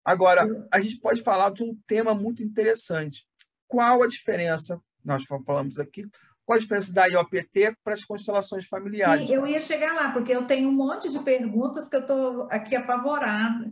Agora, 0.05 0.47
a 0.72 0.81
gente 0.81 0.99
pode 0.99 1.22
falar 1.22 1.51
de 1.51 1.62
um 1.62 1.76
tema 1.87 2.14
muito 2.14 2.43
interessante. 2.43 3.26
Qual 3.68 4.03
a 4.03 4.09
diferença, 4.09 4.81
nós 5.05 5.24
falamos 5.24 5.78
aqui, 5.78 6.09
qual 6.45 6.57
a 6.57 6.61
diferença 6.61 6.93
da 6.93 7.07
IOPT 7.07 7.76
para 7.85 7.95
as 7.95 8.05
constelações 8.05 8.66
familiares? 8.66 9.28
Sim, 9.28 9.35
eu 9.35 9.47
ia 9.47 9.61
chegar 9.61 9.95
lá, 9.95 10.11
porque 10.11 10.33
eu 10.33 10.47
tenho 10.47 10.68
um 10.68 10.72
monte 10.72 11.09
de 11.09 11.20
perguntas 11.20 11.87
que 11.87 11.95
eu 11.95 12.01
estou 12.01 12.49
aqui 12.51 12.74
apavorada. 12.74 13.70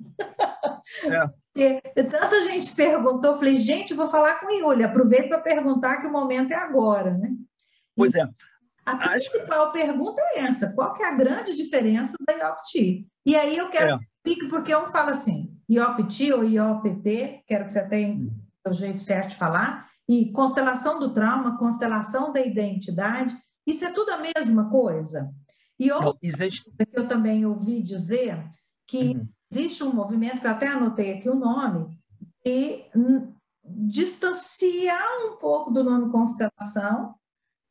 É. 1.04 1.28
tanta 2.10 2.40
gente 2.40 2.74
perguntou, 2.74 3.34
falei, 3.34 3.56
gente, 3.56 3.94
vou 3.94 4.08
falar 4.08 4.40
com 4.40 4.46
o 4.46 4.50
Yuli, 4.50 4.84
aproveito 4.84 5.28
para 5.28 5.40
perguntar 5.40 5.98
que 5.98 6.06
o 6.06 6.12
momento 6.12 6.52
é 6.52 6.56
agora, 6.56 7.16
né? 7.16 7.30
Pois 7.96 8.14
é. 8.14 8.28
A 8.86 8.96
principal 8.96 9.70
pergunta 9.70 10.22
é 10.32 10.40
essa: 10.40 10.72
qual 10.72 10.94
que 10.94 11.02
é 11.02 11.08
a 11.08 11.16
grande 11.16 11.54
diferença 11.56 12.16
da 12.26 12.32
IOPT? 12.32 13.06
E 13.26 13.36
aí 13.36 13.56
eu 13.56 13.68
quero 13.68 13.96
é. 13.96 14.48
porque 14.48 14.74
um 14.74 14.86
fala 14.86 15.10
assim, 15.10 15.54
IOPT 15.68 16.32
ou 16.32 16.44
IOPT, 16.44 17.44
quero 17.46 17.66
que 17.66 17.72
você 17.72 17.86
tenha 17.86 18.14
hum. 18.14 18.30
o 18.66 18.72
jeito 18.72 19.02
certo 19.02 19.30
de 19.30 19.36
falar, 19.36 19.86
e 20.08 20.32
constelação 20.32 20.98
do 20.98 21.12
trauma, 21.12 21.58
constelação 21.58 22.32
da 22.32 22.40
identidade, 22.40 23.34
isso 23.66 23.84
é 23.84 23.92
tudo 23.92 24.10
a 24.10 24.18
mesma 24.18 24.70
coisa. 24.70 25.30
E 25.78 25.92
outra 25.92 26.14
existe... 26.22 26.64
que 26.70 26.98
eu 26.98 27.06
também 27.06 27.44
ouvi 27.44 27.82
dizer 27.82 28.42
que 28.86 29.14
uhum. 29.14 29.28
Existe 29.50 29.82
um 29.82 29.92
movimento, 29.92 30.40
que 30.40 30.46
eu 30.46 30.50
até 30.50 30.68
anotei 30.68 31.14
aqui 31.14 31.28
o 31.28 31.34
nome, 31.34 31.98
que 32.42 32.86
distanciar 33.64 35.26
um 35.26 35.36
pouco 35.36 35.70
do 35.70 35.84
nome 35.84 36.10
constelação 36.10 37.14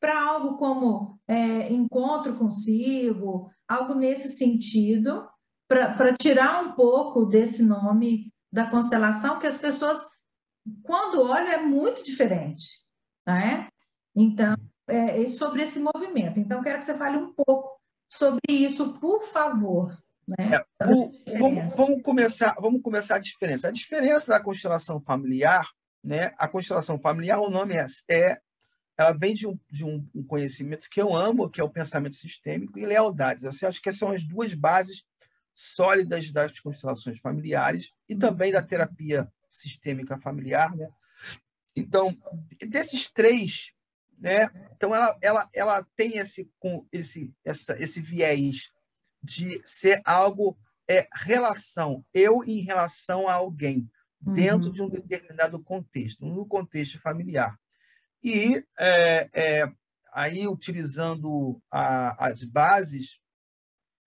para 0.00 0.20
algo 0.20 0.56
como 0.56 1.18
é, 1.26 1.72
encontro 1.72 2.36
consigo, 2.36 3.50
algo 3.66 3.94
nesse 3.94 4.30
sentido, 4.36 5.28
para 5.66 6.16
tirar 6.16 6.62
um 6.62 6.72
pouco 6.72 7.26
desse 7.26 7.62
nome 7.62 8.32
da 8.50 8.66
constelação, 8.70 9.38
que 9.38 9.46
as 9.46 9.58
pessoas, 9.58 10.00
quando 10.82 11.22
olham, 11.22 11.48
é 11.48 11.58
muito 11.58 12.02
diferente. 12.02 12.84
Né? 13.26 13.68
Então, 14.14 14.56
é, 14.88 15.22
é 15.22 15.26
sobre 15.26 15.62
esse 15.62 15.78
movimento. 15.78 16.40
Então, 16.40 16.62
quero 16.62 16.78
que 16.78 16.84
você 16.84 16.94
fale 16.94 17.18
um 17.18 17.34
pouco 17.34 17.78
sobre 18.10 18.40
isso, 18.48 18.94
por 18.94 19.22
favor. 19.22 19.98
Né? 20.28 20.36
É, 20.80 20.86
o, 20.86 21.10
vamos, 21.38 21.74
vamos, 21.74 22.02
começar, 22.02 22.54
vamos 22.60 22.82
começar 22.82 23.16
a 23.16 23.20
diferença. 23.20 23.68
A 23.68 23.72
diferença 23.72 24.28
da 24.28 24.40
constelação 24.40 25.00
familiar, 25.00 25.66
né? 26.04 26.32
A 26.36 26.46
constelação 26.46 26.98
familiar, 26.98 27.40
o 27.40 27.48
nome 27.48 27.74
é, 27.74 27.86
é 28.10 28.38
ela 28.98 29.12
vem 29.12 29.32
de, 29.32 29.46
um, 29.46 29.58
de 29.70 29.84
um, 29.84 30.06
um, 30.14 30.24
conhecimento 30.24 30.90
que 30.90 31.00
eu 31.00 31.14
amo, 31.14 31.48
que 31.48 31.60
é 31.60 31.64
o 31.64 31.70
pensamento 31.70 32.16
sistêmico 32.16 32.78
e 32.78 32.84
lealdades. 32.84 33.44
Assim, 33.44 33.64
acho 33.64 33.80
que 33.80 33.92
são 33.92 34.10
as 34.10 34.22
duas 34.22 34.52
bases 34.52 35.04
sólidas 35.54 36.30
das 36.30 36.58
constelações 36.60 37.18
familiares 37.20 37.92
e 38.08 38.14
também 38.14 38.52
da 38.52 38.60
terapia 38.60 39.32
sistêmica 39.50 40.18
familiar, 40.18 40.76
né? 40.76 40.90
Então, 41.74 42.16
desses 42.68 43.08
três, 43.08 43.72
né? 44.18 44.50
Então 44.76 44.94
ela, 44.94 45.16
ela, 45.22 45.48
ela 45.54 45.86
tem 45.96 46.18
esse 46.18 46.50
com 46.58 46.86
esse 46.92 47.32
essa, 47.44 47.80
esse 47.80 48.00
viés 48.00 48.68
de 49.22 49.60
ser 49.64 50.00
algo 50.04 50.58
é 50.88 51.06
relação, 51.12 52.04
eu 52.14 52.42
em 52.44 52.60
relação 52.60 53.28
a 53.28 53.34
alguém 53.34 53.88
dentro 54.20 54.68
uhum. 54.68 54.72
de 54.72 54.82
um 54.82 54.88
determinado 54.88 55.62
contexto, 55.62 56.24
no 56.24 56.46
contexto 56.46 56.98
familiar. 56.98 57.58
E 58.22 58.64
é, 58.78 59.28
é, 59.32 59.72
aí 60.12 60.48
utilizando 60.48 61.60
a, 61.70 62.26
as 62.26 62.42
bases 62.42 63.20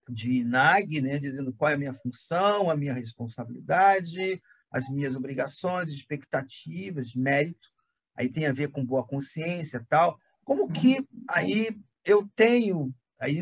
de 0.08 0.44
NAG, 0.44 1.00
né, 1.00 1.18
dizendo 1.18 1.52
qual 1.54 1.70
é 1.70 1.74
a 1.74 1.78
minha 1.78 1.94
função, 1.94 2.68
a 2.68 2.76
minha 2.76 2.92
responsabilidade, 2.92 4.42
as 4.70 4.88
minhas 4.88 5.14
obrigações, 5.14 5.90
expectativas, 5.90 7.14
mérito. 7.14 7.68
Aí 8.16 8.28
tem 8.28 8.46
a 8.46 8.52
ver 8.52 8.68
com 8.68 8.84
boa 8.84 9.06
consciência, 9.06 9.84
tal. 9.88 10.18
Como 10.44 10.70
que 10.70 11.06
aí 11.28 11.68
eu 12.04 12.28
tenho 12.34 12.92
aí 13.18 13.40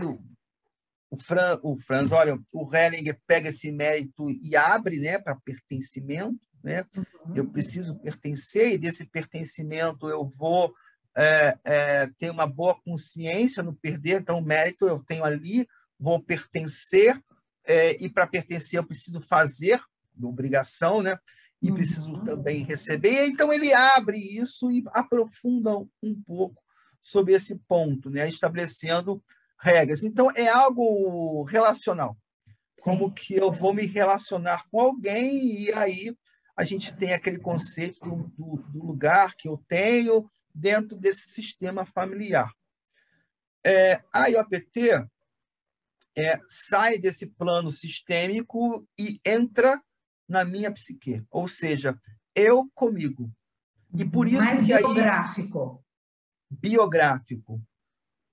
o, 1.10 1.18
Fran, 1.18 1.58
o 1.62 1.78
Franz, 1.80 2.12
olha, 2.12 2.38
o 2.52 2.74
Hellinger 2.74 3.18
pega 3.26 3.48
esse 3.48 3.70
mérito 3.72 4.30
e 4.30 4.56
abre, 4.56 4.98
né, 5.00 5.18
para 5.18 5.34
pertencimento, 5.36 6.38
né? 6.62 6.84
Uhum. 6.96 7.34
Eu 7.34 7.50
preciso 7.50 7.98
pertencer 7.98 8.72
e 8.72 8.78
desse 8.78 9.06
pertencimento 9.06 10.08
eu 10.08 10.24
vou 10.28 10.72
é, 11.16 11.58
é, 11.64 12.06
ter 12.18 12.30
uma 12.30 12.46
boa 12.46 12.78
consciência 12.82 13.62
no 13.62 13.74
perder, 13.74 14.20
então 14.20 14.38
o 14.38 14.44
mérito 14.44 14.86
eu 14.86 15.02
tenho 15.02 15.24
ali 15.24 15.66
vou 15.98 16.22
pertencer, 16.22 17.20
é, 17.66 18.02
e 18.02 18.08
para 18.08 18.26
pertencer 18.26 18.78
eu 18.78 18.86
preciso 18.86 19.20
fazer, 19.20 19.82
obrigação, 20.22 21.02
né? 21.02 21.18
E 21.62 21.70
preciso 21.70 22.10
uhum. 22.10 22.24
também 22.24 22.64
receber. 22.64 23.26
Então 23.26 23.52
ele 23.52 23.72
abre 23.72 24.16
isso 24.16 24.70
e 24.70 24.82
aprofunda 24.92 25.76
um 26.02 26.22
pouco 26.26 26.62
sobre 27.02 27.34
esse 27.34 27.56
ponto, 27.68 28.08
né? 28.08 28.28
estabelecendo 28.28 29.22
regras. 29.60 30.02
Então, 30.02 30.30
é 30.32 30.48
algo 30.48 31.42
relacional. 31.44 32.16
Como 32.82 33.08
Sim. 33.08 33.14
que 33.14 33.34
eu 33.34 33.52
vou 33.52 33.74
me 33.74 33.86
relacionar 33.86 34.64
com 34.70 34.80
alguém 34.80 35.64
e 35.64 35.72
aí 35.72 36.16
a 36.56 36.64
gente 36.64 36.94
tem 36.94 37.12
aquele 37.12 37.38
conceito 37.38 38.00
do, 38.00 38.28
do, 38.36 38.62
do 38.62 38.86
lugar 38.86 39.34
que 39.34 39.48
eu 39.48 39.62
tenho 39.68 40.30
dentro 40.54 40.96
desse 40.96 41.30
sistema 41.30 41.86
familiar. 41.86 42.52
É, 43.64 44.02
a 44.12 44.26
IOPT 44.26 45.06
é, 46.16 46.40
sai 46.48 46.98
desse 46.98 47.26
plano 47.26 47.70
sistêmico 47.70 48.86
e 48.98 49.20
entra 49.24 49.80
na 50.28 50.44
minha 50.44 50.72
psique, 50.72 51.24
ou 51.30 51.48
seja, 51.48 51.98
eu 52.34 52.70
comigo. 52.74 53.30
E 53.94 54.04
por 54.04 54.28
isso 54.28 54.38
Mais 54.38 54.60
que 54.60 54.66
biográfico. 54.66 55.84
Aí, 56.50 56.58
biográfico. 56.58 57.62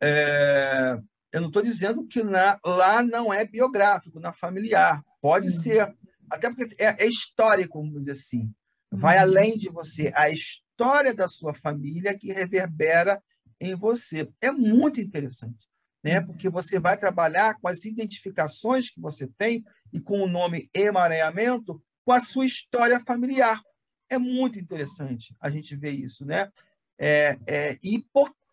É, 0.01 0.99
eu 1.31 1.41
não 1.41 1.47
estou 1.47 1.61
dizendo 1.61 2.05
que 2.07 2.23
na, 2.23 2.59
lá 2.65 3.03
não 3.03 3.33
é 3.33 3.45
biográfico, 3.45 4.19
na 4.19 4.33
familiar. 4.33 5.03
Pode 5.21 5.47
uhum. 5.47 5.53
ser. 5.53 5.95
Até 6.29 6.49
porque 6.53 6.75
é, 6.81 7.03
é 7.03 7.07
histórico, 7.07 7.79
vamos 7.79 7.99
dizer 7.99 8.11
assim. 8.11 8.51
Vai 8.91 9.17
uhum. 9.17 9.23
além 9.23 9.57
de 9.57 9.69
você. 9.69 10.11
A 10.15 10.29
história 10.29 11.13
da 11.13 11.27
sua 11.27 11.53
família 11.53 12.17
que 12.17 12.31
reverbera 12.31 13.21
em 13.59 13.75
você. 13.75 14.29
É 14.41 14.51
muito 14.51 15.01
interessante, 15.01 15.67
né? 16.03 16.19
Uhum. 16.19 16.27
porque 16.27 16.49
você 16.49 16.79
vai 16.79 16.97
trabalhar 16.97 17.55
com 17.59 17.67
as 17.67 17.83
identificações 17.83 18.89
que 18.89 19.01
você 19.01 19.27
tem 19.37 19.63
e 19.91 19.99
com 19.99 20.21
o 20.21 20.27
nome 20.27 20.69
emaranhamento 20.73 21.81
com 22.05 22.13
a 22.13 22.21
sua 22.21 22.45
história 22.45 23.01
familiar. 23.01 23.61
É 24.09 24.17
muito 24.17 24.57
interessante 24.57 25.35
a 25.41 25.49
gente 25.49 25.75
ver 25.75 25.91
isso, 25.91 26.25
né? 26.25 26.49
É, 26.97 27.37
é, 27.45 27.77
e 27.83 28.03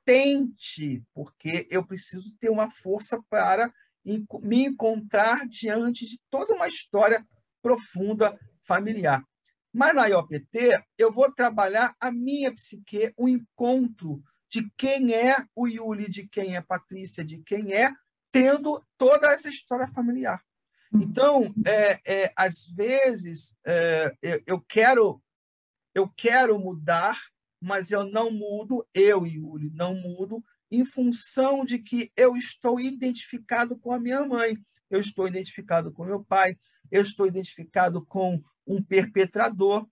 potente, 0.05 1.03
porque 1.15 1.67
eu 1.71 1.85
preciso 1.85 2.35
ter 2.39 2.51
uma 2.51 2.71
força 2.71 3.19
para 3.31 3.73
me 4.43 4.67
encontrar 4.67 5.47
diante 5.49 6.07
de 6.07 6.19
toda 6.31 6.55
uma 6.55 6.69
história 6.69 7.27
profunda 7.63 8.39
familiar. 8.67 9.25
Mas 9.73 9.95
na 9.95 10.07
IOPT, 10.07 10.85
eu 10.99 11.11
vou 11.11 11.33
trabalhar 11.33 11.95
a 11.99 12.13
minha 12.13 12.55
psique, 12.55 13.13
o 13.17 13.29
encontro 13.29 14.23
de 14.51 14.71
quem 14.77 15.15
é 15.15 15.35
o 15.57 15.67
Yuli, 15.67 16.09
de 16.09 16.29
quem 16.29 16.55
é 16.55 16.61
Patrícia, 16.61 17.25
de 17.25 17.43
quem 17.43 17.73
é, 17.73 17.91
tendo 18.31 18.85
toda 18.97 19.29
essa 19.29 19.49
história 19.49 19.89
familiar. 19.89 20.41
Uhum. 20.93 21.03
Então, 21.03 21.55
é, 21.67 22.25
é, 22.25 22.33
às 22.37 22.67
vezes, 22.67 23.57
é, 23.67 24.13
eu 24.47 24.61
quero 24.61 25.21
eu 25.95 26.09
quero 26.09 26.59
mudar, 26.59 27.17
mas 27.65 27.91
eu 27.91 28.05
não 28.05 28.31
mudo, 28.31 28.87
eu, 28.93 29.27
Yuli, 29.27 29.71
não 29.71 29.95
mudo, 29.95 30.45
em 30.71 30.85
função 30.85 31.65
de 31.65 31.79
que 31.79 32.13
eu 32.15 32.37
estou 32.37 32.79
identificado 32.79 33.79
com 33.79 33.91
a 33.91 33.99
minha 33.99 34.25
mãe, 34.27 34.59
eu 34.91 35.01
estou 35.01 35.27
identificado 35.27 35.91
com 35.91 36.05
meu 36.05 36.23
pai, 36.23 36.59
eu 36.91 37.01
estou 37.01 37.27
identificado 37.27 38.05
com 38.05 38.43
um 38.67 38.83
perpetrador, 38.83 39.89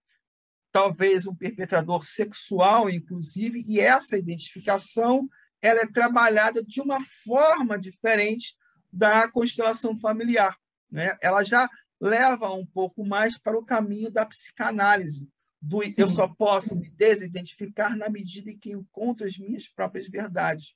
talvez 0.71 1.27
um 1.27 1.35
perpetrador 1.35 2.05
sexual, 2.05 2.91
inclusive, 2.91 3.65
e 3.67 3.81
essa 3.81 4.19
identificação 4.19 5.27
ela 5.63 5.81
é 5.81 5.87
trabalhada 5.87 6.63
de 6.63 6.81
uma 6.81 7.01
forma 7.25 7.79
diferente 7.79 8.55
da 8.93 9.31
constelação 9.31 9.97
familiar. 9.99 10.55
Né? 10.91 11.17
Ela 11.23 11.43
já 11.43 11.71
leva 11.99 12.53
um 12.53 12.67
pouco 12.67 13.03
mais 13.07 13.39
para 13.39 13.57
o 13.57 13.65
caminho 13.65 14.11
da 14.11 14.27
psicanálise, 14.27 15.31
do 15.63 15.81
Sim. 15.85 15.95
eu 15.97 16.09
só 16.09 16.27
posso 16.27 16.75
me 16.75 16.91
desidentificar 16.91 17.97
na 17.97 18.11
medida 18.11 18.51
em 18.51 18.59
que 18.59 18.73
encontro 18.73 19.25
as 19.25 19.39
minhas 19.39 19.69
próprias 19.69 20.09
verdades. 20.09 20.75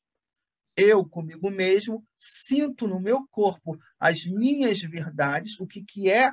Eu, 0.76 1.04
comigo 1.04 1.50
mesmo, 1.50 2.06
sinto 2.16 2.86
no 2.86 3.00
meu 3.00 3.26
corpo 3.28 3.76
as 3.98 4.24
minhas 4.26 4.80
verdades, 4.80 5.58
o 5.58 5.66
que, 5.66 5.82
que 5.82 6.08
é, 6.08 6.30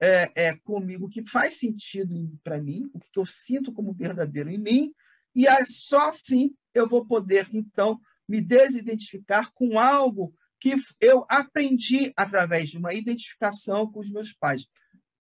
é, 0.00 0.30
é 0.48 0.56
comigo, 0.58 1.06
o 1.06 1.08
que 1.08 1.28
faz 1.28 1.58
sentido 1.58 2.14
para 2.44 2.62
mim, 2.62 2.88
o 2.94 3.00
que, 3.00 3.10
que 3.10 3.18
eu 3.18 3.26
sinto 3.26 3.72
como 3.72 3.92
verdadeiro 3.92 4.50
em 4.50 4.58
mim, 4.58 4.92
e 5.34 5.48
é 5.48 5.66
só 5.66 6.10
assim 6.10 6.54
eu 6.72 6.86
vou 6.86 7.06
poder, 7.06 7.48
então, 7.52 7.98
me 8.28 8.40
desidentificar 8.40 9.50
com 9.52 9.78
algo 9.78 10.32
que 10.60 10.76
eu 11.00 11.24
aprendi 11.28 12.12
através 12.16 12.70
de 12.70 12.78
uma 12.78 12.94
identificação 12.94 13.90
com 13.90 14.00
os 14.00 14.10
meus 14.10 14.32
pais 14.32 14.66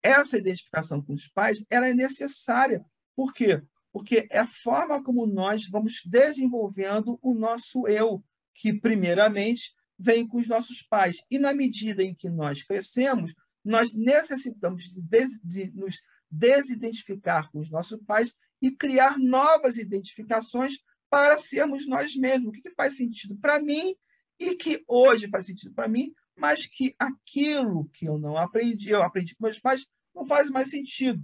essa 0.01 0.37
identificação 0.37 1.01
com 1.01 1.13
os 1.13 1.27
pais 1.27 1.63
ela 1.69 1.87
é 1.87 1.93
necessária. 1.93 2.83
Por 3.15 3.33
quê? 3.33 3.61
Porque 3.91 4.27
é 4.29 4.39
a 4.39 4.47
forma 4.47 5.03
como 5.03 5.25
nós 5.25 5.67
vamos 5.67 6.01
desenvolvendo 6.05 7.19
o 7.21 7.33
nosso 7.33 7.87
eu, 7.87 8.23
que 8.53 8.73
primeiramente 8.73 9.73
vem 9.97 10.27
com 10.27 10.37
os 10.37 10.47
nossos 10.47 10.81
pais. 10.83 11.17
E 11.29 11.37
na 11.37 11.53
medida 11.53 12.03
em 12.03 12.15
que 12.15 12.29
nós 12.29 12.63
crescemos, 12.63 13.33
nós 13.63 13.93
necessitamos 13.93 14.85
de, 14.85 15.01
des 15.01 15.31
de 15.43 15.71
nos 15.71 15.99
desidentificar 16.31 17.51
com 17.51 17.59
os 17.59 17.69
nossos 17.69 17.99
pais 18.05 18.35
e 18.61 18.71
criar 18.71 19.17
novas 19.17 19.77
identificações 19.77 20.75
para 21.09 21.39
sermos 21.39 21.87
nós 21.87 22.15
mesmos. 22.15 22.49
O 22.49 22.51
que, 22.51 22.61
que 22.61 22.75
faz 22.75 22.95
sentido 22.95 23.35
para 23.37 23.59
mim 23.59 23.95
e 24.39 24.55
que 24.55 24.83
hoje 24.87 25.27
faz 25.27 25.47
sentido 25.47 25.73
para 25.73 25.87
mim, 25.87 26.13
mas 26.39 26.65
que 26.65 26.95
aquilo 26.97 27.89
que 27.93 28.05
eu 28.05 28.17
não 28.17 28.37
aprendi, 28.37 28.89
eu 28.89 29.03
aprendi 29.03 29.35
com 29.35 29.43
meus 29.43 29.59
pais, 29.59 29.85
não 30.15 30.25
faz 30.25 30.49
mais 30.49 30.69
sentido. 30.69 31.23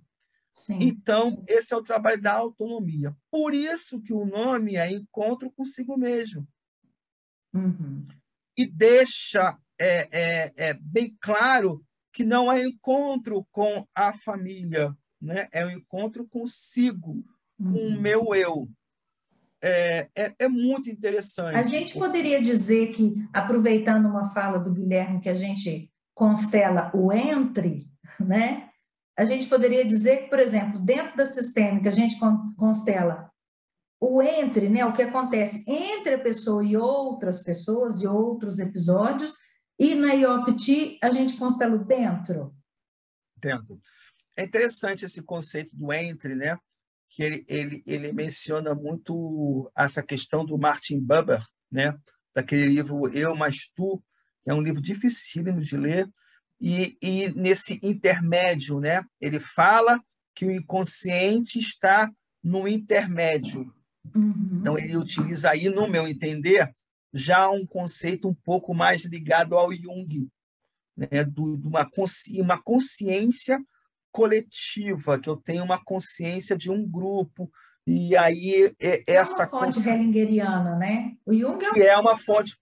Sim. 0.53 0.77
Então, 0.81 1.43
esse 1.47 1.73
é 1.73 1.77
o 1.77 1.83
trabalho 1.83 2.21
da 2.21 2.33
autonomia. 2.33 3.15
Por 3.29 3.53
isso 3.53 4.01
que 4.01 4.13
o 4.13 4.25
nome 4.25 4.75
é 4.75 4.91
encontro 4.91 5.51
consigo 5.51 5.97
mesmo. 5.97 6.47
Uhum. 7.53 8.05
E 8.57 8.65
deixa 8.65 9.57
é, 9.79 10.07
é, 10.11 10.53
é, 10.55 10.73
bem 10.73 11.15
claro 11.19 11.85
que 12.11 12.23
não 12.23 12.51
é 12.51 12.63
encontro 12.63 13.45
com 13.51 13.85
a 13.93 14.13
família, 14.13 14.95
né? 15.21 15.47
é 15.51 15.65
um 15.65 15.71
encontro 15.71 16.25
consigo, 16.27 17.23
uhum. 17.59 17.73
com 17.73 17.79
o 17.79 17.89
uhum. 17.89 18.01
meu 18.01 18.35
eu. 18.35 18.69
É, 19.67 20.09
é, 20.15 20.35
é, 20.37 20.47
muito 20.47 20.91
interessante. 20.91 21.57
A 21.57 21.63
gente 21.63 21.97
poderia 21.97 22.39
dizer 22.39 22.91
que, 22.91 23.15
aproveitando 23.33 24.05
uma 24.05 24.29
fala 24.29 24.59
do 24.59 24.71
Guilherme, 24.71 25.19
que 25.19 25.27
a 25.27 25.33
gente 25.33 25.91
constela 26.13 26.91
o 26.93 27.11
entre, 27.11 27.89
né? 28.19 28.69
A 29.17 29.25
gente 29.25 29.49
poderia 29.49 29.83
dizer 29.83 30.17
que, 30.17 30.29
por 30.29 30.37
exemplo, 30.37 30.79
dentro 30.79 31.17
da 31.17 31.25
sistêmica, 31.25 31.89
a 31.89 31.91
gente 31.91 32.15
constela 32.55 33.31
o 33.99 34.21
entre, 34.21 34.69
né? 34.69 34.85
O 34.85 34.93
que 34.93 35.01
acontece 35.01 35.63
entre 35.67 36.13
a 36.13 36.19
pessoa 36.19 36.63
e 36.63 36.77
outras 36.77 37.41
pessoas 37.41 38.03
e 38.03 38.07
outros 38.07 38.59
episódios, 38.59 39.33
e 39.79 39.95
na 39.95 40.13
IOPT 40.13 40.99
a 41.01 41.09
gente 41.09 41.37
constela 41.37 41.75
o 41.75 41.83
dentro. 41.83 42.55
Dentro. 43.35 43.81
É 44.37 44.43
interessante 44.43 45.05
esse 45.05 45.23
conceito 45.23 45.75
do 45.75 45.91
entre, 45.91 46.35
né? 46.35 46.55
Que 47.15 47.23
ele, 47.23 47.45
ele, 47.47 47.83
ele 47.87 48.11
menciona 48.11 48.75
muito 48.75 49.71
essa 49.75 50.03
questão 50.03 50.45
do 50.45 50.57
Martin 50.57 50.99
Buber, 50.99 51.41
né? 51.71 51.97
daquele 52.35 52.65
livro 52.67 53.07
Eu 53.07 53.33
Mais 53.33 53.71
Tu, 53.73 54.03
que 54.43 54.51
é 54.51 54.53
um 54.53 54.61
livro 54.61 54.81
dificílimo 54.81 55.61
de 55.61 55.77
ler, 55.77 56.09
e, 56.59 56.97
e 57.01 57.29
nesse 57.29 57.79
intermédio, 57.81 58.81
né? 58.81 59.01
ele 59.21 59.39
fala 59.39 59.97
que 60.35 60.45
o 60.45 60.51
inconsciente 60.51 61.57
está 61.57 62.11
no 62.43 62.67
intermédio. 62.67 63.73
Uhum. 64.13 64.57
Então, 64.59 64.77
ele 64.77 64.97
utiliza 64.97 65.51
aí, 65.51 65.69
no 65.69 65.87
meu 65.87 66.05
entender, 66.05 66.69
já 67.13 67.49
um 67.49 67.65
conceito 67.65 68.27
um 68.27 68.35
pouco 68.35 68.73
mais 68.73 69.05
ligado 69.05 69.57
ao 69.57 69.73
Jung, 69.73 70.27
né? 70.97 71.23
Do, 71.23 71.55
de 71.55 71.65
uma, 71.65 71.89
consci, 71.89 72.41
uma 72.41 72.61
consciência 72.61 73.57
coletiva, 74.15 75.19
que 75.19 75.29
eu 75.29 75.35
tenho 75.35 75.61
uma 75.61 75.77
consciência 75.77 76.57
de 76.57 76.71
um 76.71 76.87
grupo, 76.87 77.51
e 77.85 78.15
aí 78.15 78.73
é, 78.79 79.03
é 79.05 79.15
essa 79.15 79.43
uma 79.43 79.47
fonte 79.47 79.89
hellingeriana, 79.89 80.77
né? 80.77 81.17
O 81.25 81.33
Jung 81.33 81.63
é, 81.63 81.73
que 81.73 81.81
é 81.81 81.97
uma 81.97 82.17
fonte 82.17 82.57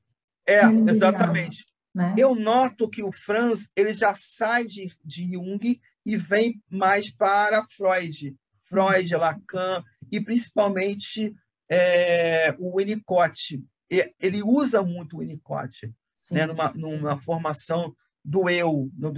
é 0.47 0.61
exatamente. 0.89 1.63
Né? 1.93 2.15
Eu 2.17 2.33
noto 2.33 2.89
que 2.89 3.03
o 3.03 3.11
Franz 3.11 3.69
ele 3.75 3.93
já 3.93 4.15
sai 4.15 4.65
de, 4.65 4.91
de 5.05 5.31
Jung 5.31 5.79
e 6.03 6.17
vem 6.17 6.59
mais 6.67 7.11
para 7.11 7.63
Freud, 7.67 8.35
Freud, 8.63 9.13
uhum. 9.13 9.21
Lacan 9.21 9.83
e 10.11 10.19
principalmente 10.19 11.35
é, 11.69 12.55
o 12.57 12.77
Winnicott. 12.77 13.63
Ele 14.19 14.41
usa 14.41 14.81
muito 14.81 15.17
o 15.17 15.19
Winnicott, 15.19 15.93
né? 16.31 16.47
numa, 16.47 16.73
numa 16.73 17.15
formação 17.15 17.95
do 18.23 18.49
eu, 18.49 18.89
no 18.97 19.11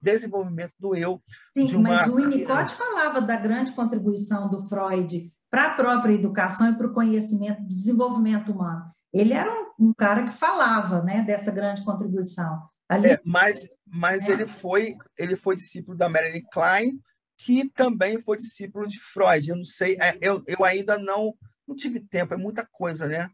desenvolvimento 0.00 0.72
do 0.78 0.94
eu. 0.94 1.22
Sim, 1.56 1.74
uma... 1.76 1.90
mas 1.90 2.08
o 2.08 2.16
Winnicott 2.16 2.74
falava 2.74 3.20
da 3.20 3.36
grande 3.36 3.72
contribuição 3.72 4.48
do 4.48 4.60
Freud 4.68 5.30
para 5.50 5.66
a 5.66 5.74
própria 5.74 6.14
educação 6.14 6.70
e 6.70 6.76
para 6.76 6.86
o 6.86 6.92
conhecimento 6.92 7.62
do 7.62 7.74
desenvolvimento 7.74 8.52
humano. 8.52 8.90
Ele 9.12 9.32
era 9.32 9.50
um, 9.50 9.88
um, 9.88 9.94
cara 9.94 10.24
que 10.24 10.32
falava 10.32 11.02
né, 11.02 11.22
dessa 11.22 11.50
grande 11.50 11.84
contribuição. 11.84 12.62
Ali... 12.88 13.08
É, 13.08 13.20
mas 13.24 13.68
mas 13.86 14.28
é. 14.28 14.32
ele, 14.32 14.46
foi, 14.48 14.96
ele 15.18 15.36
foi 15.36 15.56
discípulo 15.56 15.96
da 15.96 16.08
Marilyn 16.08 16.42
Klein, 16.52 16.98
que 17.38 17.70
também 17.70 18.20
foi 18.20 18.36
discípulo 18.36 18.86
de 18.86 18.98
Freud. 19.00 19.48
Eu 19.48 19.56
não 19.56 19.64
sei, 19.64 19.96
é, 20.00 20.18
eu, 20.20 20.42
eu 20.46 20.64
ainda 20.64 20.98
não, 20.98 21.34
não 21.66 21.76
tive 21.76 22.00
tempo, 22.00 22.34
é 22.34 22.36
muita 22.36 22.66
coisa, 22.66 23.06
né? 23.06 23.28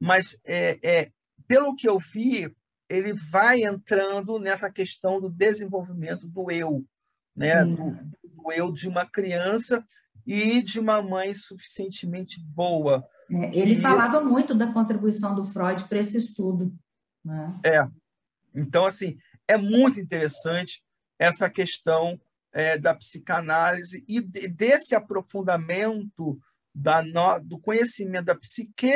mas 0.00 0.36
é, 0.44 0.78
é, 0.82 1.10
pelo 1.48 1.74
que 1.74 1.88
eu 1.88 1.98
vi, 1.98 2.54
ele 2.88 3.12
vai 3.12 3.64
entrando 3.64 4.38
nessa 4.38 4.70
questão 4.70 5.20
do 5.20 5.28
desenvolvimento 5.28 6.26
do 6.26 6.50
eu, 6.50 6.84
né? 7.34 7.64
Do, 7.64 7.90
do, 8.24 8.52
eu 8.52 8.72
de 8.72 8.88
uma 8.88 9.04
criança 9.04 9.84
e 10.26 10.62
de 10.62 10.78
uma 10.78 11.02
mãe 11.02 11.34
suficientemente 11.34 12.40
boa. 12.40 13.06
É, 13.30 13.56
ele 13.56 13.76
falava 13.76 14.20
muito 14.20 14.54
da 14.54 14.72
contribuição 14.72 15.34
do 15.34 15.44
Freud 15.44 15.84
para 15.84 15.98
esse 15.98 16.16
estudo. 16.16 16.72
Né? 17.24 17.60
É. 17.64 17.88
Então, 18.54 18.84
assim, 18.84 19.16
é 19.48 19.56
muito 19.56 20.00
interessante 20.00 20.82
essa 21.18 21.50
questão 21.50 22.20
é, 22.52 22.78
da 22.78 22.94
psicanálise 22.94 24.04
e 24.08 24.20
de, 24.20 24.48
desse 24.48 24.94
aprofundamento 24.94 26.38
da 26.74 27.02
no, 27.02 27.38
do 27.40 27.58
conhecimento 27.58 28.26
da 28.26 28.34
psique 28.34 28.92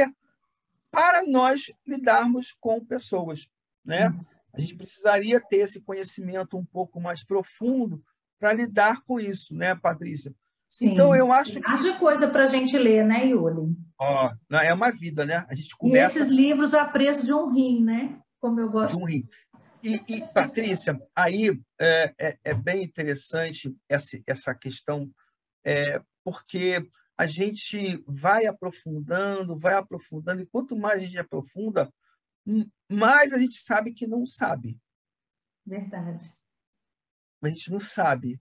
para 0.90 1.26
nós 1.26 1.72
lidarmos 1.86 2.54
com 2.60 2.84
pessoas. 2.84 3.48
Né? 3.84 4.08
Uhum. 4.08 4.24
A 4.52 4.60
gente 4.60 4.74
precisaria 4.74 5.40
ter 5.40 5.58
esse 5.58 5.80
conhecimento 5.80 6.56
um 6.56 6.64
pouco 6.64 7.00
mais 7.00 7.24
profundo 7.24 8.02
para 8.38 8.52
lidar 8.52 9.02
com 9.02 9.20
isso, 9.20 9.54
né, 9.54 9.74
Patrícia? 9.74 10.34
Sim. 10.68 10.92
Então, 10.92 11.14
eu 11.14 11.32
acho 11.32 11.60
que... 11.60 11.66
Haja 11.66 11.96
coisa 11.98 12.28
para 12.28 12.44
a 12.44 12.46
gente 12.46 12.76
ler, 12.78 13.04
né, 13.04 13.26
Yuli? 13.26 13.76
Ó, 13.98 14.32
é 14.62 14.72
uma 14.72 14.90
vida, 14.90 15.26
né? 15.26 15.44
A 15.48 15.54
gente 15.54 15.76
começa... 15.76 16.18
E 16.18 16.22
esses 16.22 16.32
livros 16.32 16.74
a 16.74 16.84
preço 16.84 17.26
de 17.26 17.32
um 17.32 17.52
rim, 17.52 17.84
né? 17.84 18.20
Como 18.40 18.60
eu 18.60 18.70
gosto. 18.70 18.96
De 18.96 19.02
um 19.02 19.06
rim. 19.06 19.28
E, 19.82 20.00
e 20.08 20.26
Patrícia, 20.28 21.00
aí 21.16 21.58
é, 21.80 22.14
é, 22.18 22.38
é, 22.44 22.54
bem 22.54 22.82
interessante 22.82 23.74
essa, 23.88 24.18
essa 24.26 24.54
questão, 24.54 25.10
é, 25.64 26.00
porque 26.22 26.86
a 27.16 27.26
gente 27.26 28.02
vai 28.06 28.46
aprofundando, 28.46 29.58
vai 29.58 29.74
aprofundando, 29.74 30.42
e 30.42 30.46
quanto 30.46 30.76
mais 30.76 31.02
a 31.02 31.04
gente 31.06 31.18
aprofunda, 31.18 31.90
mais 32.90 33.32
a 33.32 33.38
gente 33.38 33.56
sabe 33.56 33.92
que 33.92 34.06
não 34.06 34.26
sabe. 34.26 34.78
Verdade. 35.66 36.24
A 37.42 37.48
gente 37.48 37.70
não 37.70 37.80
sabe. 37.80 38.40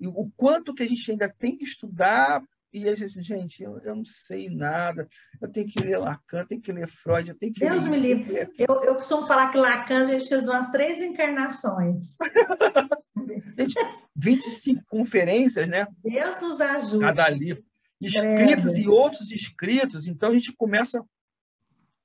E 0.00 0.06
o 0.06 0.30
quanto 0.36 0.74
que 0.74 0.82
a 0.82 0.88
gente 0.88 1.10
ainda 1.10 1.28
tem 1.28 1.56
que 1.56 1.64
estudar, 1.64 2.42
e 2.72 2.88
a 2.88 2.94
gente, 2.94 3.22
gente, 3.22 3.62
eu, 3.62 3.78
eu 3.78 3.94
não 3.94 4.04
sei 4.04 4.50
nada, 4.50 5.08
eu 5.40 5.50
tenho 5.50 5.68
que 5.68 5.80
ler 5.80 5.98
Lacan, 5.98 6.44
tenho 6.44 6.60
que 6.60 6.72
ler 6.72 6.88
Freud, 6.88 7.30
eu 7.30 7.38
tenho 7.38 7.52
que 7.52 7.60
Deus 7.60 7.84
ler. 7.84 7.90
me 7.90 7.98
livre. 7.98 8.52
Eu, 8.58 8.82
eu 8.82 8.94
costumo 8.96 9.26
falar 9.26 9.52
que 9.52 9.58
Lacan 9.58 10.02
a 10.02 10.04
gente 10.04 10.20
precisa 10.20 10.42
de 10.42 10.50
umas 10.50 10.70
três 10.70 11.00
encarnações. 11.00 12.16
gente, 13.56 13.74
25 14.16 14.82
conferências, 14.86 15.68
né? 15.68 15.86
Deus 16.02 16.40
nos 16.40 16.60
ajude. 16.60 17.04
Cada 17.04 17.28
livro 17.28 17.64
escritos 18.06 18.76
e 18.78 18.88
outros 18.88 19.30
escritos. 19.30 20.06
Então 20.06 20.30
a 20.30 20.34
gente 20.34 20.52
começa 20.52 21.04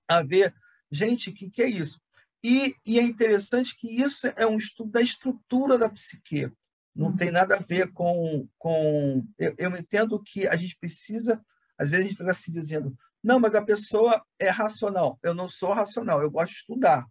a 0.08 0.24
ver, 0.24 0.54
gente, 0.92 1.30
o 1.30 1.34
que, 1.34 1.50
que 1.50 1.62
é 1.62 1.70
isso? 1.70 2.00
E, 2.44 2.74
e, 2.86 3.00
é 3.00 3.04
interessante 3.04 3.76
que 3.76 3.88
isso 4.02 4.28
é 4.38 4.48
um 4.48 4.58
estudo 4.58 4.92
da 4.92 5.02
estrutura 5.02 5.78
da 5.78 5.90
psique. 5.90 6.50
Não 6.96 7.08
uhum. 7.08 7.16
tem 7.16 7.32
nada 7.32 7.58
a 7.58 7.60
ver 7.60 7.92
com. 7.92 8.48
com 8.58 9.26
eu, 9.38 9.54
eu, 9.58 9.78
entendo 9.78 10.22
que 10.22 10.48
a 10.48 10.56
gente 10.56 10.78
precisa, 10.78 11.44
às 11.78 11.90
vezes 11.90 12.06
a 12.06 12.08
gente 12.08 12.18
fica 12.18 12.32
assim 12.32 12.52
dizendo, 12.52 12.98
não, 13.24 13.40
mas 13.40 13.56
a 13.56 13.62
pessoa 13.62 14.24
é 14.40 14.50
racional. 14.50 15.20
Eu 15.22 15.34
não 15.34 15.48
sou 15.48 15.74
racional, 15.74 16.22
eu 16.22 16.32
gosto 16.32 16.52
de 16.52 16.60
estudar. 16.60 17.06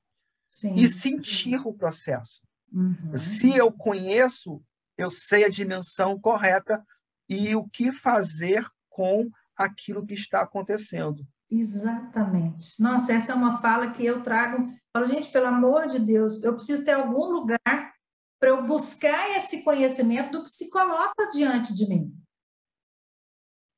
Sim. 0.50 0.72
E 0.74 0.88
sentir 0.88 1.60
o 1.66 1.74
processo. 1.74 2.40
Uhum. 2.72 3.16
Se 3.16 3.54
eu 3.54 3.70
conheço, 3.70 4.62
eu 4.96 5.10
sei 5.10 5.44
a 5.44 5.48
dimensão 5.50 6.18
correta 6.18 6.82
e 7.28 7.54
o 7.54 7.68
que 7.68 7.92
fazer 7.92 8.66
com 8.88 9.30
aquilo 9.56 10.06
que 10.06 10.14
está 10.14 10.40
acontecendo. 10.40 11.26
Exatamente. 11.50 12.80
Nossa, 12.80 13.12
essa 13.12 13.32
é 13.32 13.34
uma 13.34 13.60
fala 13.60 13.90
que 13.90 14.04
eu 14.04 14.22
trago. 14.22 14.68
Falo, 14.92 15.06
gente, 15.06 15.30
pelo 15.30 15.46
amor 15.46 15.86
de 15.86 15.98
Deus, 15.98 16.42
eu 16.42 16.54
preciso 16.54 16.84
ter 16.84 16.92
algum 16.92 17.24
lugar 17.30 17.94
para 18.38 18.50
eu 18.50 18.66
buscar 18.66 19.30
esse 19.30 19.62
conhecimento 19.62 20.30
do 20.32 20.42
que 20.44 20.50
se 20.50 20.70
coloca 20.70 21.30
diante 21.32 21.74
de 21.74 21.88
mim. 21.88 22.14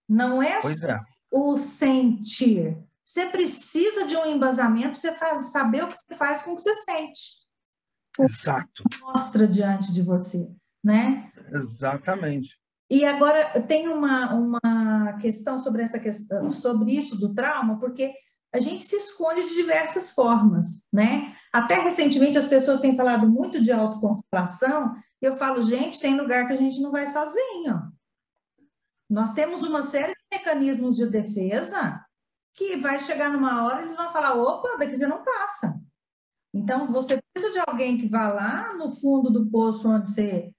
Não 0.09 0.43
é, 0.43 0.59
é. 0.59 1.01
o 1.31 1.57
sentir. 1.57 2.77
Você 3.05 3.27
precisa 3.27 4.07
de 4.07 4.17
um 4.17 4.27
embasamento, 4.27 4.99
você 4.99 5.13
faz, 5.13 5.51
saber 5.53 5.85
o 5.85 5.89
que 5.89 5.97
você 5.97 6.15
faz 6.15 6.43
com 6.43 6.53
o 6.53 6.57
que 6.57 6.63
você 6.63 6.75
sente. 6.75 7.41
Exato. 8.19 8.83
Mostra 9.01 9.47
diante 9.47 9.93
de 9.93 10.03
você, 10.03 10.53
né? 10.83 11.33
Exatamente. 11.53 12.60
E 12.91 13.05
agora 13.05 13.63
tem 13.63 13.87
uma, 13.87 14.35
uma 14.35 15.13
questão 15.21 15.57
sobre 15.57 15.83
essa 15.83 16.01
questão, 16.01 16.51
sobre 16.51 16.91
isso 16.91 17.17
do 17.17 17.33
trauma, 17.33 17.79
porque 17.79 18.13
a 18.53 18.59
gente 18.59 18.83
se 18.83 18.97
esconde 18.97 19.49
de 19.49 19.55
diversas 19.55 20.11
formas, 20.11 20.85
né? 20.93 21.33
Até 21.53 21.77
recentemente 21.77 22.37
as 22.37 22.49
pessoas 22.49 22.81
têm 22.81 22.97
falado 22.97 23.31
muito 23.31 23.63
de 23.63 23.71
autoconstelação, 23.71 24.93
e 25.23 25.25
eu 25.25 25.37
falo, 25.37 25.63
gente, 25.63 26.01
tem 26.01 26.21
lugar 26.21 26.49
que 26.49 26.53
a 26.53 26.57
gente 26.57 26.81
não 26.81 26.91
vai 26.91 27.07
sozinho. 27.07 27.81
Nós 29.09 29.33
temos 29.33 29.63
uma 29.63 29.83
série 29.83 30.13
de 30.13 30.39
mecanismos 30.39 30.97
de 30.97 31.07
defesa 31.07 32.05
que 32.55 32.77
vai 32.77 32.99
chegar 32.99 33.31
numa 33.31 33.65
hora 33.65 33.83
e 33.83 33.85
eles 33.85 33.97
vão 33.97 34.11
falar, 34.11 34.35
opa, 34.35 34.77
daqui 34.77 34.97
você 34.97 35.07
não 35.07 35.23
passa. 35.23 35.81
Então, 36.53 36.91
você 36.91 37.21
precisa 37.33 37.53
de 37.53 37.63
alguém 37.69 37.97
que 37.99 38.09
vá 38.09 38.33
lá 38.33 38.75
no 38.77 38.89
fundo 38.89 39.31
do 39.31 39.49
poço 39.49 39.89
onde 39.89 40.11
você 40.11 40.53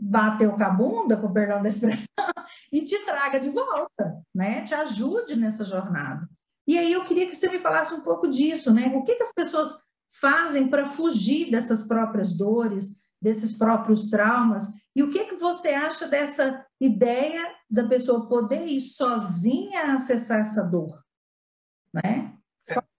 bateu 0.00 0.52
com 0.52 0.62
a 0.62 0.70
bunda, 0.70 1.16
com 1.16 1.26
o 1.26 1.32
perdão 1.32 1.62
da 1.62 1.68
expressão, 1.68 2.06
e 2.72 2.82
te 2.82 2.98
traga 3.04 3.38
de 3.38 3.50
volta, 3.50 4.22
né? 4.34 4.62
Te 4.62 4.74
ajude 4.74 5.36
nessa 5.36 5.64
jornada. 5.64 6.28
E 6.66 6.78
aí 6.78 6.92
eu 6.92 7.04
queria 7.04 7.26
que 7.26 7.34
você 7.34 7.48
me 7.48 7.58
falasse 7.58 7.94
um 7.94 8.00
pouco 8.00 8.28
disso, 8.28 8.72
né? 8.72 8.92
O 8.94 9.02
que, 9.02 9.16
que 9.16 9.22
as 9.22 9.32
pessoas 9.32 9.74
fazem 10.20 10.68
para 10.68 10.86
fugir 10.86 11.50
dessas 11.50 11.86
próprias 11.86 12.36
dores, 12.36 12.96
desses 13.20 13.56
próprios 13.56 14.10
traumas? 14.10 14.66
E 14.94 15.02
o 15.02 15.10
que, 15.10 15.24
que 15.26 15.36
você 15.36 15.70
acha 15.70 16.06
dessa 16.08 16.64
ideia 16.80 17.54
da 17.70 17.86
pessoa 17.86 18.28
poder 18.28 18.66
ir 18.66 18.80
sozinha 18.80 19.94
acessar 19.94 20.40
essa 20.40 20.62
dor? 20.62 21.02
Né? 21.92 22.34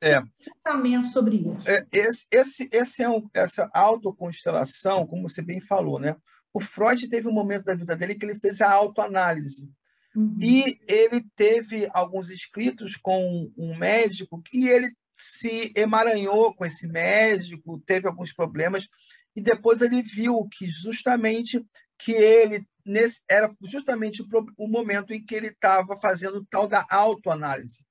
É, 0.01 0.13
é. 0.13 0.21
pensamento 0.43 1.07
sobre 1.09 1.35
isso. 1.35 1.69
É, 1.69 1.85
esse, 1.91 2.25
esse, 2.31 2.69
esse 2.71 3.03
é 3.03 3.09
um, 3.09 3.29
essa 3.33 3.69
autoconstelação, 3.73 5.05
como 5.05 5.29
você 5.29 5.41
bem 5.41 5.61
falou, 5.61 5.99
né? 5.99 6.15
O 6.53 6.59
Freud 6.59 7.07
teve 7.09 7.27
um 7.27 7.33
momento 7.33 7.65
da 7.65 7.75
vida 7.75 7.95
dele 7.95 8.15
que 8.15 8.25
ele 8.25 8.39
fez 8.39 8.61
a 8.61 8.71
autoanálise. 8.71 9.69
Uhum. 10.15 10.37
E 10.41 10.79
ele 10.87 11.23
teve 11.35 11.87
alguns 11.93 12.29
escritos 12.29 12.95
com 12.97 13.51
um 13.57 13.77
médico 13.77 14.41
e 14.51 14.67
ele 14.67 14.91
se 15.17 15.71
emaranhou 15.75 16.53
com 16.55 16.65
esse 16.65 16.87
médico, 16.87 17.81
teve 17.85 18.07
alguns 18.07 18.33
problemas 18.33 18.87
e 19.35 19.41
depois 19.41 19.81
ele 19.81 20.01
viu 20.01 20.47
que 20.51 20.67
justamente 20.67 21.63
que 21.97 22.13
ele 22.13 22.65
nesse 22.85 23.21
era 23.29 23.51
justamente 23.61 24.23
o, 24.57 24.67
momento 24.67 25.13
em 25.13 25.23
que 25.23 25.35
ele 25.35 25.47
estava 25.47 25.97
fazendo 25.97 26.45
tal 26.49 26.67
da 26.67 26.85
autoanálise, 26.89 27.83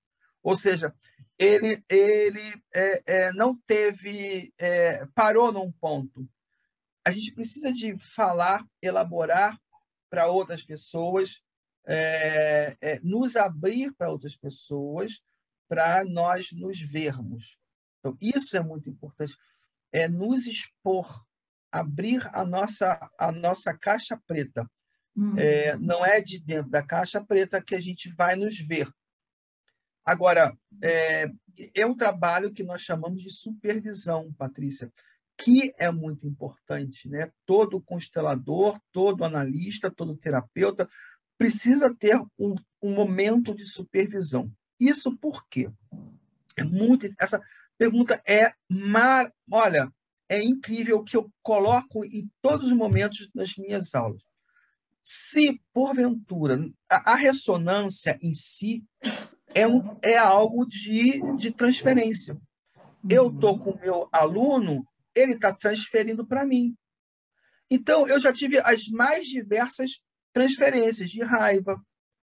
ou 0.42 0.56
seja, 0.56 0.92
ele 1.38 1.84
ele 1.88 2.62
é, 2.74 3.02
é, 3.06 3.32
não 3.32 3.56
teve 3.66 4.52
é, 4.58 5.06
parou 5.14 5.52
num 5.52 5.70
ponto 5.70 6.26
a 7.04 7.12
gente 7.12 7.32
precisa 7.32 7.72
de 7.72 7.96
falar, 7.98 8.64
elaborar 8.82 9.58
para 10.10 10.26
outras 10.26 10.62
pessoas, 10.62 11.40
é, 11.86 12.76
é, 12.80 13.00
nos 13.02 13.36
abrir 13.36 13.92
para 13.94 14.10
outras 14.10 14.36
pessoas, 14.36 15.20
para 15.68 16.04
nós 16.04 16.52
nos 16.52 16.80
vermos. 16.80 17.58
Então, 17.98 18.16
isso 18.20 18.56
é 18.56 18.60
muito 18.60 18.88
importante. 18.88 19.34
É 19.92 20.08
nos 20.08 20.46
expor, 20.46 21.24
abrir 21.72 22.28
a 22.34 22.44
nossa, 22.44 23.10
a 23.18 23.32
nossa 23.32 23.76
caixa 23.76 24.20
preta. 24.26 24.70
Uhum. 25.16 25.38
É, 25.38 25.76
não 25.78 26.04
é 26.04 26.20
de 26.20 26.38
dentro 26.38 26.70
da 26.70 26.82
caixa 26.82 27.24
preta 27.24 27.62
que 27.62 27.74
a 27.74 27.80
gente 27.80 28.10
vai 28.10 28.36
nos 28.36 28.58
ver. 28.58 28.88
Agora, 30.04 30.56
é, 30.82 31.26
é 31.74 31.86
um 31.86 31.96
trabalho 31.96 32.52
que 32.52 32.62
nós 32.62 32.82
chamamos 32.82 33.22
de 33.22 33.30
supervisão, 33.30 34.32
Patrícia 34.34 34.90
que 35.38 35.72
é 35.78 35.90
muito 35.90 36.26
importante, 36.26 37.08
né? 37.08 37.30
Todo 37.46 37.80
constelador, 37.80 38.78
todo 38.92 39.24
analista, 39.24 39.90
todo 39.90 40.16
terapeuta 40.16 40.88
precisa 41.38 41.94
ter 41.94 42.20
um, 42.36 42.56
um 42.82 42.92
momento 42.92 43.54
de 43.54 43.64
supervisão. 43.64 44.50
Isso 44.80 45.16
por 45.16 45.46
quê? 45.48 45.70
É 46.56 46.64
muito 46.64 47.08
essa 47.18 47.40
pergunta 47.78 48.20
é 48.26 48.52
mar, 48.68 49.32
olha, 49.48 49.92
é 50.28 50.42
incrível 50.42 51.04
que 51.04 51.16
eu 51.16 51.30
coloco 51.40 52.04
em 52.04 52.28
todos 52.42 52.66
os 52.66 52.72
momentos 52.72 53.30
nas 53.32 53.56
minhas 53.56 53.94
aulas. 53.94 54.22
Se 55.02 55.62
porventura 55.72 56.68
a, 56.90 57.12
a 57.12 57.14
ressonância 57.14 58.18
em 58.20 58.34
si 58.34 58.84
é, 59.54 59.66
um, 59.66 59.96
é 60.02 60.18
algo 60.18 60.66
de, 60.66 61.22
de 61.36 61.52
transferência. 61.52 62.36
Eu 63.08 63.28
estou 63.28 63.58
com 63.58 63.70
o 63.70 63.80
meu 63.80 64.08
aluno 64.12 64.84
ele 65.18 65.34
está 65.34 65.52
transferindo 65.52 66.26
para 66.26 66.44
mim. 66.44 66.76
Então, 67.70 68.06
eu 68.08 68.18
já 68.18 68.32
tive 68.32 68.58
as 68.60 68.88
mais 68.88 69.26
diversas 69.26 70.00
transferências 70.32 71.10
de 71.10 71.22
raiva, 71.22 71.80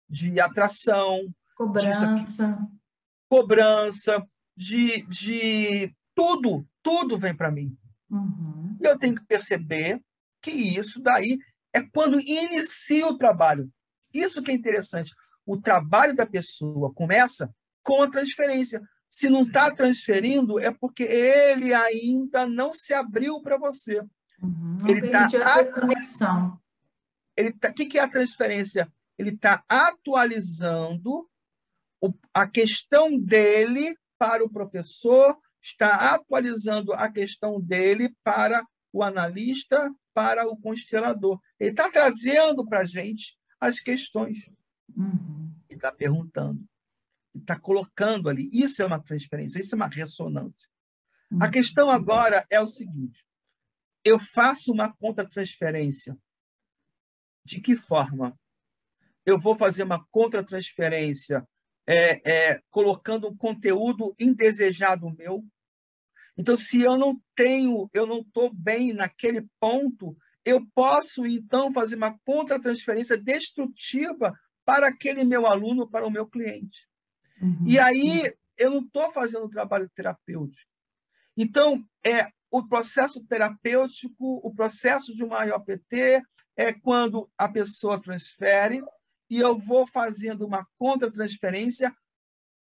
de 0.09 0.39
atração, 0.39 1.34
cobrança, 1.55 2.57
cobrança, 3.30 4.27
de, 4.57 5.05
de 5.07 5.95
tudo, 6.15 6.67
tudo 6.82 7.17
vem 7.17 7.36
para 7.36 7.51
mim. 7.51 7.77
Uhum. 8.09 8.77
E 8.82 8.86
eu 8.86 8.97
tenho 8.97 9.15
que 9.15 9.25
perceber 9.25 10.01
que 10.41 10.51
isso 10.51 10.99
daí 11.01 11.38
é 11.73 11.82
quando 11.82 12.19
inicia 12.19 13.07
o 13.07 13.17
trabalho. 13.17 13.71
Isso 14.13 14.41
que 14.41 14.51
é 14.51 14.53
interessante. 14.53 15.13
O 15.45 15.59
trabalho 15.59 16.15
da 16.15 16.25
pessoa 16.25 16.93
começa 16.93 17.53
com 17.84 18.01
a 18.01 18.09
transferência. 18.09 18.82
Se 19.10 19.30
não 19.30 19.43
está 19.43 19.72
transferindo, 19.72 20.60
é 20.60 20.72
porque 20.72 21.03
ele 21.03 21.74
ainda 21.74 22.45
não 22.45 22.74
se 22.74 22.93
abriu 22.93 23.41
para 23.41 23.57
você. 23.57 24.01
Uhum. 24.41 24.78
Ele 24.88 25.05
está 25.05 25.26
essa 25.26 25.66
conexão. 25.66 26.60
Ele 27.36 27.51
tá, 27.51 27.70
o 27.70 27.74
que, 27.74 27.86
que 27.86 27.97
é 27.97 28.03
a 28.03 28.07
transferência? 28.07 28.91
Ele 29.18 29.32
está 29.32 29.64
atualizando 29.68 31.28
o, 32.01 32.14
a 32.34 32.47
questão 32.47 33.18
dele 33.20 33.97
para 34.18 34.43
o 34.43 34.49
professor, 34.49 35.38
está 35.62 36.14
atualizando 36.14 36.93
a 36.93 37.10
questão 37.10 37.60
dele 37.60 38.16
para 38.24 38.66
o 38.91 39.03
analista, 39.03 39.91
para 40.14 40.47
o 40.47 40.57
constelador. 40.57 41.39
Ele 41.60 41.72
está 41.72 41.89
trazendo 41.89 42.66
para 42.66 42.82
a 42.82 42.86
gente 42.86 43.38
as 43.60 43.80
questões. 43.80 44.38
Uhum. 44.95 45.51
Ele 45.70 45.78
está 45.78 45.91
perguntando. 45.91 46.68
Está 47.39 47.59
colocando 47.59 48.29
ali. 48.29 48.49
Isso 48.51 48.81
é 48.81 48.85
uma 48.85 49.01
transferência, 49.01 49.59
isso 49.59 49.75
é 49.75 49.77
uma 49.77 49.87
ressonância. 49.87 50.69
Uhum. 51.31 51.39
A 51.41 51.49
questão 51.49 51.89
agora 51.89 52.45
é 52.49 52.59
o 52.59 52.67
seguinte: 52.67 53.25
eu 54.03 54.19
faço 54.19 54.71
uma 54.71 54.93
contra-transferência. 54.93 56.17
De 57.43 57.59
que 57.59 57.75
forma? 57.75 58.37
Eu 59.25 59.39
vou 59.39 59.55
fazer 59.55 59.83
uma 59.83 60.05
contra-transferência 60.11 61.47
é, 61.87 62.31
é, 62.31 62.61
colocando 62.69 63.27
um 63.27 63.35
conteúdo 63.35 64.15
indesejado 64.19 65.09
meu. 65.15 65.43
Então, 66.37 66.55
se 66.55 66.81
eu 66.81 66.97
não 66.97 67.21
tenho, 67.35 67.89
eu 67.93 68.05
não 68.05 68.21
estou 68.21 68.53
bem 68.53 68.93
naquele 68.93 69.47
ponto, 69.59 70.15
eu 70.45 70.65
posso 70.73 71.25
então 71.25 71.71
fazer 71.71 71.95
uma 71.95 72.17
contra-transferência 72.19 73.17
destrutiva 73.17 74.33
para 74.63 74.87
aquele 74.87 75.23
meu 75.23 75.45
aluno, 75.45 75.89
para 75.89 76.05
o 76.05 76.11
meu 76.11 76.27
cliente. 76.27 76.88
Uhum. 77.41 77.63
E 77.65 77.79
aí 77.79 78.33
eu 78.57 78.71
não 78.71 78.79
estou 78.79 79.11
fazendo 79.11 79.45
um 79.45 79.49
trabalho 79.49 79.89
terapêutico. 79.95 80.69
Então, 81.35 81.83
é 82.05 82.27
o 82.51 82.67
processo 82.67 83.23
terapêutico, 83.25 84.41
o 84.43 84.53
processo 84.53 85.15
de 85.15 85.23
uma 85.23 85.45
IOPT 85.45 86.21
é 86.57 86.73
quando 86.73 87.29
a 87.37 87.47
pessoa 87.47 88.01
transfere 88.01 88.83
e 89.29 89.37
eu 89.37 89.57
vou 89.57 89.87
fazendo 89.87 90.45
uma 90.45 90.67
contra-transferência 90.77 91.95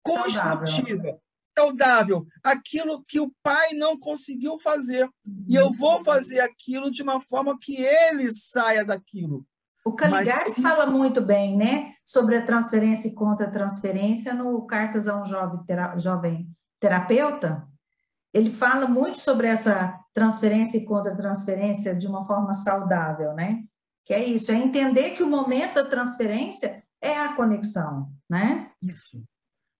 construtiva, 0.02 0.66
saudável. 0.66 1.22
saudável, 1.58 2.28
aquilo 2.44 3.04
que 3.06 3.20
o 3.20 3.32
pai 3.44 3.74
não 3.74 4.00
conseguiu 4.00 4.58
fazer. 4.60 5.08
E 5.48 5.56
eu 5.56 5.72
vou 5.72 6.04
fazer 6.04 6.40
aquilo 6.40 6.90
de 6.90 7.04
uma 7.04 7.22
forma 7.22 7.58
que 7.60 7.82
ele 7.82 8.32
saia 8.32 8.84
daquilo. 8.84 9.46
O 9.86 9.92
Caligari 9.94 10.54
Mas, 10.56 10.62
fala 10.62 10.86
muito 10.86 11.22
bem, 11.22 11.58
né, 11.58 11.94
sobre 12.06 12.38
a 12.38 12.46
transferência 12.46 13.10
e 13.10 13.14
contra-transferência 13.14 14.34
no 14.34 14.66
Cartas 14.66 15.08
a 15.08 15.22
um 15.22 15.26
Jovem, 15.26 15.64
tera, 15.66 15.98
jovem 16.00 16.48
Terapeuta. 16.80 17.68
Ele 18.34 18.52
fala 18.52 18.88
muito 18.88 19.20
sobre 19.20 19.48
essa 19.48 20.00
transferência 20.14 20.78
e 20.78 20.86
contra-transferência 20.86 21.96
de 21.96 22.08
uma 22.08 22.26
forma 22.26 22.54
saudável, 22.54 23.34
né? 23.34 23.64
Que 24.06 24.14
é 24.14 24.24
isso, 24.24 24.52
é 24.52 24.56
entender 24.56 25.12
que 25.12 25.24
o 25.24 25.30
momento 25.30 25.76
da 25.76 25.86
transferência 25.86 26.84
é 27.02 27.18
a 27.18 27.34
conexão, 27.36 28.12
né? 28.30 28.72
Isso, 28.82 29.24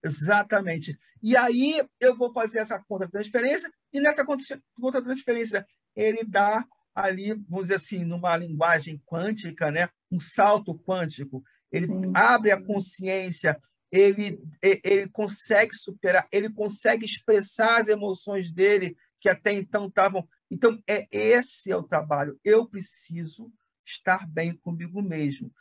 exatamente. 0.04 0.98
E 1.22 1.36
aí 1.36 1.82
eu 2.00 2.16
vou 2.16 2.32
fazer 2.32 2.60
essa 2.60 2.80
contra-transferência, 2.88 3.72
e 3.92 4.00
nessa 4.00 4.26
contra-transferência 4.26 5.66
ele 5.96 6.24
dá 6.24 6.64
ali, 6.96 7.34
vamos 7.50 7.64
dizer 7.64 7.76
assim, 7.76 8.04
numa 8.04 8.36
linguagem 8.36 9.02
quântica, 9.06 9.72
né? 9.72 9.90
um 10.14 10.20
salto 10.20 10.78
quântico. 10.78 11.44
Ele 11.72 11.88
Sim. 11.88 12.12
abre 12.14 12.52
a 12.52 12.62
consciência, 12.62 13.60
ele, 13.92 14.40
ele 14.62 15.10
consegue 15.10 15.76
superar, 15.76 16.28
ele 16.32 16.50
consegue 16.50 17.06
expressar 17.06 17.82
as 17.82 17.88
emoções 17.88 18.52
dele 18.52 18.96
que 19.20 19.30
até 19.30 19.52
então 19.54 19.88
estavam. 19.88 20.28
Então, 20.52 20.80
é 20.88 21.08
esse 21.12 21.72
é 21.72 21.76
o 21.76 21.84
trabalho. 21.84 22.40
Eu 22.44 22.68
preciso 22.68 23.52
estar 23.86 24.28
bem 24.28 24.56
comigo 24.56 25.02
mesmo. 25.02 25.52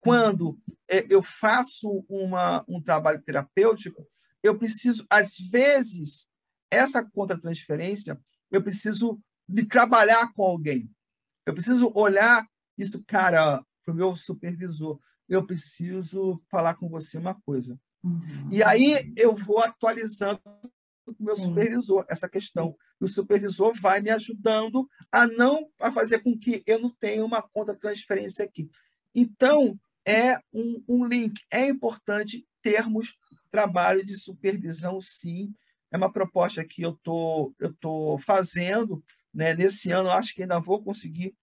Quando 0.00 0.60
é, 0.88 1.04
eu 1.10 1.22
faço 1.22 2.04
uma, 2.08 2.64
um 2.68 2.80
trabalho 2.80 3.20
terapêutico, 3.22 4.06
eu 4.42 4.56
preciso, 4.56 5.04
às 5.10 5.36
vezes, 5.50 6.28
essa 6.70 7.04
contra-transferência, 7.04 8.20
eu 8.52 8.62
preciso 8.62 9.20
de 9.48 9.64
trabalhar 9.64 10.32
com 10.32 10.42
alguém. 10.42 10.90
Eu 11.44 11.54
preciso 11.54 11.90
olhar 11.94 12.46
isso, 12.76 13.02
cara, 13.06 13.64
para 13.84 13.92
o 13.92 13.96
meu 13.96 14.16
supervisor. 14.16 14.98
Eu 15.28 15.46
preciso 15.46 16.42
falar 16.50 16.74
com 16.74 16.88
você 16.88 17.18
uma 17.18 17.34
coisa. 17.42 17.78
Uhum. 18.02 18.48
E 18.50 18.62
aí 18.62 19.12
eu 19.16 19.34
vou 19.34 19.60
atualizando 19.60 20.40
com 21.04 21.12
o 21.12 21.24
meu 21.24 21.36
Sim. 21.36 21.44
supervisor 21.44 22.04
essa 22.08 22.28
questão. 22.28 22.76
E 23.00 23.04
o 23.04 23.08
supervisor 23.08 23.72
vai 23.80 24.00
me 24.00 24.10
ajudando 24.10 24.88
a 25.10 25.26
não 25.26 25.68
a 25.80 25.90
fazer 25.90 26.20
com 26.20 26.36
que 26.36 26.62
eu 26.66 26.80
não 26.80 26.90
tenha 26.90 27.24
uma 27.24 27.42
conta 27.42 27.74
transferência 27.74 28.44
aqui. 28.44 28.68
Então, 29.14 29.78
é 30.04 30.38
um, 30.52 30.82
um 30.88 31.06
link. 31.06 31.40
É 31.50 31.68
importante 31.68 32.46
termos 32.62 33.14
trabalho 33.50 34.04
de 34.04 34.16
supervisão, 34.16 35.00
sim. 35.00 35.52
É 35.90 35.96
uma 35.96 36.12
proposta 36.12 36.64
que 36.64 36.82
eu 36.82 36.92
tô, 37.02 37.54
estou 37.60 38.16
tô 38.16 38.18
fazendo. 38.18 39.02
Né? 39.36 39.54
Nesse 39.54 39.90
ano, 39.90 40.08
acho 40.08 40.34
que 40.34 40.42
ainda 40.42 40.58
vou 40.58 40.82
conseguir 40.82 41.36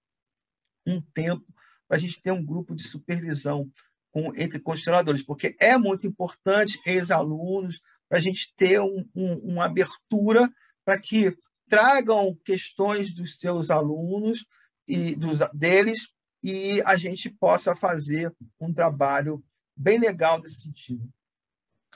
um 0.85 0.99
tempo 1.13 1.45
para 1.87 1.97
a 1.97 1.99
gente 1.99 2.19
ter 2.19 2.31
um 2.31 2.43
grupo 2.43 2.73
de 2.73 2.81
supervisão 2.81 3.69
com, 4.11 4.35
entre 4.35 4.59
consteladores, 4.59 5.23
porque 5.23 5.55
é 5.59 5.77
muito 5.77 6.07
importante, 6.07 6.81
ex-alunos, 6.87 7.79
para 8.09 8.17
a 8.17 8.21
gente 8.21 8.51
ter 8.55 8.81
um, 8.81 9.07
um, 9.15 9.33
uma 9.51 9.65
abertura 9.65 10.51
para 10.83 10.99
que 10.99 11.37
tragam 11.69 12.35
questões 12.43 13.13
dos 13.13 13.37
seus 13.37 13.69
alunos 13.69 14.43
e 14.87 15.15
dos 15.15 15.39
deles 15.53 16.07
e 16.41 16.81
a 16.85 16.97
gente 16.97 17.29
possa 17.29 17.75
fazer 17.75 18.33
um 18.59 18.73
trabalho 18.73 19.43
bem 19.77 19.99
legal 19.99 20.41
nesse 20.41 20.63
sentido. 20.63 21.07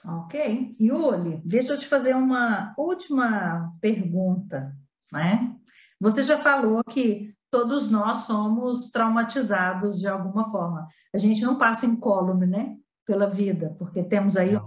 Ok. 0.05 0.75
Yuli, 0.79 1.41
deixa 1.43 1.73
eu 1.73 1.79
te 1.79 1.87
fazer 1.87 2.15
uma 2.15 2.73
última 2.77 3.75
pergunta. 3.81 4.77
Né? 5.11 5.55
Você 5.99 6.21
já 6.21 6.37
falou 6.37 6.83
que 6.83 7.33
todos 7.49 7.89
nós 7.89 8.17
somos 8.25 8.89
traumatizados 8.91 9.99
de 9.99 10.07
alguma 10.07 10.45
forma. 10.51 10.87
A 11.13 11.17
gente 11.17 11.41
não 11.43 11.57
passa 11.57 11.85
incólume, 11.85 12.45
né? 12.45 12.75
Pela 13.05 13.27
vida, 13.27 13.75
porque 13.79 14.03
temos 14.03 14.35
aí 14.35 14.59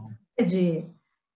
de 0.47 0.91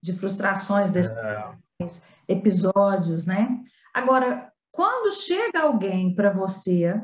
de 0.04 0.12
frustrações 0.12 0.90
desses 0.90 1.10
é. 1.10 1.94
episódios, 2.28 3.24
né? 3.24 3.62
Agora, 3.94 4.52
quando 4.70 5.10
chega 5.14 5.62
alguém 5.62 6.14
para 6.14 6.30
você, 6.30 7.02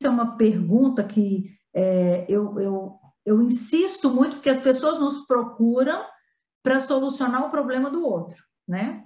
isso 0.00 0.06
é 0.06 0.08
uma 0.08 0.36
pergunta 0.36 1.02
que 1.02 1.58
é, 1.74 2.24
eu, 2.28 2.60
eu, 2.60 3.00
eu 3.26 3.42
insisto 3.42 4.08
muito, 4.08 4.36
porque 4.36 4.48
as 4.48 4.60
pessoas 4.60 5.00
nos 5.00 5.26
procuram 5.26 6.04
para 6.62 6.78
solucionar 6.78 7.44
o 7.44 7.50
problema 7.50 7.90
do 7.90 8.06
outro, 8.06 8.40
né? 8.68 9.04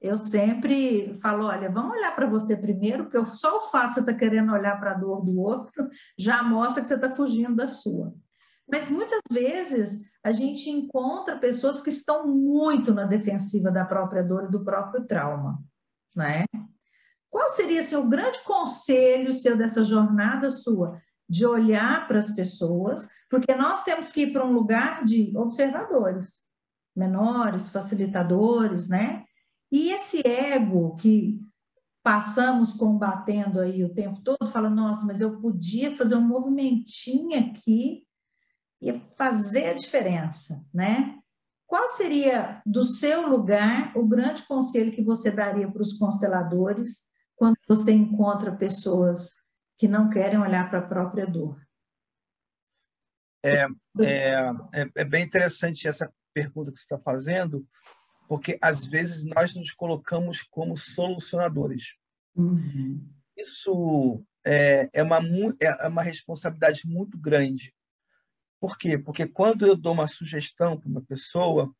Eu 0.00 0.18
sempre 0.18 1.14
falo, 1.22 1.46
olha, 1.46 1.70
vamos 1.70 1.96
olhar 1.96 2.14
para 2.14 2.26
você 2.26 2.56
primeiro, 2.56 3.04
porque 3.04 3.24
só 3.34 3.56
o 3.56 3.60
fato 3.60 3.88
de 3.88 3.94
você 3.94 4.00
estar 4.00 4.12
tá 4.12 4.18
querendo 4.18 4.52
olhar 4.52 4.78
para 4.78 4.92
a 4.92 4.98
dor 4.98 5.24
do 5.24 5.40
outro 5.40 5.88
já 6.18 6.42
mostra 6.42 6.82
que 6.82 6.88
você 6.88 6.94
está 6.94 7.10
fugindo 7.10 7.56
da 7.56 7.66
sua. 7.66 8.14
Mas 8.70 8.88
muitas 8.88 9.20
vezes 9.30 10.02
a 10.22 10.32
gente 10.32 10.70
encontra 10.70 11.38
pessoas 11.38 11.80
que 11.80 11.90
estão 11.90 12.26
muito 12.26 12.94
na 12.94 13.04
defensiva 13.04 13.70
da 13.70 13.84
própria 13.84 14.22
dor 14.22 14.44
e 14.44 14.50
do 14.50 14.64
próprio 14.64 15.06
trauma, 15.06 15.62
né? 16.16 16.44
Qual 17.30 17.48
seria 17.50 17.82
seu 17.82 18.06
grande 18.06 18.40
conselho 18.44 19.32
seu 19.32 19.56
dessa 19.56 19.82
jornada 19.84 20.50
sua 20.50 20.98
de 21.28 21.46
olhar 21.46 22.06
para 22.06 22.18
as 22.18 22.30
pessoas, 22.30 23.08
porque 23.30 23.54
nós 23.54 23.82
temos 23.82 24.10
que 24.10 24.22
ir 24.22 24.32
para 24.32 24.44
um 24.44 24.52
lugar 24.52 25.04
de 25.04 25.36
observadores, 25.36 26.42
menores, 26.94 27.68
facilitadores, 27.68 28.88
né? 28.88 29.24
E 29.74 29.90
esse 29.90 30.22
ego 30.24 30.94
que 30.94 31.40
passamos 32.00 32.74
combatendo 32.74 33.58
aí 33.58 33.82
o 33.82 33.92
tempo 33.92 34.20
todo, 34.20 34.46
fala, 34.46 34.70
nossa, 34.70 35.04
mas 35.04 35.20
eu 35.20 35.40
podia 35.40 35.90
fazer 35.96 36.14
um 36.14 36.20
movimentinho 36.20 37.36
aqui 37.36 38.06
ia 38.80 39.00
fazer 39.16 39.70
a 39.70 39.74
diferença, 39.74 40.64
né? 40.72 41.18
Qual 41.66 41.88
seria, 41.88 42.62
do 42.64 42.84
seu 42.84 43.28
lugar, 43.28 43.96
o 43.96 44.06
grande 44.06 44.44
conselho 44.44 44.92
que 44.92 45.02
você 45.02 45.28
daria 45.28 45.68
para 45.68 45.82
os 45.82 45.94
consteladores 45.94 47.02
quando 47.34 47.56
você 47.66 47.90
encontra 47.90 48.54
pessoas 48.54 49.30
que 49.76 49.88
não 49.88 50.08
querem 50.08 50.38
olhar 50.38 50.70
para 50.70 50.78
a 50.78 50.86
própria 50.86 51.26
dor? 51.26 51.60
É, 53.42 53.66
é, 54.00 54.40
é, 54.72 54.90
é, 54.94 55.04
bem 55.04 55.24
interessante 55.24 55.88
essa 55.88 56.12
pergunta 56.32 56.70
que 56.70 56.78
você 56.78 56.84
está 56.84 56.98
fazendo, 56.98 57.66
porque 58.34 58.58
às 58.60 58.84
vezes 58.84 59.24
nós 59.24 59.54
nos 59.54 59.70
colocamos 59.70 60.42
como 60.42 60.76
solucionadores. 60.76 61.94
Uhum. 62.34 63.08
Isso 63.36 64.26
é, 64.44 64.88
é, 64.92 65.04
uma, 65.04 65.20
é 65.60 65.86
uma 65.86 66.02
responsabilidade 66.02 66.80
muito 66.84 67.16
grande. 67.16 67.72
Por 68.58 68.76
quê? 68.76 68.98
Porque 68.98 69.24
quando 69.24 69.64
eu 69.64 69.76
dou 69.76 69.92
uma 69.92 70.08
sugestão 70.08 70.76
para 70.76 70.88
uma 70.88 71.00
pessoa, 71.00 71.72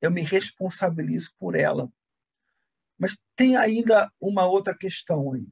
eu 0.00 0.10
me 0.10 0.22
responsabilizo 0.22 1.30
por 1.38 1.54
ela. 1.54 1.88
Mas 2.98 3.16
tem 3.36 3.56
ainda 3.56 4.10
uma 4.20 4.44
outra 4.46 4.76
questão 4.76 5.32
aí, 5.32 5.46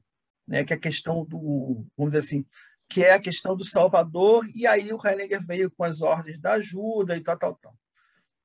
né? 0.45 0.65
que 0.65 0.73
é 0.73 0.75
a 0.75 0.79
questão 0.79 1.23
do, 1.23 1.85
vamos 1.95 2.11
dizer 2.11 2.17
assim, 2.17 2.45
que 2.89 3.01
é 3.01 3.13
a 3.13 3.21
questão 3.21 3.55
do 3.55 3.63
Salvador, 3.63 4.45
e 4.53 4.67
aí 4.67 4.91
o 4.91 4.99
Hellinger 5.01 5.41
veio 5.45 5.71
com 5.71 5.85
as 5.85 6.01
ordens 6.01 6.37
da 6.37 6.55
ajuda 6.55 7.15
e 7.15 7.21
tal, 7.21 7.37
tal, 7.37 7.55
tal. 7.55 7.73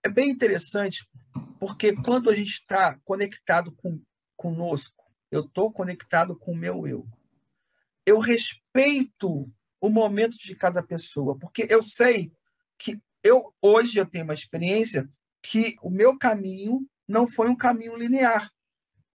É 0.05 0.09
bem 0.09 0.31
interessante, 0.31 1.05
porque 1.67 1.95
quando 1.95 2.29
a 2.29 2.35
gente 2.35 2.61
está 2.61 2.99
conectado 3.07 3.73
com, 3.73 3.99
conosco, 4.37 5.03
eu 5.31 5.41
estou 5.41 5.73
conectado 5.73 6.37
com 6.37 6.53
o 6.53 6.55
meu 6.55 6.87
eu. 6.87 7.09
Eu 8.05 8.19
respeito 8.19 9.51
o 9.81 9.89
momento 9.89 10.37
de 10.37 10.55
cada 10.55 10.83
pessoa, 10.83 11.39
porque 11.39 11.67
eu 11.71 11.83
sei 11.83 12.31
que 12.79 13.01
eu 13.23 13.51
hoje 13.63 13.97
eu 13.97 14.05
tenho 14.05 14.25
uma 14.25 14.35
experiência 14.35 15.09
que 15.43 15.77
o 15.81 15.89
meu 15.89 16.19
caminho 16.19 16.87
não 17.09 17.27
foi 17.27 17.49
um 17.49 17.57
caminho 17.57 17.97
linear, 17.97 18.53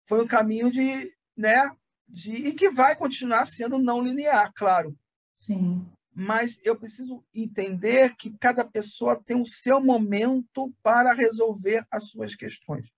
foi 0.08 0.20
um 0.20 0.26
caminho 0.26 0.72
de, 0.72 1.08
né, 1.36 1.70
de 2.08 2.32
e 2.32 2.52
que 2.52 2.68
vai 2.68 2.96
continuar 2.96 3.46
sendo 3.46 3.78
não 3.78 4.02
linear, 4.02 4.52
claro. 4.56 4.98
Sim. 5.38 5.88
Mas 6.12 6.58
eu 6.64 6.76
preciso 6.76 7.24
entender 7.34 8.16
que 8.16 8.36
cada 8.38 8.64
pessoa 8.64 9.22
tem 9.22 9.40
o 9.40 9.46
seu 9.46 9.80
momento 9.80 10.74
para 10.82 11.12
resolver 11.12 11.86
as 11.90 12.10
suas 12.10 12.34
questões. 12.34 12.90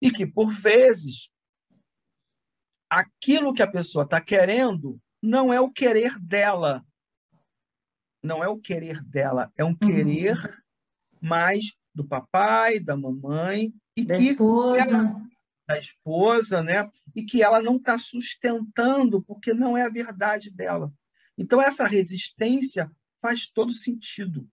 E 0.00 0.10
que, 0.10 0.26
por 0.26 0.52
vezes, 0.52 1.30
aquilo 2.90 3.54
que 3.54 3.62
a 3.62 3.70
pessoa 3.70 4.04
está 4.04 4.20
querendo 4.20 5.00
não 5.22 5.52
é 5.52 5.60
o 5.60 5.70
querer 5.70 6.18
dela. 6.18 6.84
Não 8.22 8.44
é 8.44 8.48
o 8.48 8.58
querer 8.58 9.02
dela, 9.02 9.52
é 9.56 9.64
um 9.64 9.68
uhum. 9.68 9.76
querer 9.76 10.64
mais 11.20 11.74
do 11.94 12.06
papai, 12.06 12.80
da 12.80 12.96
mamãe 12.96 13.72
e 13.96 14.04
da 14.04 14.18
que 14.18 14.30
esposa. 14.30 14.96
Ela, 14.96 15.22
da 15.66 15.78
esposa, 15.78 16.62
né? 16.62 16.90
E 17.14 17.24
que 17.24 17.42
ela 17.42 17.62
não 17.62 17.76
está 17.76 17.98
sustentando 17.98 19.22
porque 19.22 19.54
não 19.54 19.76
é 19.76 19.82
a 19.82 19.90
verdade 19.90 20.50
dela. 20.50 20.92
Então 21.36 21.60
essa 21.60 21.86
resistência 21.86 22.90
faz 23.20 23.46
todo 23.46 23.72
sentido. 23.72 24.48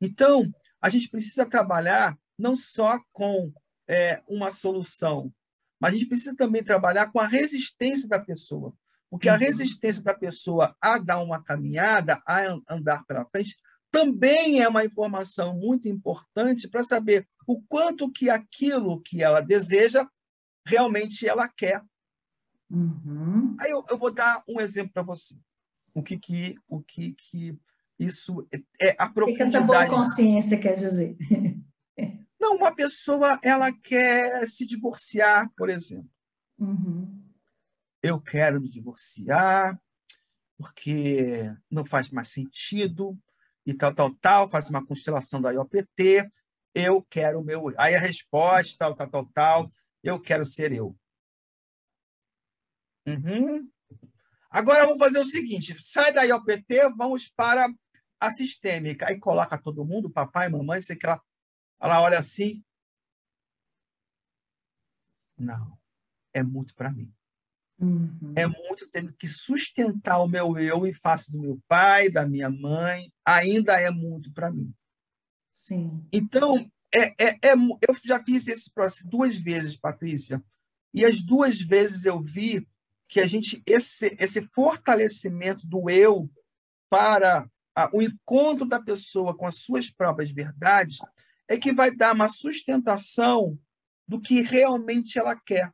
Então 0.00 0.52
a 0.80 0.88
gente 0.88 1.08
precisa 1.08 1.44
trabalhar 1.44 2.18
não 2.38 2.54
só 2.54 3.00
com 3.12 3.52
é, 3.88 4.22
uma 4.28 4.50
solução, 4.50 5.32
mas 5.80 5.92
a 5.92 5.96
gente 5.96 6.08
precisa 6.08 6.36
também 6.36 6.62
trabalhar 6.62 7.10
com 7.10 7.18
a 7.18 7.26
resistência 7.26 8.08
da 8.08 8.20
pessoa. 8.20 8.74
Porque 9.10 9.28
a 9.28 9.34
uhum. 9.34 9.38
resistência 9.38 10.02
da 10.02 10.14
pessoa 10.14 10.76
a 10.80 10.98
dar 10.98 11.22
uma 11.22 11.42
caminhada, 11.42 12.20
a 12.26 12.42
andar 12.68 13.04
para 13.06 13.24
frente, 13.26 13.56
também 13.90 14.60
é 14.60 14.68
uma 14.68 14.84
informação 14.84 15.56
muito 15.56 15.88
importante 15.88 16.68
para 16.68 16.82
saber 16.82 17.26
o 17.46 17.62
quanto 17.62 18.10
que 18.10 18.28
aquilo 18.28 19.00
que 19.00 19.22
ela 19.22 19.40
deseja 19.40 20.06
realmente 20.66 21.26
ela 21.26 21.48
quer. 21.48 21.82
Uhum. 22.70 23.56
Aí 23.58 23.70
eu, 23.70 23.82
eu, 23.88 23.96
vou 23.96 24.12
dar 24.12 24.42
um 24.46 24.60
exemplo 24.60 24.92
para 24.92 25.02
você. 25.02 25.34
O 25.98 26.02
que 26.02 26.16
que 26.16 26.54
o 26.68 26.80
que 26.80 27.12
que 27.12 27.58
isso 27.98 28.46
é, 28.52 28.90
é 28.90 28.96
a 28.96 29.08
profundidade. 29.08 29.32
O 29.32 29.50
que 29.50 29.56
essa 29.56 29.60
boa 29.60 29.88
consciência 29.88 30.60
quer 30.60 30.74
dizer? 30.74 31.16
Não, 32.40 32.54
uma 32.54 32.72
pessoa 32.72 33.36
ela 33.42 33.72
quer 33.72 34.48
se 34.48 34.64
divorciar, 34.64 35.50
por 35.56 35.68
exemplo. 35.68 36.08
Uhum. 36.56 37.20
Eu 38.00 38.20
quero 38.20 38.60
me 38.60 38.70
divorciar 38.70 39.76
porque 40.56 41.52
não 41.68 41.84
faz 41.84 42.10
mais 42.10 42.28
sentido 42.28 43.18
e 43.66 43.74
tal, 43.74 43.92
tal, 43.92 44.14
tal. 44.14 44.48
Faz 44.48 44.70
uma 44.70 44.86
constelação 44.86 45.42
da 45.42 45.50
IOPT. 45.50 46.30
Eu 46.72 47.02
quero 47.02 47.40
o 47.40 47.44
meu. 47.44 47.72
Aí 47.76 47.96
a 47.96 48.00
resposta, 48.00 48.76
tal, 48.78 48.94
tal, 48.94 49.10
tal, 49.10 49.26
tal. 49.26 49.72
Eu 50.04 50.20
quero 50.20 50.44
ser 50.44 50.72
eu. 50.72 50.96
Uhum. 53.04 53.68
Agora 54.50 54.84
vamos 54.86 54.98
fazer 54.98 55.18
o 55.18 55.24
seguinte: 55.24 55.74
sai 55.80 56.12
da 56.12 56.22
IOPT, 56.22 56.94
vamos 56.96 57.28
para 57.28 57.68
a 58.20 58.30
sistêmica. 58.32 59.08
Aí 59.08 59.18
coloca 59.18 59.58
todo 59.58 59.84
mundo, 59.84 60.10
papai, 60.10 60.48
mamãe, 60.48 60.80
sei 60.80 60.96
que 60.96 61.06
lá. 61.06 61.20
Ela 61.80 62.02
olha 62.02 62.18
assim. 62.18 62.62
Não, 65.36 65.78
é 66.32 66.42
muito 66.42 66.74
para 66.74 66.90
mim. 66.90 67.12
Uhum. 67.78 68.32
É 68.34 68.44
muito 68.46 68.88
tendo 68.88 69.12
que 69.12 69.28
sustentar 69.28 70.18
o 70.18 70.26
meu 70.26 70.58
eu 70.58 70.84
em 70.84 70.92
face 70.92 71.30
do 71.30 71.38
meu 71.38 71.60
pai, 71.68 72.10
da 72.10 72.26
minha 72.26 72.50
mãe, 72.50 73.12
ainda 73.24 73.80
é 73.80 73.90
muito 73.90 74.32
para 74.32 74.50
mim. 74.50 74.74
Sim. 75.48 76.04
Então, 76.12 76.68
é, 76.92 77.24
é, 77.24 77.38
é, 77.42 77.54
eu 77.54 77.94
já 78.04 78.22
fiz 78.24 78.48
esse 78.48 78.72
processo 78.72 79.06
duas 79.06 79.36
vezes, 79.36 79.76
Patrícia, 79.76 80.42
e 80.92 81.04
as 81.04 81.20
duas 81.20 81.60
vezes 81.60 82.04
eu 82.04 82.20
vi 82.20 82.66
que 83.08 83.20
a 83.20 83.26
gente 83.26 83.62
esse, 83.66 84.14
esse 84.18 84.42
fortalecimento 84.54 85.66
do 85.66 85.88
eu 85.88 86.30
para 86.90 87.48
a, 87.74 87.88
o 87.92 88.02
encontro 88.02 88.66
da 88.66 88.80
pessoa 88.80 89.36
com 89.36 89.46
as 89.46 89.56
suas 89.56 89.90
próprias 89.90 90.30
verdades 90.30 90.98
é 91.48 91.56
que 91.56 91.72
vai 91.72 91.94
dar 91.94 92.14
uma 92.14 92.28
sustentação 92.28 93.58
do 94.06 94.20
que 94.20 94.42
realmente 94.42 95.18
ela 95.18 95.34
quer. 95.34 95.72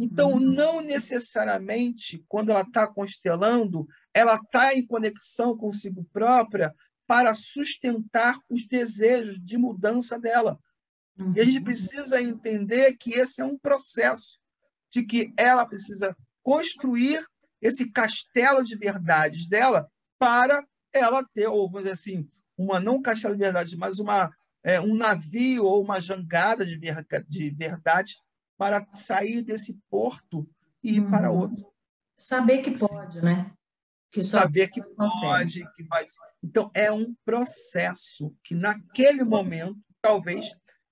Então, 0.00 0.32
uhum. 0.32 0.40
não 0.40 0.80
necessariamente, 0.80 2.24
quando 2.28 2.50
ela 2.50 2.62
está 2.62 2.86
constelando, 2.86 3.86
ela 4.12 4.34
está 4.34 4.74
em 4.74 4.84
conexão 4.84 5.56
consigo 5.56 6.04
própria 6.12 6.74
para 7.06 7.34
sustentar 7.34 8.38
os 8.48 8.66
desejos 8.66 9.38
de 9.40 9.56
mudança 9.56 10.18
dela. 10.18 10.58
E 11.34 11.40
a 11.40 11.44
gente 11.44 11.58
uhum. 11.58 11.64
precisa 11.64 12.20
entender 12.20 12.96
que 12.96 13.12
esse 13.14 13.40
é 13.40 13.44
um 13.44 13.58
processo, 13.58 14.38
de 14.90 15.04
que 15.04 15.32
ela 15.36 15.64
precisa 15.64 16.16
construir 16.42 17.24
esse 17.60 17.90
castelo 17.90 18.64
de 18.64 18.76
verdades 18.76 19.46
dela 19.48 19.88
para 20.18 20.64
ela 20.92 21.24
ter, 21.34 21.48
ou 21.48 21.68
vamos 21.68 21.82
dizer 21.82 21.92
assim, 21.92 22.28
uma 22.56 22.80
não 22.80 23.02
castelo 23.02 23.34
de 23.34 23.40
verdades, 23.40 23.74
mas 23.74 23.98
uma 23.98 24.30
é, 24.64 24.80
um 24.80 24.94
navio 24.94 25.64
ou 25.64 25.82
uma 25.82 26.00
jangada 26.00 26.66
de, 26.66 26.76
ver, 26.76 27.06
de 27.28 27.50
verdade 27.50 28.16
para 28.56 28.86
sair 28.92 29.42
desse 29.42 29.78
porto 29.88 30.48
e 30.82 30.96
ir 30.96 31.00
uhum. 31.00 31.10
para 31.10 31.30
outro. 31.30 31.72
Saber 32.16 32.58
que 32.58 32.76
pode, 32.76 33.22
né? 33.22 33.52
Que 34.10 34.22
Saber 34.22 34.68
que 34.68 34.82
pode, 34.82 35.64
que 35.74 35.84
vai. 35.84 36.04
Então, 36.42 36.70
é 36.74 36.90
um 36.90 37.14
processo 37.24 38.34
que, 38.42 38.54
naquele 38.54 39.22
momento, 39.22 39.78
talvez 40.00 40.50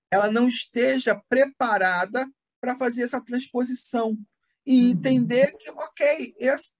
ela 0.09 0.31
não 0.31 0.47
esteja 0.47 1.21
preparada 1.27 2.25
para 2.61 2.77
fazer 2.77 3.03
essa 3.03 3.19
transposição 3.19 4.17
e 4.67 4.83
uhum. 4.83 4.91
entender 4.91 5.55
que, 5.57 5.69
ok, 5.71 6.35
esse, 6.37 6.73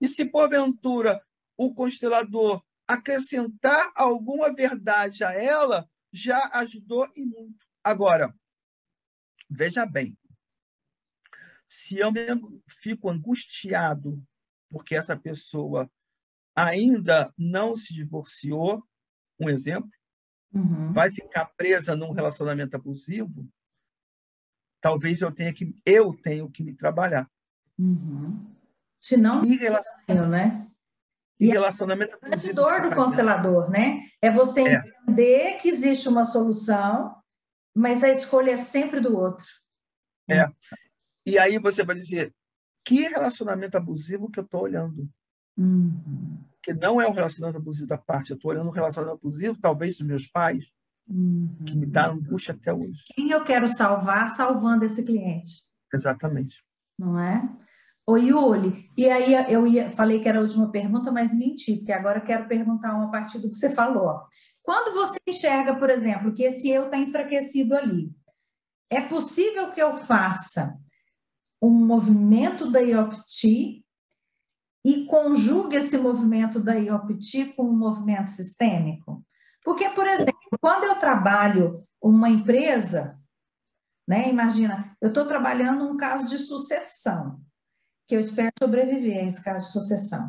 e 0.00 0.06
se 0.06 0.24
porventura 0.24 1.20
o 1.56 1.74
constelador 1.74 2.64
acrescentar 2.86 3.92
alguma 3.96 4.54
verdade 4.54 5.24
a 5.24 5.32
ela, 5.32 5.88
já 6.12 6.50
ajudou 6.54 7.10
e 7.16 7.24
muito. 7.24 7.66
Agora, 7.82 8.32
veja 9.50 9.84
bem, 9.84 10.16
se 11.66 11.98
eu 11.98 12.12
fico 12.68 13.10
angustiado 13.10 14.22
porque 14.70 14.94
essa 14.94 15.16
pessoa 15.16 15.90
ainda 16.54 17.32
não 17.36 17.76
se 17.76 17.92
divorciou, 17.92 18.86
um 19.40 19.48
exemplo, 19.48 19.90
uhum. 20.52 20.92
vai 20.92 21.10
ficar 21.10 21.46
presa 21.56 21.96
num 21.96 22.12
relacionamento 22.12 22.76
abusivo, 22.76 23.48
talvez 24.80 25.22
eu 25.22 25.32
tenha 25.32 25.52
que 25.52 25.74
eu 25.84 26.14
tenho 26.14 26.50
que 26.50 26.62
me 26.62 26.74
trabalhar. 26.74 27.30
Uhum. 27.78 28.52
Senão, 29.00 29.44
e 29.44 29.56
relacion... 29.56 30.28
né? 30.28 30.66
E, 31.40 31.48
relacionamento 31.48 32.16
abusivo. 32.22 32.54
dor 32.54 32.82
do 32.82 32.94
constelador, 32.94 33.68
né? 33.68 34.00
É 34.20 34.30
você 34.30 34.62
é. 34.62 34.74
entender 34.74 35.58
que 35.58 35.68
existe 35.68 36.08
uma 36.08 36.24
solução, 36.24 37.16
mas 37.74 38.04
a 38.04 38.10
escolha 38.10 38.52
é 38.52 38.56
sempre 38.56 39.00
do 39.00 39.16
outro. 39.18 39.44
É. 40.30 40.46
E 41.26 41.38
aí 41.38 41.58
você 41.58 41.82
vai 41.84 41.96
dizer, 41.96 42.32
que 42.84 43.08
relacionamento 43.08 43.76
abusivo 43.76 44.30
que 44.30 44.38
eu 44.38 44.44
estou 44.44 44.62
olhando? 44.62 45.08
Uhum. 45.56 46.38
Que 46.62 46.72
não 46.72 47.00
é 47.00 47.08
um 47.08 47.12
relacionamento 47.12 47.58
abusivo 47.58 47.88
da 47.88 47.98
parte, 47.98 48.30
eu 48.30 48.36
estou 48.36 48.52
olhando 48.52 48.68
um 48.68 48.72
relacionamento 48.72 49.18
abusivo, 49.18 49.58
talvez, 49.60 49.98
dos 49.98 50.06
meus 50.06 50.28
pais, 50.28 50.64
uhum. 51.08 51.56
que 51.66 51.74
me 51.74 51.86
dá 51.86 52.06
angústia 52.06 52.54
até 52.54 52.72
hoje. 52.72 53.02
Quem 53.14 53.30
eu 53.30 53.44
quero 53.44 53.66
salvar 53.66 54.28
salvando 54.28 54.84
esse 54.84 55.02
cliente? 55.04 55.64
Exatamente. 55.92 56.62
Não 57.02 57.18
é? 57.18 57.42
Ô, 58.06 58.16
Yuli, 58.16 58.88
e 58.96 59.10
aí 59.10 59.34
eu 59.52 59.66
ia, 59.66 59.90
falei 59.90 60.20
que 60.20 60.28
era 60.28 60.38
a 60.38 60.42
última 60.42 60.70
pergunta, 60.70 61.10
mas 61.10 61.34
menti, 61.34 61.76
porque 61.76 61.92
agora 61.92 62.20
quero 62.20 62.46
perguntar 62.46 62.94
uma 62.94 63.10
partir 63.10 63.40
do 63.40 63.50
que 63.50 63.56
você 63.56 63.70
falou. 63.70 64.20
Quando 64.62 64.94
você 64.94 65.18
enxerga, 65.26 65.74
por 65.74 65.90
exemplo, 65.90 66.32
que 66.32 66.44
esse 66.44 66.70
eu 66.70 66.84
está 66.84 66.96
enfraquecido 66.96 67.74
ali, 67.74 68.08
é 68.88 69.00
possível 69.00 69.72
que 69.72 69.82
eu 69.82 69.96
faça 69.96 70.78
um 71.60 71.70
movimento 71.70 72.70
da 72.70 72.78
IOPT 72.78 73.84
e 74.84 75.04
conjugue 75.06 75.76
esse 75.76 75.98
movimento 75.98 76.60
da 76.60 76.74
IOPT 76.74 77.54
com 77.56 77.64
um 77.64 77.76
movimento 77.76 78.30
sistêmico? 78.30 79.24
Porque, 79.64 79.88
por 79.90 80.06
exemplo, 80.06 80.58
quando 80.60 80.84
eu 80.84 80.94
trabalho 80.96 81.84
uma 82.00 82.28
empresa, 82.28 83.18
né, 84.12 84.28
imagina, 84.28 84.94
eu 85.00 85.08
estou 85.08 85.24
trabalhando 85.24 85.86
um 85.86 85.96
caso 85.96 86.26
de 86.26 86.36
sucessão, 86.36 87.40
que 88.06 88.14
eu 88.14 88.20
espero 88.20 88.52
sobreviver 88.62 89.24
a 89.24 89.26
esse 89.26 89.42
caso 89.42 89.64
de 89.64 89.72
sucessão. 89.72 90.28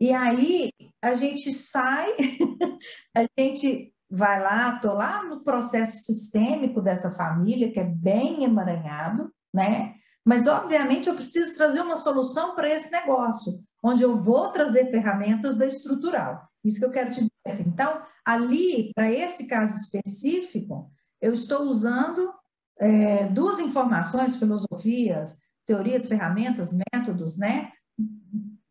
E 0.00 0.12
aí 0.12 0.70
a 1.02 1.14
gente 1.14 1.50
sai, 1.50 2.14
a 3.12 3.26
gente 3.36 3.92
vai 4.08 4.40
lá, 4.40 4.76
estou 4.76 4.94
lá 4.94 5.24
no 5.24 5.42
processo 5.42 5.96
sistêmico 6.04 6.80
dessa 6.80 7.10
família, 7.10 7.72
que 7.72 7.80
é 7.80 7.84
bem 7.84 8.44
emaranhado, 8.44 9.32
né? 9.52 9.94
Mas, 10.24 10.46
obviamente, 10.46 11.08
eu 11.08 11.16
preciso 11.16 11.56
trazer 11.56 11.80
uma 11.80 11.96
solução 11.96 12.54
para 12.54 12.68
esse 12.68 12.90
negócio, 12.92 13.60
onde 13.82 14.04
eu 14.04 14.16
vou 14.16 14.52
trazer 14.52 14.92
ferramentas 14.92 15.56
da 15.56 15.66
estrutural. 15.66 16.48
Isso 16.64 16.78
que 16.78 16.84
eu 16.84 16.92
quero 16.92 17.10
te 17.10 17.16
dizer. 17.16 17.30
Assim. 17.44 17.64
Então, 17.66 18.00
ali, 18.24 18.92
para 18.94 19.10
esse 19.10 19.48
caso 19.48 19.74
específico, 19.74 20.88
eu 21.20 21.34
estou 21.34 21.62
usando 21.62 22.32
é, 22.78 23.26
duas 23.26 23.58
informações, 23.58 24.36
filosofias, 24.36 25.38
teorias, 25.66 26.08
ferramentas, 26.08 26.70
métodos, 26.92 27.36
né? 27.36 27.72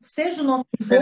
Seja 0.03 0.41
o 0.41 0.45
nome 0.45 0.65
que 0.77 0.85
for, 0.85 0.99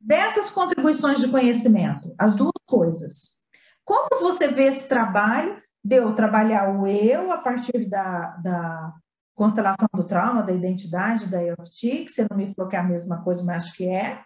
dessas 0.00 0.50
contribuições 0.50 1.20
de 1.20 1.28
conhecimento, 1.28 2.14
as 2.18 2.34
duas 2.34 2.52
coisas. 2.66 3.40
Como 3.84 4.20
você 4.20 4.48
vê 4.48 4.64
esse 4.64 4.88
trabalho 4.88 5.60
de 5.82 5.96
eu 5.96 6.14
trabalhar 6.14 6.68
o 6.68 6.86
eu 6.86 7.32
a 7.32 7.38
partir 7.38 7.88
da, 7.88 8.36
da 8.36 8.92
constelação 9.34 9.88
do 9.94 10.04
trauma, 10.04 10.42
da 10.42 10.52
identidade, 10.52 11.26
da 11.26 11.42
EOT, 11.42 12.04
que 12.04 12.08
você 12.08 12.26
não 12.30 12.36
me 12.36 12.52
falou 12.54 12.68
que 12.68 12.76
é 12.76 12.80
a 12.80 12.84
mesma 12.84 13.22
coisa, 13.22 13.42
mas 13.42 13.64
acho 13.64 13.76
que 13.76 13.88
é, 13.88 14.22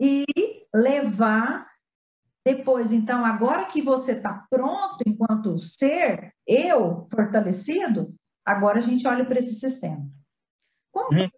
e 0.00 0.24
levar 0.74 1.66
depois, 2.54 2.92
então, 2.92 3.26
agora 3.26 3.66
que 3.66 3.82
você 3.82 4.12
está 4.12 4.46
pronto 4.48 5.04
enquanto 5.06 5.58
ser, 5.58 6.32
eu, 6.46 7.06
fortalecido, 7.12 8.14
agora 8.44 8.78
a 8.78 8.82
gente 8.82 9.06
olha 9.06 9.24
para 9.24 9.38
esse 9.38 9.52
sistema. 9.52 10.08
Como 10.90 11.20
uhum. 11.20 11.28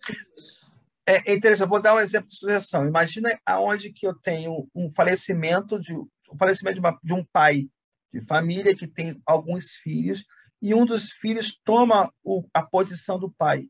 é, 1.05 1.33
é 1.33 1.35
interessante, 1.35 1.69
vou 1.69 1.83
dar 1.83 1.95
um 1.95 1.99
exemplo 1.99 2.29
de 2.29 2.37
sugestão. 2.37 2.87
Imagina 2.87 3.29
aonde 3.45 3.93
que 3.93 4.07
eu 4.07 4.15
tenho 4.15 4.69
um 4.73 4.93
falecimento 4.93 5.81
de 5.81 5.95
o 5.95 6.37
falecimento 6.39 6.75
de, 6.75 6.81
uma, 6.81 6.97
de 7.03 7.13
um 7.13 7.25
pai 7.33 7.69
de 8.13 8.21
família 8.21 8.77
que 8.77 8.87
tem 8.87 9.21
alguns 9.27 9.73
filhos 9.83 10.25
e 10.63 10.73
um 10.73 10.85
dos 10.85 11.11
filhos 11.11 11.59
toma 11.65 12.13
o, 12.23 12.45
a 12.55 12.63
posição 12.63 13.19
do 13.19 13.29
pai. 13.33 13.67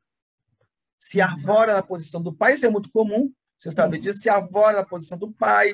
Se 0.99 1.19
uhum. 1.19 1.25
arvora 1.25 1.73
na 1.73 1.83
posição 1.83 2.21
do 2.21 2.35
pai, 2.35 2.53
isso 2.53 2.67
é 2.67 2.71
muito 2.71 2.91
comum, 2.91 3.33
você 3.59 3.71
sabe 3.71 3.99
disso, 3.99 4.21
se 4.21 4.29
arvora 4.29 4.77
na 4.77 4.87
posição 4.87 5.17
do 5.17 5.33
pai, 5.33 5.73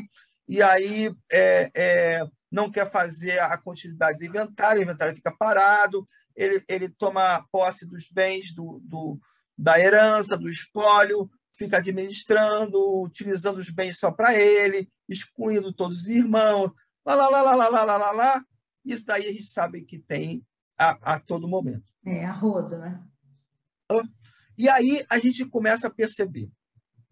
e 0.48 0.62
aí 0.62 1.10
é, 1.30 1.70
é, 1.74 2.26
não 2.50 2.70
quer 2.70 2.90
fazer 2.90 3.38
a 3.40 3.56
continuidade 3.58 4.18
do 4.18 4.24
inventário, 4.24 4.80
o 4.80 4.84
inventário 4.84 5.14
fica 5.14 5.34
parado, 5.36 6.06
ele, 6.34 6.62
ele 6.68 6.88
toma 6.88 7.44
posse 7.50 7.86
dos 7.86 8.08
bens, 8.10 8.54
do, 8.54 8.80
do, 8.84 9.18
da 9.56 9.78
herança, 9.80 10.36
do 10.36 10.48
espólio, 10.48 11.28
fica 11.56 11.78
administrando, 11.78 13.02
utilizando 13.02 13.58
os 13.58 13.70
bens 13.70 13.98
só 13.98 14.10
para 14.10 14.34
ele, 14.34 14.88
excluindo 15.08 15.72
todos 15.72 16.00
os 16.00 16.06
irmãos, 16.06 16.70
lá, 17.04 17.14
lá, 17.14 17.28
lá, 17.28 17.42
lá, 17.42 17.54
lá, 17.54 17.68
lá, 17.68 17.84
lá, 17.84 17.96
lá, 17.96 18.12
lá. 18.12 18.44
Isso 18.84 19.04
daí 19.04 19.26
a 19.26 19.32
gente 19.32 19.46
sabe 19.46 19.82
que 19.82 19.98
tem 19.98 20.46
a, 20.78 21.14
a 21.14 21.20
todo 21.20 21.48
momento. 21.48 21.92
É, 22.04 22.24
a 22.24 22.32
roda, 22.32 22.78
né? 22.78 23.02
E 24.58 24.68
aí 24.68 25.04
a 25.10 25.18
gente 25.18 25.44
começa 25.46 25.86
a 25.86 25.92
perceber, 25.92 26.50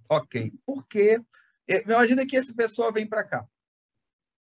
ok, 0.09 0.53
porque 0.65 1.21
é, 1.21 1.21
imagina 1.69 2.27
que 2.27 2.37
essa 2.37 2.55
pessoa 2.55 2.93
vem 2.93 3.07
para 3.07 3.25
cá. 3.25 3.47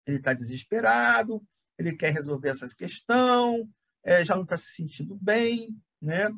Ele 0.07 0.19
está 0.19 0.33
desesperado, 0.33 1.43
ele 1.79 1.97
quer 1.97 2.12
resolver 2.12 2.51
essa 2.51 2.69
questão, 2.75 3.69
é, 4.03 4.25
já 4.25 4.35
não 4.35 4.43
está 4.43 4.57
se 4.59 4.75
sentindo 4.75 5.17
bem, 5.17 5.77
né? 6.01 6.29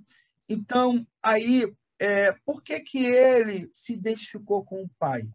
Então, 0.49 1.07
aí 1.22 1.66
é, 1.99 2.33
por 2.45 2.62
que, 2.62 2.79
que 2.81 3.05
ele 3.05 3.70
se 3.72 3.95
identificou 3.95 4.64
com 4.64 4.83
o 4.83 4.91
pai? 4.99 5.29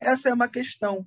Essa 0.00 0.30
é 0.30 0.34
uma 0.34 0.48
questão. 0.48 1.06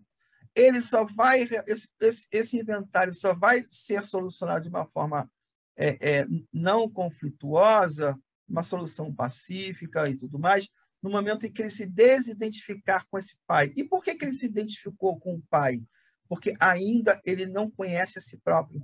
Ele 0.55 0.82
só 0.82 1.03
vai, 1.03 1.47
esse, 1.67 1.89
esse, 1.99 2.28
esse 2.32 2.59
inventário 2.59 3.13
só 3.13 3.34
vai 3.34 3.65
ser 3.69 4.05
solucionado 4.05 4.63
de 4.63 4.69
uma 4.69 4.86
forma 4.86 5.30
é, 5.76 6.19
é, 6.19 6.28
não 6.51 6.89
conflituosa, 6.89 8.17
uma 8.47 8.61
solução 8.61 9.13
pacífica 9.13 10.07
e 10.07 10.15
tudo 10.15 10.38
mais, 10.38 10.69
no 11.03 11.09
momento 11.09 11.45
em 11.45 11.51
que 11.51 11.61
ele 11.61 11.69
se 11.69 11.85
desidentificar 11.85 13.05
com 13.09 13.17
esse 13.17 13.35
pai. 13.45 13.73
E 13.75 13.83
por 13.83 14.01
que, 14.01 14.15
que 14.15 14.23
ele 14.23 14.33
se 14.33 14.45
identificou 14.45 15.19
com 15.19 15.35
o 15.35 15.43
pai? 15.49 15.83
Porque 16.29 16.55
ainda 16.59 17.21
ele 17.25 17.45
não 17.45 17.69
conhece 17.69 18.17
a 18.17 18.21
si 18.21 18.37
próprio. 18.37 18.81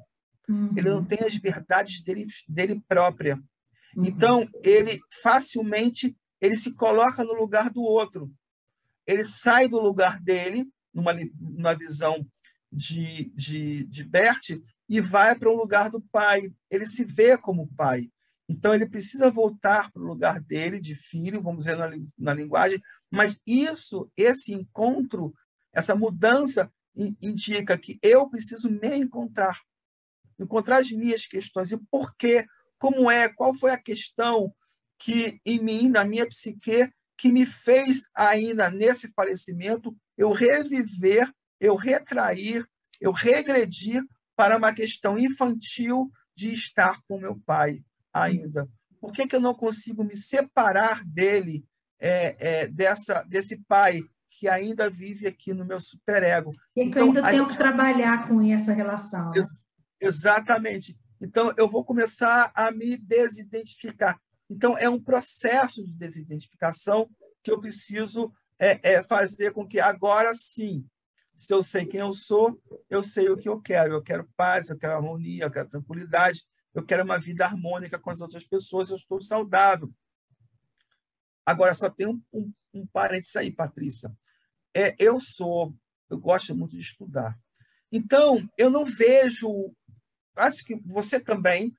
Uhum. 0.47 0.73
Ele 0.75 0.89
não 0.89 1.05
tem 1.05 1.19
as 1.25 1.35
verdades 1.35 2.03
dele, 2.03 2.27
dele 2.47 2.83
própria. 2.87 3.41
Uhum. 3.95 4.05
Então, 4.05 4.49
ele 4.63 4.99
facilmente 5.23 6.15
ele 6.41 6.57
se 6.57 6.73
coloca 6.73 7.23
no 7.23 7.33
lugar 7.33 7.69
do 7.69 7.81
outro. 7.81 8.31
Ele 9.07 9.23
sai 9.23 9.67
do 9.67 9.79
lugar 9.79 10.21
dele, 10.21 10.69
numa, 10.93 11.13
numa 11.39 11.73
visão 11.73 12.25
de, 12.71 13.31
de, 13.35 13.85
de 13.85 14.03
Bert, 14.03 14.59
e 14.87 15.01
vai 15.01 15.37
para 15.37 15.49
o 15.49 15.55
lugar 15.55 15.89
do 15.89 16.01
pai. 16.01 16.53
Ele 16.69 16.85
se 16.85 17.03
vê 17.03 17.37
como 17.37 17.73
pai. 17.75 18.09
Então, 18.49 18.73
ele 18.73 18.89
precisa 18.89 19.29
voltar 19.29 19.91
para 19.91 20.01
o 20.01 20.05
lugar 20.05 20.41
dele, 20.41 20.81
de 20.81 20.95
filho, 20.95 21.41
vamos 21.41 21.65
dizer 21.65 21.77
na, 21.77 21.89
na 22.17 22.33
linguagem, 22.33 22.81
mas 23.09 23.37
isso, 23.45 24.11
esse 24.17 24.51
encontro, 24.51 25.33
essa 25.71 25.95
mudança, 25.95 26.69
indica 27.21 27.77
que 27.77 27.97
eu 28.01 28.27
preciso 28.27 28.69
me 28.69 28.97
encontrar, 28.97 29.57
encontrar 30.39 30.79
as 30.79 30.91
minhas 30.91 31.25
questões. 31.25 31.71
E 31.71 31.77
por 31.77 32.13
quê? 32.15 32.45
como 32.79 33.11
é, 33.11 33.27
qual 33.27 33.53
foi 33.53 33.71
a 33.71 33.77
questão 33.77 34.55
que 34.97 35.39
em 35.45 35.61
mim, 35.61 35.89
na 35.89 36.03
minha 36.05 36.25
psique, 36.25 36.89
que 37.17 37.31
me 37.31 37.45
fez 37.45 38.03
ainda 38.15 38.71
nesse 38.71 39.11
falecimento 39.11 39.95
eu 40.17 40.31
reviver, 40.31 41.29
eu 41.59 41.75
retrair, 41.75 42.65
eu 42.99 43.11
regredir 43.11 44.01
para 44.35 44.57
uma 44.57 44.73
questão 44.73 45.19
infantil 45.19 46.09
de 46.35 46.53
estar 46.53 47.01
com 47.07 47.19
meu 47.19 47.37
pai 47.45 47.83
ainda. 48.13 48.67
Por 48.99 49.11
que, 49.11 49.27
que 49.27 49.35
eu 49.35 49.39
não 49.39 49.53
consigo 49.53 50.03
me 50.03 50.17
separar 50.17 51.03
dele, 51.05 51.65
é, 51.99 52.35
é, 52.39 52.67
dessa, 52.67 53.23
desse 53.23 53.57
pai 53.67 53.99
que 54.29 54.47
ainda 54.47 54.89
vive 54.89 55.27
aqui 55.27 55.53
no 55.53 55.65
meu 55.65 55.79
superego? 55.79 56.53
E 56.75 56.81
então, 56.81 57.03
eu 57.03 57.07
ainda 57.07 57.23
tenho 57.23 57.43
gente... 57.43 57.51
que 57.51 57.57
trabalhar 57.57 58.27
com 58.27 58.41
essa 58.41 58.73
relação. 58.73 59.33
Ex 59.35 59.63
exatamente. 60.01 60.97
Então, 61.21 61.53
eu 61.57 61.67
vou 61.67 61.83
começar 61.83 62.51
a 62.55 62.71
me 62.71 62.97
desidentificar. 62.97 64.19
Então, 64.49 64.77
é 64.77 64.89
um 64.89 65.01
processo 65.01 65.83
de 65.85 65.93
desidentificação 65.93 67.09
que 67.43 67.51
eu 67.51 67.59
preciso 67.59 68.31
é, 68.57 68.95
é 68.95 69.03
fazer 69.03 69.51
com 69.51 69.67
que 69.67 69.79
agora 69.79 70.33
sim, 70.35 70.85
se 71.35 71.53
eu 71.53 71.61
sei 71.61 71.85
quem 71.85 72.01
eu 72.01 72.11
sou, 72.11 72.61
eu 72.89 73.01
sei 73.01 73.29
o 73.29 73.37
que 73.37 73.47
eu 73.47 73.61
quero. 73.61 73.93
Eu 73.93 74.01
quero 74.01 74.29
paz, 74.35 74.69
eu 74.69 74.77
quero 74.77 74.93
harmonia, 74.93 75.45
eu 75.45 75.51
quero 75.51 75.69
tranquilidade, 75.69 76.43
eu 76.73 76.85
quero 76.85 77.03
uma 77.03 77.19
vida 77.19 77.45
harmônica 77.45 77.99
com 77.99 78.11
as 78.11 78.21
outras 78.21 78.43
pessoas, 78.43 78.89
eu 78.89 78.97
estou 78.97 79.21
saudável. 79.21 79.91
Agora, 81.45 81.73
só 81.73 81.89
tem 81.89 82.07
um, 82.07 82.21
um, 82.31 82.53
um 82.73 82.87
parênteses 82.87 83.35
aí, 83.35 83.51
Patrícia. 83.51 84.11
É, 84.75 84.95
eu 84.99 85.19
sou, 85.19 85.73
eu 86.09 86.19
gosto 86.19 86.55
muito 86.55 86.75
de 86.75 86.83
estudar. 86.83 87.37
Então, 87.91 88.47
eu 88.57 88.69
não 88.69 88.85
vejo 88.85 89.73
acho 90.39 90.63
que 90.63 90.75
você 90.85 91.19
também, 91.19 91.73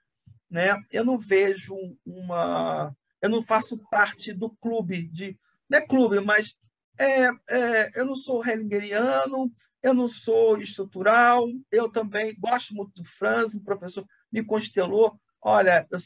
né? 0.50 0.76
Eu 0.92 1.04
não 1.04 1.18
vejo 1.18 1.74
uma, 2.04 2.94
eu 3.20 3.30
não 3.30 3.42
faço 3.42 3.78
parte 3.90 4.32
do 4.32 4.50
clube 4.50 5.08
de, 5.08 5.38
não 5.68 5.78
é 5.78 5.86
clube, 5.86 6.20
mas 6.20 6.54
é, 6.98 7.28
é, 7.48 8.00
eu 8.00 8.04
não 8.04 8.14
sou 8.14 8.44
hellingeriano, 8.46 9.50
eu 9.82 9.94
não 9.94 10.06
sou 10.06 10.58
estrutural, 10.58 11.46
eu 11.70 11.90
também 11.90 12.36
gosto 12.38 12.74
muito 12.74 12.92
do 12.94 13.04
Franz, 13.04 13.58
professor 13.62 14.06
me 14.32 14.44
constelou. 14.44 15.18
Olha, 15.42 15.86
eu, 15.90 15.98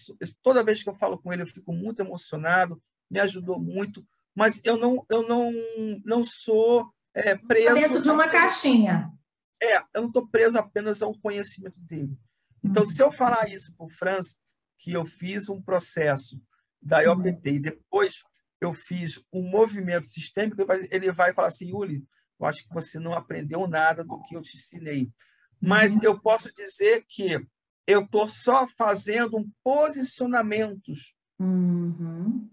toda 0.43 0.65
vez 0.65 0.83
que 0.83 0.89
eu 0.89 0.95
falo 0.95 1.19
com 1.19 1.33
ele, 1.33 1.43
eu 1.43 1.47
fico 1.47 1.73
muito 1.73 2.01
emocionado, 2.01 2.81
me 3.11 3.19
ajudou 3.21 3.59
muito, 3.59 4.07
mas 4.35 4.61
eu 4.65 4.77
não, 4.77 5.05
eu 5.09 5.27
não, 5.27 5.53
não 6.05 6.25
sou 6.25 6.89
é, 7.13 7.37
preso. 7.37 7.75
Dentro 7.75 8.03
de 8.03 8.11
uma 8.11 8.29
caixinha. 8.29 9.11
É, 9.63 9.79
eu 9.95 10.03
não 10.03 10.09
estou 10.09 10.27
preso 10.29 10.59
apenas 10.59 11.03
ao 11.03 11.15
conhecimento 11.19 11.79
dele. 11.81 12.17
Então, 12.63 12.85
se 12.85 13.03
eu 13.03 13.13
falar 13.13 13.49
isso 13.49 13.75
para 13.77 13.87
o 13.87 13.91
Franz, 13.91 14.35
que 14.79 14.93
eu 14.93 15.05
fiz 15.05 15.49
um 15.49 15.61
processo 15.61 16.41
da 16.81 17.01
IOPT 17.01 17.51
e 17.51 17.61
depois 17.61 18.23
eu 18.61 18.73
fiz 18.73 19.21
um 19.33 19.43
movimento 19.43 20.07
sistêmico, 20.07 20.63
ele 20.91 21.13
vai 21.13 21.33
falar 21.33 21.49
assim, 21.49 21.73
Uli, 21.73 22.05
eu 22.41 22.47
acho 22.47 22.67
que 22.67 22.75
você 22.75 22.99
não 22.99 23.13
aprendeu 23.15 23.67
nada 23.69 24.03
do 24.03 24.21
que 24.23 24.37
eu 24.37 24.43
te 24.43 24.57
ensinei. 24.57 25.11
Mas 25.61 25.95
uhum. 25.95 26.01
eu 26.03 26.21
posso 26.21 26.53
dizer 26.53 27.05
que 27.09 27.39
eu 27.87 28.03
estou 28.03 28.29
só 28.29 28.67
fazendo 28.69 29.37
um 29.37 29.51
posicionamentos. 29.63 31.15
Uhum. 31.39 32.49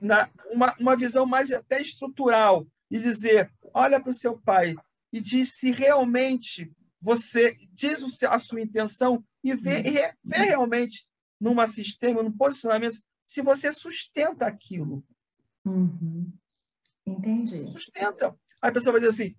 Na, 0.00 0.30
uma, 0.50 0.74
uma 0.78 0.96
visão 0.96 1.26
mais 1.26 1.50
até 1.50 1.80
estrutural, 1.80 2.66
e 2.90 2.98
dizer: 2.98 3.52
olha 3.74 4.00
para 4.00 4.10
o 4.10 4.14
seu 4.14 4.38
pai 4.38 4.74
e 5.12 5.20
diz 5.20 5.56
se 5.56 5.70
realmente 5.70 6.72
você 7.00 7.56
diz 7.72 8.02
a 8.24 8.38
sua 8.38 8.60
intenção 8.60 9.24
e 9.42 9.54
vê, 9.54 9.82
vê 10.24 10.38
realmente 10.38 11.06
numa 11.40 11.66
sistema, 11.66 12.22
num 12.22 12.32
posicionamento, 12.32 12.98
se 13.24 13.42
você 13.42 13.72
sustenta 13.72 14.46
aquilo. 14.46 15.04
Uhum. 15.64 16.32
Entendi. 17.06 17.66
Sustenta. 17.70 18.30
Aí 18.60 18.70
a 18.70 18.72
pessoa 18.72 18.92
vai 18.92 19.00
dizer 19.00 19.10
assim: 19.10 19.36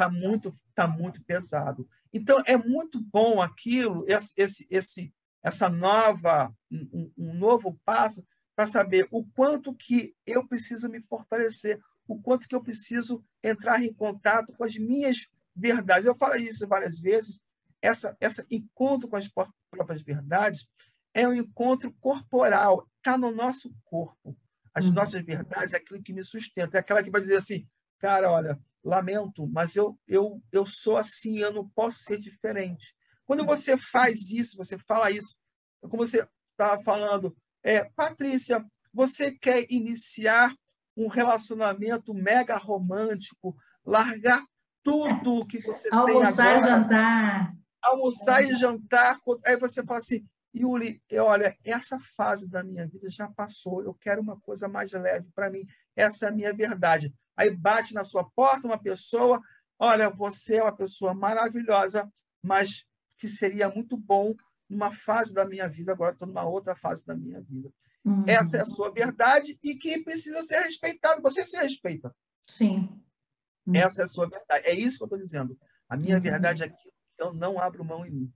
tá 0.00 0.08
muito, 0.08 0.54
tá 0.74 0.88
muito 0.88 1.22
pesado. 1.24 1.86
Então 2.10 2.42
é 2.46 2.56
muito 2.56 2.98
bom 2.98 3.42
aquilo, 3.42 4.02
esse, 4.08 4.32
esse, 4.34 4.66
esse 4.70 5.14
essa 5.42 5.68
nova, 5.68 6.54
um, 6.70 7.12
um 7.18 7.34
novo 7.34 7.78
passo 7.84 8.26
para 8.56 8.66
saber 8.66 9.06
o 9.10 9.24
quanto 9.24 9.74
que 9.74 10.14
eu 10.26 10.46
preciso 10.46 10.88
me 10.88 11.02
fortalecer, 11.02 11.78
o 12.08 12.20
quanto 12.20 12.48
que 12.48 12.54
eu 12.54 12.62
preciso 12.62 13.22
entrar 13.42 13.82
em 13.82 13.92
contato 13.92 14.54
com 14.54 14.64
as 14.64 14.74
minhas 14.76 15.26
verdades. 15.54 16.06
Eu 16.06 16.14
falo 16.14 16.34
isso 16.36 16.66
várias 16.66 16.98
vezes. 16.98 17.38
Essa, 17.82 18.16
essa 18.20 18.46
encontro 18.50 19.08
com 19.08 19.16
as 19.16 19.28
próprias 19.28 20.02
verdades 20.02 20.66
é 21.12 21.28
um 21.28 21.34
encontro 21.34 21.92
corporal, 22.00 22.88
está 22.96 23.18
no 23.18 23.30
nosso 23.30 23.70
corpo. 23.84 24.34
As 24.74 24.86
uhum. 24.86 24.92
nossas 24.92 25.22
verdades 25.22 25.74
é 25.74 25.76
aquilo 25.76 26.02
que 26.02 26.12
me 26.12 26.24
sustenta, 26.24 26.78
é 26.78 26.80
aquela 26.80 27.02
que 27.02 27.10
vai 27.10 27.20
dizer 27.20 27.36
assim, 27.36 27.66
cara, 27.98 28.30
olha, 28.30 28.58
lamento, 28.82 29.46
mas 29.46 29.76
eu, 29.76 29.98
eu, 30.06 30.42
eu 30.52 30.64
sou 30.66 30.96
assim, 30.96 31.38
eu 31.38 31.52
não 31.52 31.68
posso 31.68 31.98
ser 32.00 32.18
diferente. 32.18 32.94
Quando 33.24 33.44
você 33.44 33.76
faz 33.76 34.30
isso, 34.30 34.56
você 34.56 34.78
fala 34.78 35.10
isso, 35.10 35.36
como 35.82 36.06
você 36.06 36.26
estava 36.52 36.82
falando, 36.82 37.36
é, 37.62 37.84
Patrícia, 37.84 38.64
você 38.92 39.32
quer 39.32 39.66
iniciar 39.70 40.52
um 40.96 41.06
relacionamento 41.06 42.12
mega 42.12 42.56
romântico, 42.56 43.56
largar 43.84 44.44
tudo 44.82 45.46
que 45.46 45.60
você 45.60 45.88
Almoçar 45.92 46.36
tem 46.36 46.46
agora. 46.46 46.60
e 46.60 46.64
jantar. 46.64 47.54
Almoçar 47.82 48.42
e 48.42 48.54
jantar. 48.56 49.18
Aí 49.46 49.56
você 49.58 49.84
fala 49.84 49.98
assim, 49.98 50.26
Yuri, 50.54 51.00
olha, 51.14 51.56
essa 51.64 51.98
fase 52.16 52.48
da 52.48 52.62
minha 52.62 52.86
vida 52.86 53.08
já 53.08 53.28
passou, 53.28 53.82
eu 53.82 53.94
quero 53.94 54.20
uma 54.20 54.38
coisa 54.40 54.68
mais 54.68 54.90
leve 54.92 55.28
para 55.34 55.50
mim, 55.50 55.64
essa 55.94 56.26
é 56.26 56.28
a 56.28 56.32
minha 56.32 56.52
verdade. 56.52 57.14
Aí 57.40 57.50
bate 57.50 57.94
na 57.94 58.04
sua 58.04 58.22
porta 58.22 58.68
uma 58.68 58.76
pessoa, 58.76 59.40
olha, 59.78 60.10
você 60.10 60.56
é 60.56 60.62
uma 60.62 60.76
pessoa 60.76 61.14
maravilhosa, 61.14 62.06
mas 62.42 62.84
que 63.16 63.26
seria 63.26 63.70
muito 63.70 63.96
bom 63.96 64.34
numa 64.68 64.92
fase 64.92 65.32
da 65.32 65.46
minha 65.46 65.66
vida, 65.66 65.90
agora 65.90 66.12
estou 66.12 66.28
numa 66.28 66.44
outra 66.44 66.76
fase 66.76 67.02
da 67.06 67.16
minha 67.16 67.40
vida. 67.40 67.72
Uhum. 68.04 68.24
Essa 68.26 68.58
é 68.58 68.60
a 68.60 68.66
sua 68.66 68.92
verdade 68.92 69.58
e 69.62 69.74
que 69.74 70.02
precisa 70.04 70.42
ser 70.42 70.60
respeitada. 70.60 71.22
Você 71.22 71.46
se 71.46 71.56
respeita. 71.56 72.14
Sim. 72.46 72.90
Uhum. 73.66 73.74
Essa 73.74 74.02
é 74.02 74.04
a 74.04 74.08
sua 74.08 74.28
verdade. 74.28 74.66
É 74.66 74.74
isso 74.74 74.98
que 74.98 75.04
eu 75.04 75.06
estou 75.06 75.18
dizendo. 75.18 75.58
A 75.88 75.96
minha 75.96 76.16
uhum. 76.16 76.22
verdade 76.22 76.62
é 76.62 76.68
que 76.68 76.92
eu 77.18 77.32
não 77.32 77.58
abro 77.58 77.82
mão 77.82 78.04
em 78.04 78.10
mim. 78.10 78.32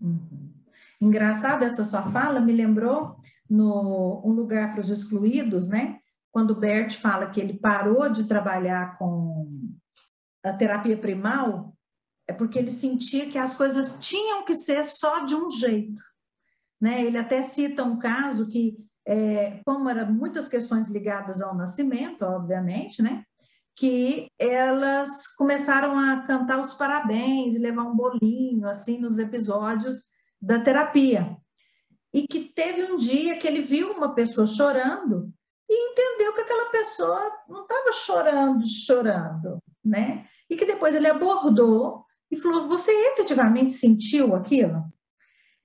Uhum. 0.00 0.52
Engraçado 1.00 1.62
essa 1.62 1.84
sua 1.84 2.02
fala, 2.10 2.40
me 2.40 2.52
lembrou 2.52 3.20
no 3.48 4.20
Um 4.24 4.32
Lugar 4.32 4.72
para 4.72 4.80
os 4.80 4.90
Excluídos, 4.90 5.68
né? 5.68 5.97
Quando 6.32 6.54
Bert 6.54 6.94
fala 6.96 7.30
que 7.30 7.40
ele 7.40 7.58
parou 7.58 8.08
de 8.08 8.28
trabalhar 8.28 8.98
com 8.98 9.72
a 10.44 10.52
terapia 10.52 10.96
primal, 10.96 11.74
é 12.26 12.32
porque 12.32 12.58
ele 12.58 12.70
sentia 12.70 13.28
que 13.28 13.38
as 13.38 13.54
coisas 13.54 13.96
tinham 14.00 14.44
que 14.44 14.54
ser 14.54 14.84
só 14.84 15.24
de 15.24 15.34
um 15.34 15.50
jeito. 15.50 16.02
Né? 16.80 17.04
Ele 17.04 17.18
até 17.18 17.42
cita 17.42 17.82
um 17.82 17.98
caso 17.98 18.46
que 18.46 18.76
é, 19.08 19.62
como 19.64 19.88
eram 19.88 20.12
muitas 20.12 20.48
questões 20.48 20.88
ligadas 20.88 21.40
ao 21.40 21.56
nascimento, 21.56 22.22
obviamente, 22.26 23.00
né? 23.00 23.24
Que 23.74 24.28
elas 24.38 25.08
começaram 25.34 25.98
a 25.98 26.20
cantar 26.26 26.60
os 26.60 26.74
parabéns 26.74 27.54
e 27.54 27.58
levar 27.58 27.84
um 27.84 27.96
bolinho, 27.96 28.68
assim, 28.68 28.98
nos 28.98 29.18
episódios 29.18 30.04
da 30.38 30.60
terapia. 30.60 31.38
E 32.12 32.26
que 32.26 32.52
teve 32.54 32.82
um 32.92 32.98
dia 32.98 33.38
que 33.38 33.46
ele 33.46 33.62
viu 33.62 33.92
uma 33.92 34.14
pessoa 34.14 34.46
chorando 34.46 35.32
e 35.68 35.90
entendeu 35.90 36.32
que 36.32 36.40
aquela 36.40 36.70
pessoa 36.70 37.32
não 37.48 37.62
estava 37.62 37.92
chorando, 37.92 38.66
chorando, 38.66 39.62
né? 39.84 40.26
E 40.48 40.56
que 40.56 40.64
depois 40.64 40.94
ele 40.94 41.06
abordou 41.06 42.04
e 42.30 42.36
falou: 42.36 42.68
Você 42.68 42.90
efetivamente 43.12 43.74
sentiu 43.74 44.34
aquilo? 44.34 44.84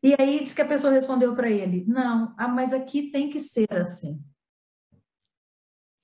E 0.04 0.14
aí 0.20 0.44
diz 0.44 0.54
que 0.54 0.62
a 0.62 0.68
pessoa 0.68 0.92
respondeu 0.92 1.34
para 1.36 1.50
ele: 1.50 1.86
Não, 1.88 2.34
ah, 2.38 2.48
mas 2.48 2.74
aqui 2.74 3.12
tem 3.12 3.30
que 3.30 3.40
ser 3.40 3.72
assim. 3.74 4.22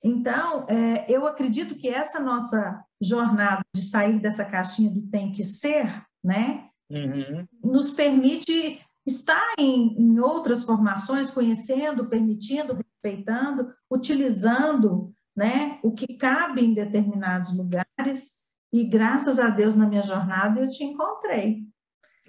Então, 0.02 0.66
é, 0.66 1.04
eu 1.12 1.26
acredito 1.26 1.74
que 1.74 1.88
essa 1.88 2.18
nossa 2.18 2.82
jornada 3.00 3.60
de 3.74 3.82
sair 3.82 4.18
dessa 4.18 4.46
caixinha 4.46 4.90
do 4.90 5.02
tem 5.08 5.30
que 5.30 5.44
ser, 5.44 6.04
né, 6.24 6.68
uhum. 6.90 7.46
nos 7.62 7.90
permite 7.90 8.80
estar 9.06 9.54
em, 9.58 9.94
em 9.98 10.18
outras 10.18 10.64
formações, 10.64 11.30
conhecendo, 11.30 12.08
permitindo, 12.08 12.78
respeitando, 13.00 13.72
utilizando, 13.90 15.12
né, 15.34 15.78
o 15.82 15.92
que 15.92 16.16
cabe 16.16 16.62
em 16.62 16.74
determinados 16.74 17.56
lugares. 17.56 18.38
E 18.72 18.84
graças 18.84 19.38
a 19.38 19.48
Deus 19.48 19.74
na 19.74 19.86
minha 19.86 20.02
jornada 20.02 20.60
eu 20.60 20.68
te 20.68 20.84
encontrei. 20.84 21.64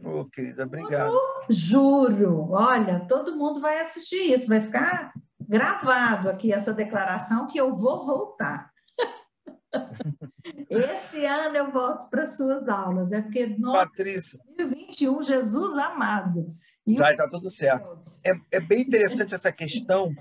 Ô, 0.04 0.22
oh, 0.22 0.26
querida, 0.26 0.64
obrigado. 0.64 1.14
juro, 1.50 2.50
olha, 2.52 3.06
todo 3.08 3.36
mundo 3.36 3.60
vai 3.60 3.80
assistir 3.80 4.34
isso, 4.34 4.48
vai 4.48 4.62
ficar 4.62 5.14
gravado 5.40 6.30
aqui 6.30 6.52
essa 6.52 6.74
declaração 6.74 7.46
que 7.46 7.60
eu 7.60 7.74
vou 7.74 8.04
voltar. 8.04 8.72
Esse 10.70 11.26
ano 11.26 11.56
eu 11.56 11.72
volto 11.72 12.10
para 12.10 12.26
suas 12.26 12.68
aulas, 12.68 13.12
é 13.12 13.22
porque 13.22 13.46
no 13.46 13.74
Patrícia, 13.74 14.40
2021, 14.58 15.22
Jesus 15.22 15.78
amado. 15.78 16.56
E 16.86 16.96
vai 16.96 17.12
estar 17.12 17.26
tá 17.26 17.30
tudo 17.30 17.50
certo. 17.50 18.00
É, 18.26 18.58
é 18.58 18.60
bem 18.60 18.82
interessante 18.82 19.36
essa 19.36 19.52
questão, 19.52 20.12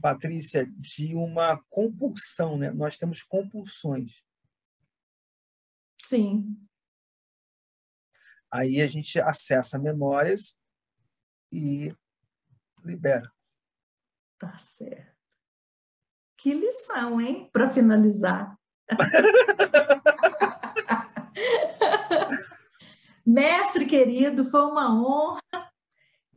Patrícia, 0.00 0.66
de 0.66 1.14
uma 1.14 1.62
compulsão, 1.68 2.56
né? 2.56 2.70
Nós 2.70 2.96
temos 2.96 3.22
compulsões. 3.22 4.22
Sim. 6.04 6.56
Aí 8.52 8.80
a 8.80 8.88
gente 8.88 9.20
acessa 9.20 9.78
memórias 9.78 10.56
e 11.52 11.94
libera. 12.84 13.30
Tá 14.38 14.56
certo. 14.58 15.14
Que 16.36 16.54
lição, 16.54 17.20
hein? 17.20 17.48
Para 17.52 17.68
finalizar. 17.68 18.58
Mestre 23.24 23.86
querido, 23.86 24.44
foi 24.44 24.62
uma 24.62 24.92
honra. 24.92 25.40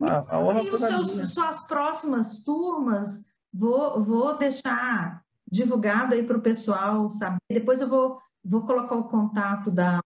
A, 0.00 0.36
a 0.36 0.38
honra 0.38 0.62
e 0.62 0.70
os 0.70 0.80
seus, 0.80 1.32
suas 1.32 1.66
próximas 1.66 2.40
turmas, 2.44 3.33
vou, 3.54 4.02
vou 4.02 4.36
deixar 4.36 5.22
divulgado 5.48 6.14
aí 6.14 6.24
para 6.24 6.36
o 6.36 6.42
pessoal 6.42 7.08
saber. 7.08 7.38
Depois 7.48 7.80
eu 7.80 7.88
vou, 7.88 8.18
vou 8.44 8.66
colocar 8.66 8.96
o 8.96 9.08
contato 9.08 9.70
da, 9.70 10.00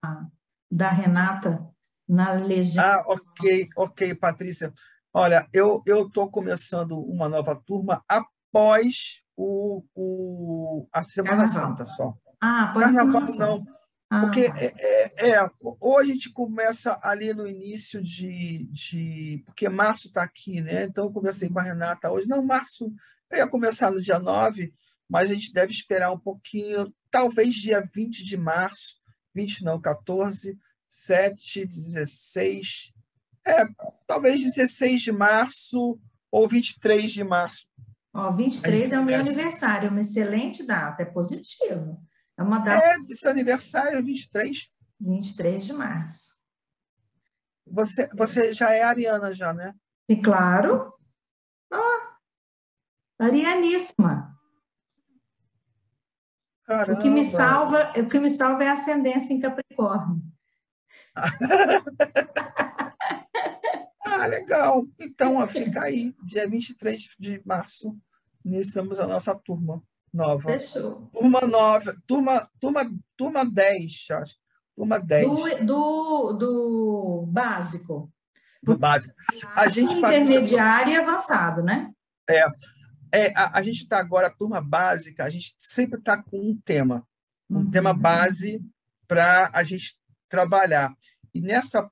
da 0.71 0.89
Renata 0.89 1.67
na 2.07 2.33
legenda. 2.33 2.95
Ah, 2.95 3.03
ok, 3.07 3.67
ok, 3.75 4.13
Patrícia. 4.13 4.71
Olha, 5.11 5.47
eu 5.51 5.83
estou 5.87 6.29
começando 6.29 6.99
uma 6.99 7.27
nova 7.27 7.55
turma 7.55 8.03
após 8.07 9.23
o, 9.35 9.83
o, 9.95 10.87
a 10.93 11.03
Semana 11.03 11.45
Carnaval. 11.45 11.69
Santa 11.69 11.85
só. 11.85 12.13
Ah, 12.39 12.65
após 12.65 12.95
Carnaval 12.95 13.21
não. 13.37 13.65
Ah. 14.11 14.21
Porque 14.21 14.41
é, 14.41 14.73
é, 14.77 15.29
é, 15.31 15.51
ou 15.61 15.99
a 15.99 16.03
gente 16.03 16.31
começa 16.31 16.99
ali 17.03 17.31
no 17.31 17.47
início 17.47 18.01
de. 18.01 18.67
de 18.71 19.43
porque 19.45 19.69
março 19.69 20.07
está 20.07 20.23
aqui, 20.23 20.61
né? 20.61 20.85
Então 20.85 21.05
eu 21.05 21.11
comecei 21.11 21.47
com 21.47 21.59
a 21.59 21.63
Renata 21.63 22.11
hoje. 22.11 22.27
Não, 22.27 22.43
março, 22.43 22.91
ia 23.37 23.47
começar 23.47 23.91
no 23.91 24.01
dia 24.01 24.19
9, 24.19 24.73
mas 25.09 25.31
a 25.31 25.33
gente 25.33 25.53
deve 25.53 25.71
esperar 25.71 26.11
um 26.11 26.19
pouquinho, 26.19 26.93
talvez 27.11 27.55
dia 27.55 27.81
20 27.81 28.23
de 28.23 28.37
março, 28.37 28.95
20 29.35 29.63
não, 29.63 29.79
14, 29.79 30.57
7, 30.89 31.65
16, 31.65 32.91
é, 33.45 33.65
talvez 34.07 34.43
16 34.43 35.01
de 35.01 35.11
março 35.11 35.99
ou 36.31 36.47
23 36.47 37.11
de 37.11 37.23
março. 37.23 37.67
Ó, 38.13 38.31
23 38.31 38.93
é 38.93 38.99
o 38.99 39.05
meu 39.05 39.19
aniversário, 39.19 39.87
é 39.87 39.89
uma 39.89 40.01
excelente 40.01 40.63
data, 40.63 41.03
é 41.03 41.05
positivo. 41.05 42.01
É 42.37 42.43
uma 42.43 42.59
data. 42.59 42.85
É, 42.85 43.15
seu 43.15 43.31
aniversário 43.31 43.97
é 43.97 44.01
23? 44.01 44.67
23 44.99 45.65
de 45.65 45.73
março. 45.73 46.37
Você, 47.67 48.09
você 48.15 48.53
já 48.53 48.73
é 48.73 48.81
ariana, 48.81 49.33
já, 49.33 49.53
né? 49.53 49.73
E 50.07 50.15
claro. 50.15 50.93
Arianíssima. 53.19 54.35
Caramba. 56.65 56.99
O 56.99 57.01
que 57.01 57.09
me 57.09 57.25
salva, 57.25 57.93
o 57.97 58.07
que 58.07 58.19
me 58.19 58.31
salva 58.31 58.63
é 58.63 58.69
a 58.69 58.73
ascendência 58.73 59.33
em 59.33 59.39
Capricórnio. 59.39 60.21
Ah, 64.19 64.25
legal. 64.25 64.85
Então, 64.99 65.37
ó, 65.37 65.47
fica 65.47 65.83
aí. 65.83 66.13
Dia 66.25 66.49
23 66.49 67.09
de 67.17 67.41
março, 67.45 67.95
iniciamos 68.43 68.99
a 68.99 69.07
nossa 69.07 69.33
turma 69.33 69.81
nova. 70.13 70.49
Fechou. 70.49 71.09
Turma 71.13 71.41
nova, 71.41 71.95
turma, 72.05 72.49
turma, 72.59 72.91
turma 73.15 73.45
10, 73.45 74.07
acho. 74.11 74.35
Turma 74.75 74.99
10. 74.99 75.27
Do, 75.27 75.65
do, 75.65 76.33
do 76.33 77.25
básico. 77.27 78.11
Do 78.61 78.77
básico. 78.77 79.15
A 79.55 79.69
gente 79.69 79.93
intermediário 79.93 80.93
e 80.93 80.97
avançado, 80.97 81.63
né? 81.63 81.91
É. 82.29 82.43
é 83.11 83.31
a, 83.35 83.59
a 83.59 83.61
gente 83.61 83.83
está 83.83 83.99
agora, 83.99 84.29
turma 84.29 84.61
básica, 84.61 85.23
a 85.23 85.29
gente 85.29 85.53
sempre 85.57 85.99
está 85.99 86.21
com 86.21 86.39
um 86.39 86.59
tema. 86.63 87.07
Um 87.49 87.57
uhum. 87.57 87.71
tema 87.71 87.93
base 87.93 88.63
para 89.07 89.49
a 89.53 89.63
gente 89.63 89.97
trabalhar. 90.27 90.95
E 91.33 91.41
nessa 91.41 91.89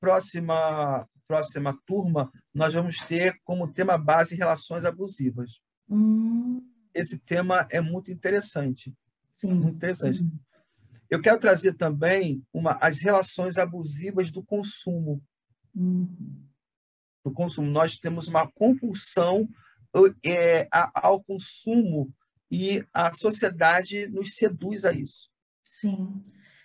próxima 0.00 1.08
próxima 1.26 1.76
turma, 1.86 2.32
nós 2.54 2.72
vamos 2.72 2.98
ter 2.98 3.38
como 3.44 3.72
tema 3.72 3.98
base 3.98 4.36
relações 4.36 4.84
abusivas. 4.84 5.60
Hum. 5.88 6.62
Esse 6.94 7.18
tema 7.18 7.66
é 7.70 7.80
muito 7.80 8.10
interessante. 8.10 8.94
Sim. 9.34 9.54
Muito 9.54 9.68
interessante. 9.68 10.22
Hum. 10.22 10.38
Eu 11.10 11.20
quero 11.20 11.38
trazer 11.38 11.74
também 11.74 12.42
uma, 12.52 12.78
as 12.80 13.00
relações 13.00 13.58
abusivas 13.58 14.30
do 14.30 14.42
consumo. 14.42 15.22
Hum. 15.74 16.08
Do 17.24 17.32
consumo. 17.32 17.68
Nós 17.70 17.96
temos 17.96 18.28
uma 18.28 18.50
compulsão 18.52 19.48
é, 20.24 20.68
ao 20.94 21.22
consumo 21.22 22.12
e 22.50 22.84
a 22.92 23.12
sociedade 23.12 24.08
nos 24.08 24.34
seduz 24.34 24.84
a 24.84 24.92
isso. 24.92 25.28
Sim. 25.64 26.22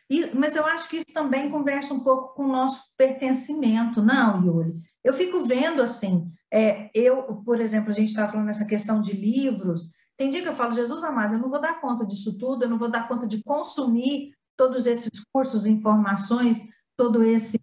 E, 0.10 0.30
mas 0.36 0.56
eu 0.56 0.66
acho 0.66 0.90
que 0.90 0.98
isso 0.98 1.14
também 1.14 1.50
conversa 1.50 1.94
um 1.94 2.02
pouco 2.02 2.36
com 2.36 2.44
o 2.44 2.52
nosso 2.52 2.82
pertencimento, 2.98 4.02
não, 4.02 4.44
Yuri? 4.46 4.82
Eu 5.04 5.14
fico 5.14 5.46
vendo 5.46 5.82
assim, 5.82 6.30
é, 6.52 6.90
eu, 6.94 7.42
por 7.46 7.62
exemplo, 7.62 7.92
a 7.92 7.94
gente 7.94 8.10
estava 8.10 8.32
falando 8.32 8.48
nessa 8.48 8.66
questão 8.66 9.00
de 9.00 9.14
livros, 9.14 9.90
tem 10.18 10.30
dia 10.30 10.42
que 10.42 10.50
eu 10.50 10.56
falo, 10.56 10.74
Jesus 10.74 11.04
amado, 11.04 11.36
eu 11.36 11.40
não 11.40 11.50
vou 11.50 11.62
dar 11.62 11.80
conta 11.80 12.06
disso 12.06 12.38
tudo, 12.38 12.64
eu 12.64 12.70
não 12.70 12.78
vou 12.78 12.92
dar 12.92 13.08
conta 13.08 13.26
de 13.26 13.42
consumir 13.42 14.34
todos 14.58 14.86
esses 14.86 15.10
cursos, 15.32 15.66
informações, 15.66 16.62
todo 16.96 17.24
esse 17.24 17.60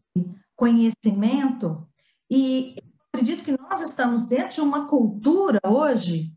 conhecimento, 0.57 1.87
e 2.31 2.75
acredito 3.13 3.45
que 3.45 3.57
nós 3.57 3.81
estamos 3.81 4.27
dentro 4.27 4.57
de 4.57 4.61
uma 4.61 4.89
cultura 4.89 5.61
hoje 5.67 6.33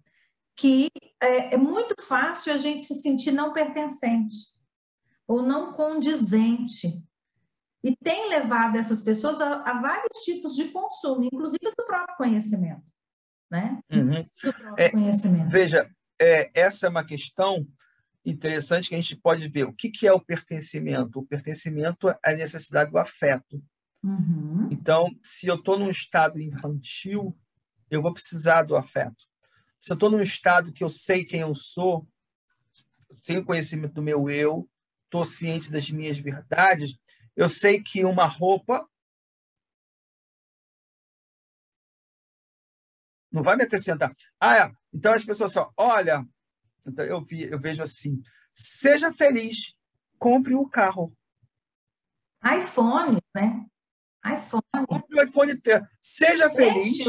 que 0.56 0.89
é, 1.22 1.56
é 1.56 1.57
muito 1.57 1.95
fácil 2.03 2.53
a 2.53 2.57
gente 2.57 2.81
se 2.81 2.95
sentir 2.95 3.31
não 3.31 3.53
pertencente 3.53 4.35
ou 5.27 5.41
não 5.41 5.73
condizente. 5.73 7.03
E 7.84 7.95
tem 7.95 8.30
levado 8.30 8.77
essas 8.77 9.02
pessoas 9.02 9.41
a, 9.41 9.61
a 9.64 9.81
vários 9.81 10.19
tipos 10.23 10.56
de 10.56 10.65
consumo, 10.65 11.23
inclusive 11.23 11.72
do 11.76 11.85
próprio 11.85 12.18
conhecimento. 12.18 12.84
Né? 13.49 13.80
Uhum. 13.91 14.23
Do 14.43 14.53
próprio 14.53 14.76
é, 14.77 14.89
conhecimento. 14.89 15.49
Veja, 15.49 15.89
é, 16.19 16.52
essa 16.53 16.85
é 16.85 16.89
uma 16.89 17.03
questão 17.03 17.65
interessante 18.23 18.89
que 18.89 18.95
a 18.95 19.02
gente 19.02 19.15
pode 19.15 19.48
ver. 19.48 19.64
O 19.64 19.73
que, 19.73 19.89
que 19.89 20.07
é 20.07 20.14
o 20.14 20.23
pertencimento? 20.23 21.19
O 21.19 21.26
pertencimento 21.26 22.07
é 22.07 22.18
a 22.23 22.34
necessidade 22.34 22.91
do 22.91 22.99
afeto. 22.99 23.61
Uhum. 24.03 24.69
Então, 24.72 25.10
se 25.23 25.48
eu 25.48 25.56
estou 25.56 25.78
num 25.78 25.90
estado 25.90 26.40
infantil, 26.41 27.38
eu 27.90 28.02
vou 28.02 28.14
precisar 28.14 28.64
do 28.64 28.76
afeto. 28.76 29.26
Se 29.80 29.91
eu 29.91 29.95
estou 29.95 30.10
num 30.10 30.22
estado 30.22 30.72
que 30.72 30.84
eu 30.84 30.90
sei 30.90 31.26
quem 31.26 31.41
eu 31.41 31.56
sou, 31.56 32.07
sem 33.11 33.38
o 33.38 33.45
conhecimento 33.45 33.94
do 33.94 34.02
meu 34.02 34.30
eu, 34.30 34.69
estou 35.06 35.23
ciente 35.23 35.72
das 35.72 35.90
minhas 35.91 36.18
verdades, 36.18 36.98
eu 37.36 37.49
sei 37.49 37.82
que 37.82 38.06
uma 38.06 38.26
roupa 38.26 38.88
não 43.32 43.44
vai 43.44 43.56
me 43.56 43.64
acrescentar. 43.64 44.15
Ah, 44.40 44.57
é. 44.57 44.72
então 44.94 45.14
as 45.14 45.23
pessoas 45.23 45.53
só, 45.53 45.72
olha, 45.78 46.26
então 46.86 47.06
eu, 47.06 47.23
vi, 47.23 47.44
eu 47.44 47.60
vejo 47.60 47.82
assim, 47.82 48.22
seja 48.53 49.14
feliz, 49.14 49.76
compre 50.19 50.56
um 50.56 50.68
carro. 50.68 51.15
iPhone, 52.44 53.19
né? 53.36 53.65
iPhone. 54.26 54.64
Compre 54.88 55.19
o 55.19 55.23
iPhone 55.23 55.56
3. 55.56 55.84
Seja 55.99 56.48
Gente, 56.49 56.56
feliz. 56.56 57.07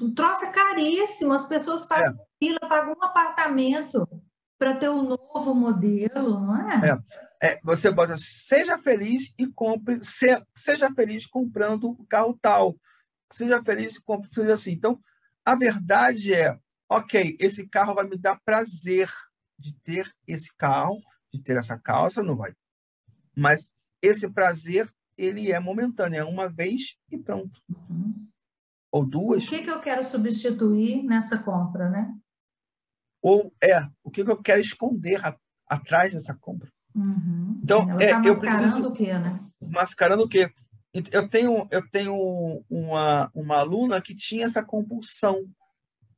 O 0.00 0.14
troço 0.14 0.44
é 0.44 0.52
caríssimo. 0.52 1.32
As 1.32 1.46
pessoas 1.46 1.86
fazem 1.86 2.08
é. 2.08 2.14
fila, 2.38 2.60
pagam 2.60 2.94
um 2.98 3.04
apartamento 3.04 4.08
para 4.58 4.74
ter 4.74 4.88
um 4.88 5.02
novo 5.02 5.54
modelo, 5.54 6.40
não 6.40 6.70
é? 6.70 6.90
é? 6.90 6.98
É, 7.44 7.60
você 7.64 7.90
bota 7.90 8.16
seja 8.16 8.78
feliz 8.78 9.34
e 9.36 9.48
compre, 9.48 9.98
se, 10.04 10.40
seja 10.54 10.88
feliz 10.94 11.26
comprando 11.26 11.90
o 11.90 12.06
carro 12.06 12.38
tal, 12.40 12.76
seja 13.32 13.60
feliz 13.60 13.96
e 13.96 14.02
compre 14.02 14.52
assim. 14.52 14.70
Então, 14.70 15.00
a 15.44 15.56
verdade 15.56 16.32
é, 16.32 16.56
ok, 16.88 17.36
esse 17.40 17.66
carro 17.66 17.96
vai 17.96 18.06
me 18.06 18.16
dar 18.16 18.40
prazer 18.44 19.10
de 19.58 19.74
ter 19.82 20.08
esse 20.28 20.54
carro, 20.56 21.00
de 21.34 21.42
ter 21.42 21.56
essa 21.56 21.76
calça, 21.76 22.22
não 22.22 22.36
vai. 22.36 22.54
Mas 23.36 23.68
esse 24.00 24.30
prazer, 24.30 24.88
ele 25.24 25.52
é 25.52 25.60
momentâneo, 25.60 26.18
é 26.18 26.24
uma 26.24 26.48
vez 26.48 26.96
e 27.10 27.18
pronto. 27.18 27.60
Uhum. 27.68 28.28
Ou 28.90 29.06
duas. 29.06 29.46
O 29.46 29.48
que, 29.48 29.62
que 29.62 29.70
eu 29.70 29.80
quero 29.80 30.04
substituir 30.04 31.02
nessa 31.02 31.38
compra, 31.38 31.88
né? 31.88 32.14
Ou 33.22 33.52
é, 33.62 33.88
o 34.02 34.10
que, 34.10 34.24
que 34.24 34.30
eu 34.30 34.42
quero 34.42 34.60
esconder 34.60 35.24
a, 35.24 35.36
atrás 35.68 36.12
dessa 36.12 36.34
compra? 36.34 36.68
Uhum. 36.94 37.60
Então, 37.62 37.88
Ela 37.88 38.02
é, 38.02 38.10
tá 38.10 38.18
eu 38.18 38.34
mascarando 38.34 38.62
preciso. 38.62 38.88
o 38.88 38.92
quê, 38.92 39.18
né? 39.18 39.40
Mascarando 39.60 40.24
o 40.24 40.28
quê? 40.28 40.52
Eu 41.10 41.26
tenho, 41.26 41.66
eu 41.70 41.88
tenho 41.88 42.64
uma, 42.68 43.30
uma 43.34 43.58
aluna 43.58 44.02
que 44.02 44.14
tinha 44.14 44.44
essa 44.44 44.62
compulsão 44.62 45.48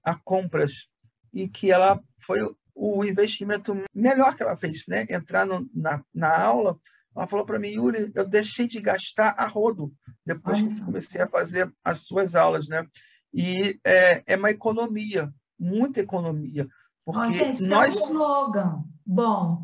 a 0.03 0.17
compras 0.17 0.89
e 1.33 1.49
que 1.49 1.71
ela 1.71 2.03
foi 2.19 2.41
o 2.75 3.05
investimento 3.05 3.77
melhor 3.95 4.35
que 4.35 4.43
ela 4.43 4.57
fez, 4.57 4.83
né? 4.89 5.07
Entrar 5.09 5.47
no, 5.47 5.69
na, 5.73 6.03
na 6.13 6.37
aula, 6.37 6.77
ela 7.17 7.27
falou 7.27 7.47
para 7.47 7.59
mim, 7.59 7.69
Yuri, 7.69 8.13
eu 8.15 8.27
deixei 8.27 8.67
de 8.67 8.81
gastar 8.81 9.35
a 9.39 9.47
rodo 9.47 9.93
depois 10.27 10.59
Olha 10.59 10.69
que 10.69 10.81
comecei 10.81 11.21
a 11.21 11.29
fazer 11.29 11.73
as 11.85 12.01
suas 12.01 12.35
aulas, 12.35 12.67
né? 12.69 12.85
E 13.33 13.79
é, 13.85 14.23
é 14.27 14.37
uma 14.37 14.51
economia, 14.51 15.33
muita 15.59 16.01
economia. 16.01 16.67
Porque 17.05 17.21
Olha, 17.21 17.33
gente, 17.33 17.63
nós... 17.65 17.95
é 17.95 17.99
um 17.99 18.03
slogan 18.07 18.83
bom. 19.05 19.63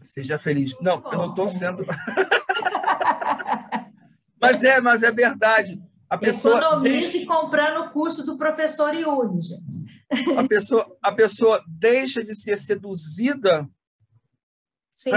Seja 0.00 0.38
feliz. 0.38 0.74
Não, 0.80 1.02
eu 1.12 1.18
não 1.18 1.30
estou 1.30 1.48
sendo. 1.48 1.84
mas 4.40 4.64
é, 4.64 4.80
mas 4.80 5.02
é 5.02 5.12
verdade. 5.12 5.82
A 6.08 6.16
pessoa 6.18 6.58
Economize 6.58 7.12
deixa... 7.12 7.26
comprando 7.26 7.84
o 7.84 7.90
curso 7.90 8.24
do 8.24 8.36
professor 8.36 8.94
Yuri, 8.94 9.38
gente. 9.38 9.90
A 10.36 10.48
pessoa, 10.48 10.96
a 11.00 11.12
pessoa 11.12 11.62
deixa 11.68 12.24
de 12.24 12.34
ser 12.34 12.58
seduzida. 12.58 13.68
Sim. 14.96 15.12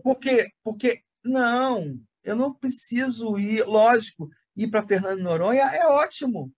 Pra... 0.00 0.14
Por 0.14 0.20
quê? 0.20 0.50
Porque, 0.62 1.02
não, 1.24 2.00
eu 2.22 2.36
não 2.36 2.52
preciso 2.52 3.38
ir, 3.38 3.64
lógico, 3.64 4.28
ir 4.56 4.68
para 4.68 4.86
Fernando 4.86 5.20
Noronha 5.20 5.62
é 5.62 5.86
ótimo. 5.86 6.52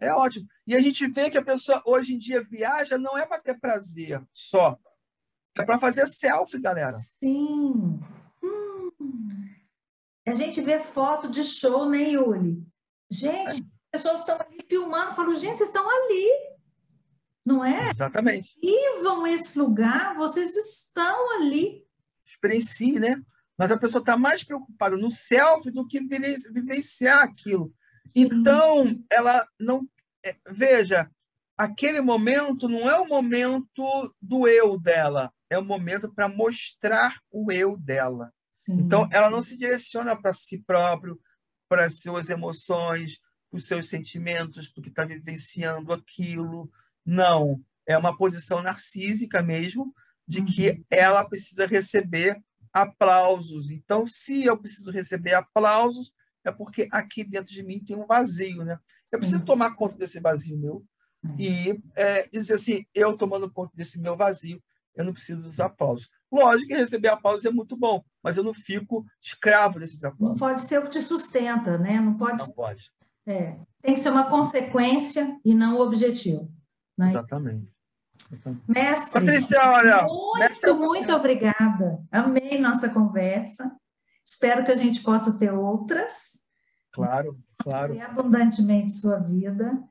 É 0.00 0.12
ótimo. 0.12 0.46
E 0.66 0.74
a 0.74 0.80
gente 0.80 1.06
vê 1.06 1.30
que 1.30 1.38
a 1.38 1.44
pessoa 1.44 1.80
hoje 1.86 2.14
em 2.14 2.18
dia 2.18 2.42
viaja 2.42 2.98
não 2.98 3.16
é 3.16 3.24
para 3.24 3.40
ter 3.40 3.58
prazer 3.60 4.20
só. 4.32 4.76
É 5.56 5.64
para 5.64 5.78
fazer 5.78 6.08
selfie, 6.08 6.60
galera. 6.60 6.92
Sim. 6.92 8.00
Hum. 8.42 8.90
A 10.26 10.34
gente 10.34 10.60
vê 10.60 10.78
foto 10.78 11.28
de 11.28 11.44
show, 11.44 11.88
né, 11.88 12.10
Yuli? 12.10 12.66
Gente, 13.10 13.36
é. 13.36 13.48
as 13.48 13.62
pessoas 13.92 14.20
estão 14.20 14.40
ali 14.40 14.58
filmando, 14.68 15.14
falam, 15.14 15.36
gente, 15.36 15.58
vocês 15.58 15.68
estão 15.68 15.88
ali. 15.88 16.51
Não 17.44 17.64
é? 17.64 17.90
Exatamente. 17.90 18.56
Vivam 18.60 19.26
esse 19.26 19.58
lugar, 19.58 20.14
vocês 20.14 20.54
estão 20.54 21.36
ali. 21.36 21.84
Experiencie, 22.24 23.00
né? 23.00 23.20
Mas 23.58 23.70
a 23.70 23.78
pessoa 23.78 24.00
está 24.00 24.16
mais 24.16 24.44
preocupada 24.44 24.96
no 24.96 25.10
selfie 25.10 25.70
do 25.70 25.86
que 25.86 26.00
vivenciar 26.00 27.22
aquilo. 27.22 27.72
Sim. 28.10 28.22
Então, 28.22 29.04
ela 29.10 29.46
não. 29.58 29.88
É, 30.24 30.36
veja, 30.50 31.10
aquele 31.56 32.00
momento 32.00 32.68
não 32.68 32.88
é 32.88 32.98
o 32.98 33.06
momento 33.06 34.14
do 34.20 34.46
eu 34.46 34.78
dela, 34.78 35.32
é 35.50 35.58
o 35.58 35.64
momento 35.64 36.12
para 36.12 36.28
mostrar 36.28 37.20
o 37.30 37.50
eu 37.50 37.76
dela. 37.76 38.32
Sim. 38.56 38.74
Então, 38.74 39.08
ela 39.10 39.28
não 39.28 39.40
se 39.40 39.56
direciona 39.56 40.20
para 40.20 40.32
si 40.32 40.58
próprio, 40.58 41.20
para 41.68 41.86
as 41.86 42.00
suas 42.00 42.30
emoções, 42.30 43.18
para 43.50 43.58
os 43.58 43.66
seus 43.66 43.88
sentimentos, 43.88 44.68
porque 44.68 44.88
está 44.88 45.04
vivenciando 45.04 45.92
aquilo. 45.92 46.70
Não. 47.04 47.60
É 47.86 47.96
uma 47.96 48.16
posição 48.16 48.62
narcísica 48.62 49.42
mesmo, 49.42 49.92
de 50.26 50.40
uhum. 50.40 50.44
que 50.46 50.84
ela 50.90 51.24
precisa 51.24 51.66
receber 51.66 52.40
aplausos. 52.72 53.70
Então, 53.70 54.06
se 54.06 54.44
eu 54.44 54.56
preciso 54.56 54.90
receber 54.90 55.34
aplausos, 55.34 56.12
é 56.44 56.50
porque 56.50 56.88
aqui 56.90 57.22
dentro 57.22 57.52
de 57.52 57.62
mim 57.62 57.84
tem 57.84 57.96
um 57.96 58.06
vazio, 58.06 58.64
né? 58.64 58.78
Eu 59.10 59.18
preciso 59.18 59.40
Sim. 59.40 59.44
tomar 59.44 59.74
conta 59.74 59.96
desse 59.96 60.18
vazio 60.20 60.56
meu 60.56 60.84
uhum. 61.24 61.36
e 61.38 61.80
é, 61.94 62.26
dizer 62.28 62.54
assim, 62.54 62.84
eu 62.94 63.16
tomando 63.16 63.50
conta 63.50 63.72
desse 63.74 64.00
meu 64.00 64.16
vazio, 64.16 64.62
eu 64.94 65.04
não 65.04 65.12
preciso 65.12 65.42
dos 65.42 65.60
aplausos. 65.60 66.08
Lógico 66.30 66.68
que 66.68 66.74
receber 66.74 67.08
aplausos 67.08 67.44
é 67.44 67.50
muito 67.50 67.76
bom, 67.76 68.02
mas 68.22 68.36
eu 68.36 68.44
não 68.44 68.54
fico 68.54 69.04
escravo 69.20 69.78
desses 69.78 70.02
aplausos. 70.02 70.40
Não 70.40 70.48
pode 70.48 70.62
ser 70.62 70.78
o 70.78 70.84
que 70.84 70.90
te 70.90 71.02
sustenta, 71.02 71.76
né? 71.78 72.00
Não 72.00 72.16
pode. 72.16 72.38
Não 72.38 72.52
pode. 72.54 72.90
É, 73.26 73.56
tem 73.82 73.94
que 73.94 74.00
ser 74.00 74.10
uma 74.10 74.28
consequência 74.28 75.38
e 75.44 75.54
não 75.54 75.76
o 75.76 75.80
objetivo. 75.80 76.50
Né? 76.96 77.08
Exatamente. 77.08 77.72
Mestre, 78.66 79.12
Patrícia, 79.12 79.58
olha. 79.70 80.02
muito, 80.04 80.38
mestre, 80.38 80.72
muito 80.72 81.12
obrigada. 81.12 82.02
Amei 82.10 82.58
nossa 82.58 82.88
conversa. 82.88 83.70
Espero 84.24 84.64
que 84.64 84.70
a 84.70 84.76
gente 84.76 85.02
possa 85.02 85.36
ter 85.36 85.52
outras. 85.52 86.40
Claro, 86.92 87.38
claro. 87.58 88.00
abundantemente 88.00 88.92
sua 88.92 89.18
vida. 89.18 89.82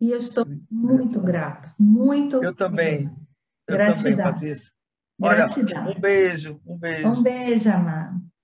E 0.00 0.10
eu 0.10 0.18
estou 0.18 0.46
muito 0.70 1.20
grata. 1.20 1.74
Muito. 1.78 2.42
Eu 2.42 2.54
também. 2.54 3.00
Eu 3.66 3.76
Gratidão. 3.76 4.12
também, 4.12 4.32
Patrícia. 4.32 4.70
Olha, 5.20 5.36
Gratidão. 5.36 5.88
um 5.88 6.00
beijo, 6.00 6.60
um 6.64 6.78
beijo. 6.78 7.08
Um 7.08 7.22
beijo, 7.22 7.70
amado. 7.70 8.20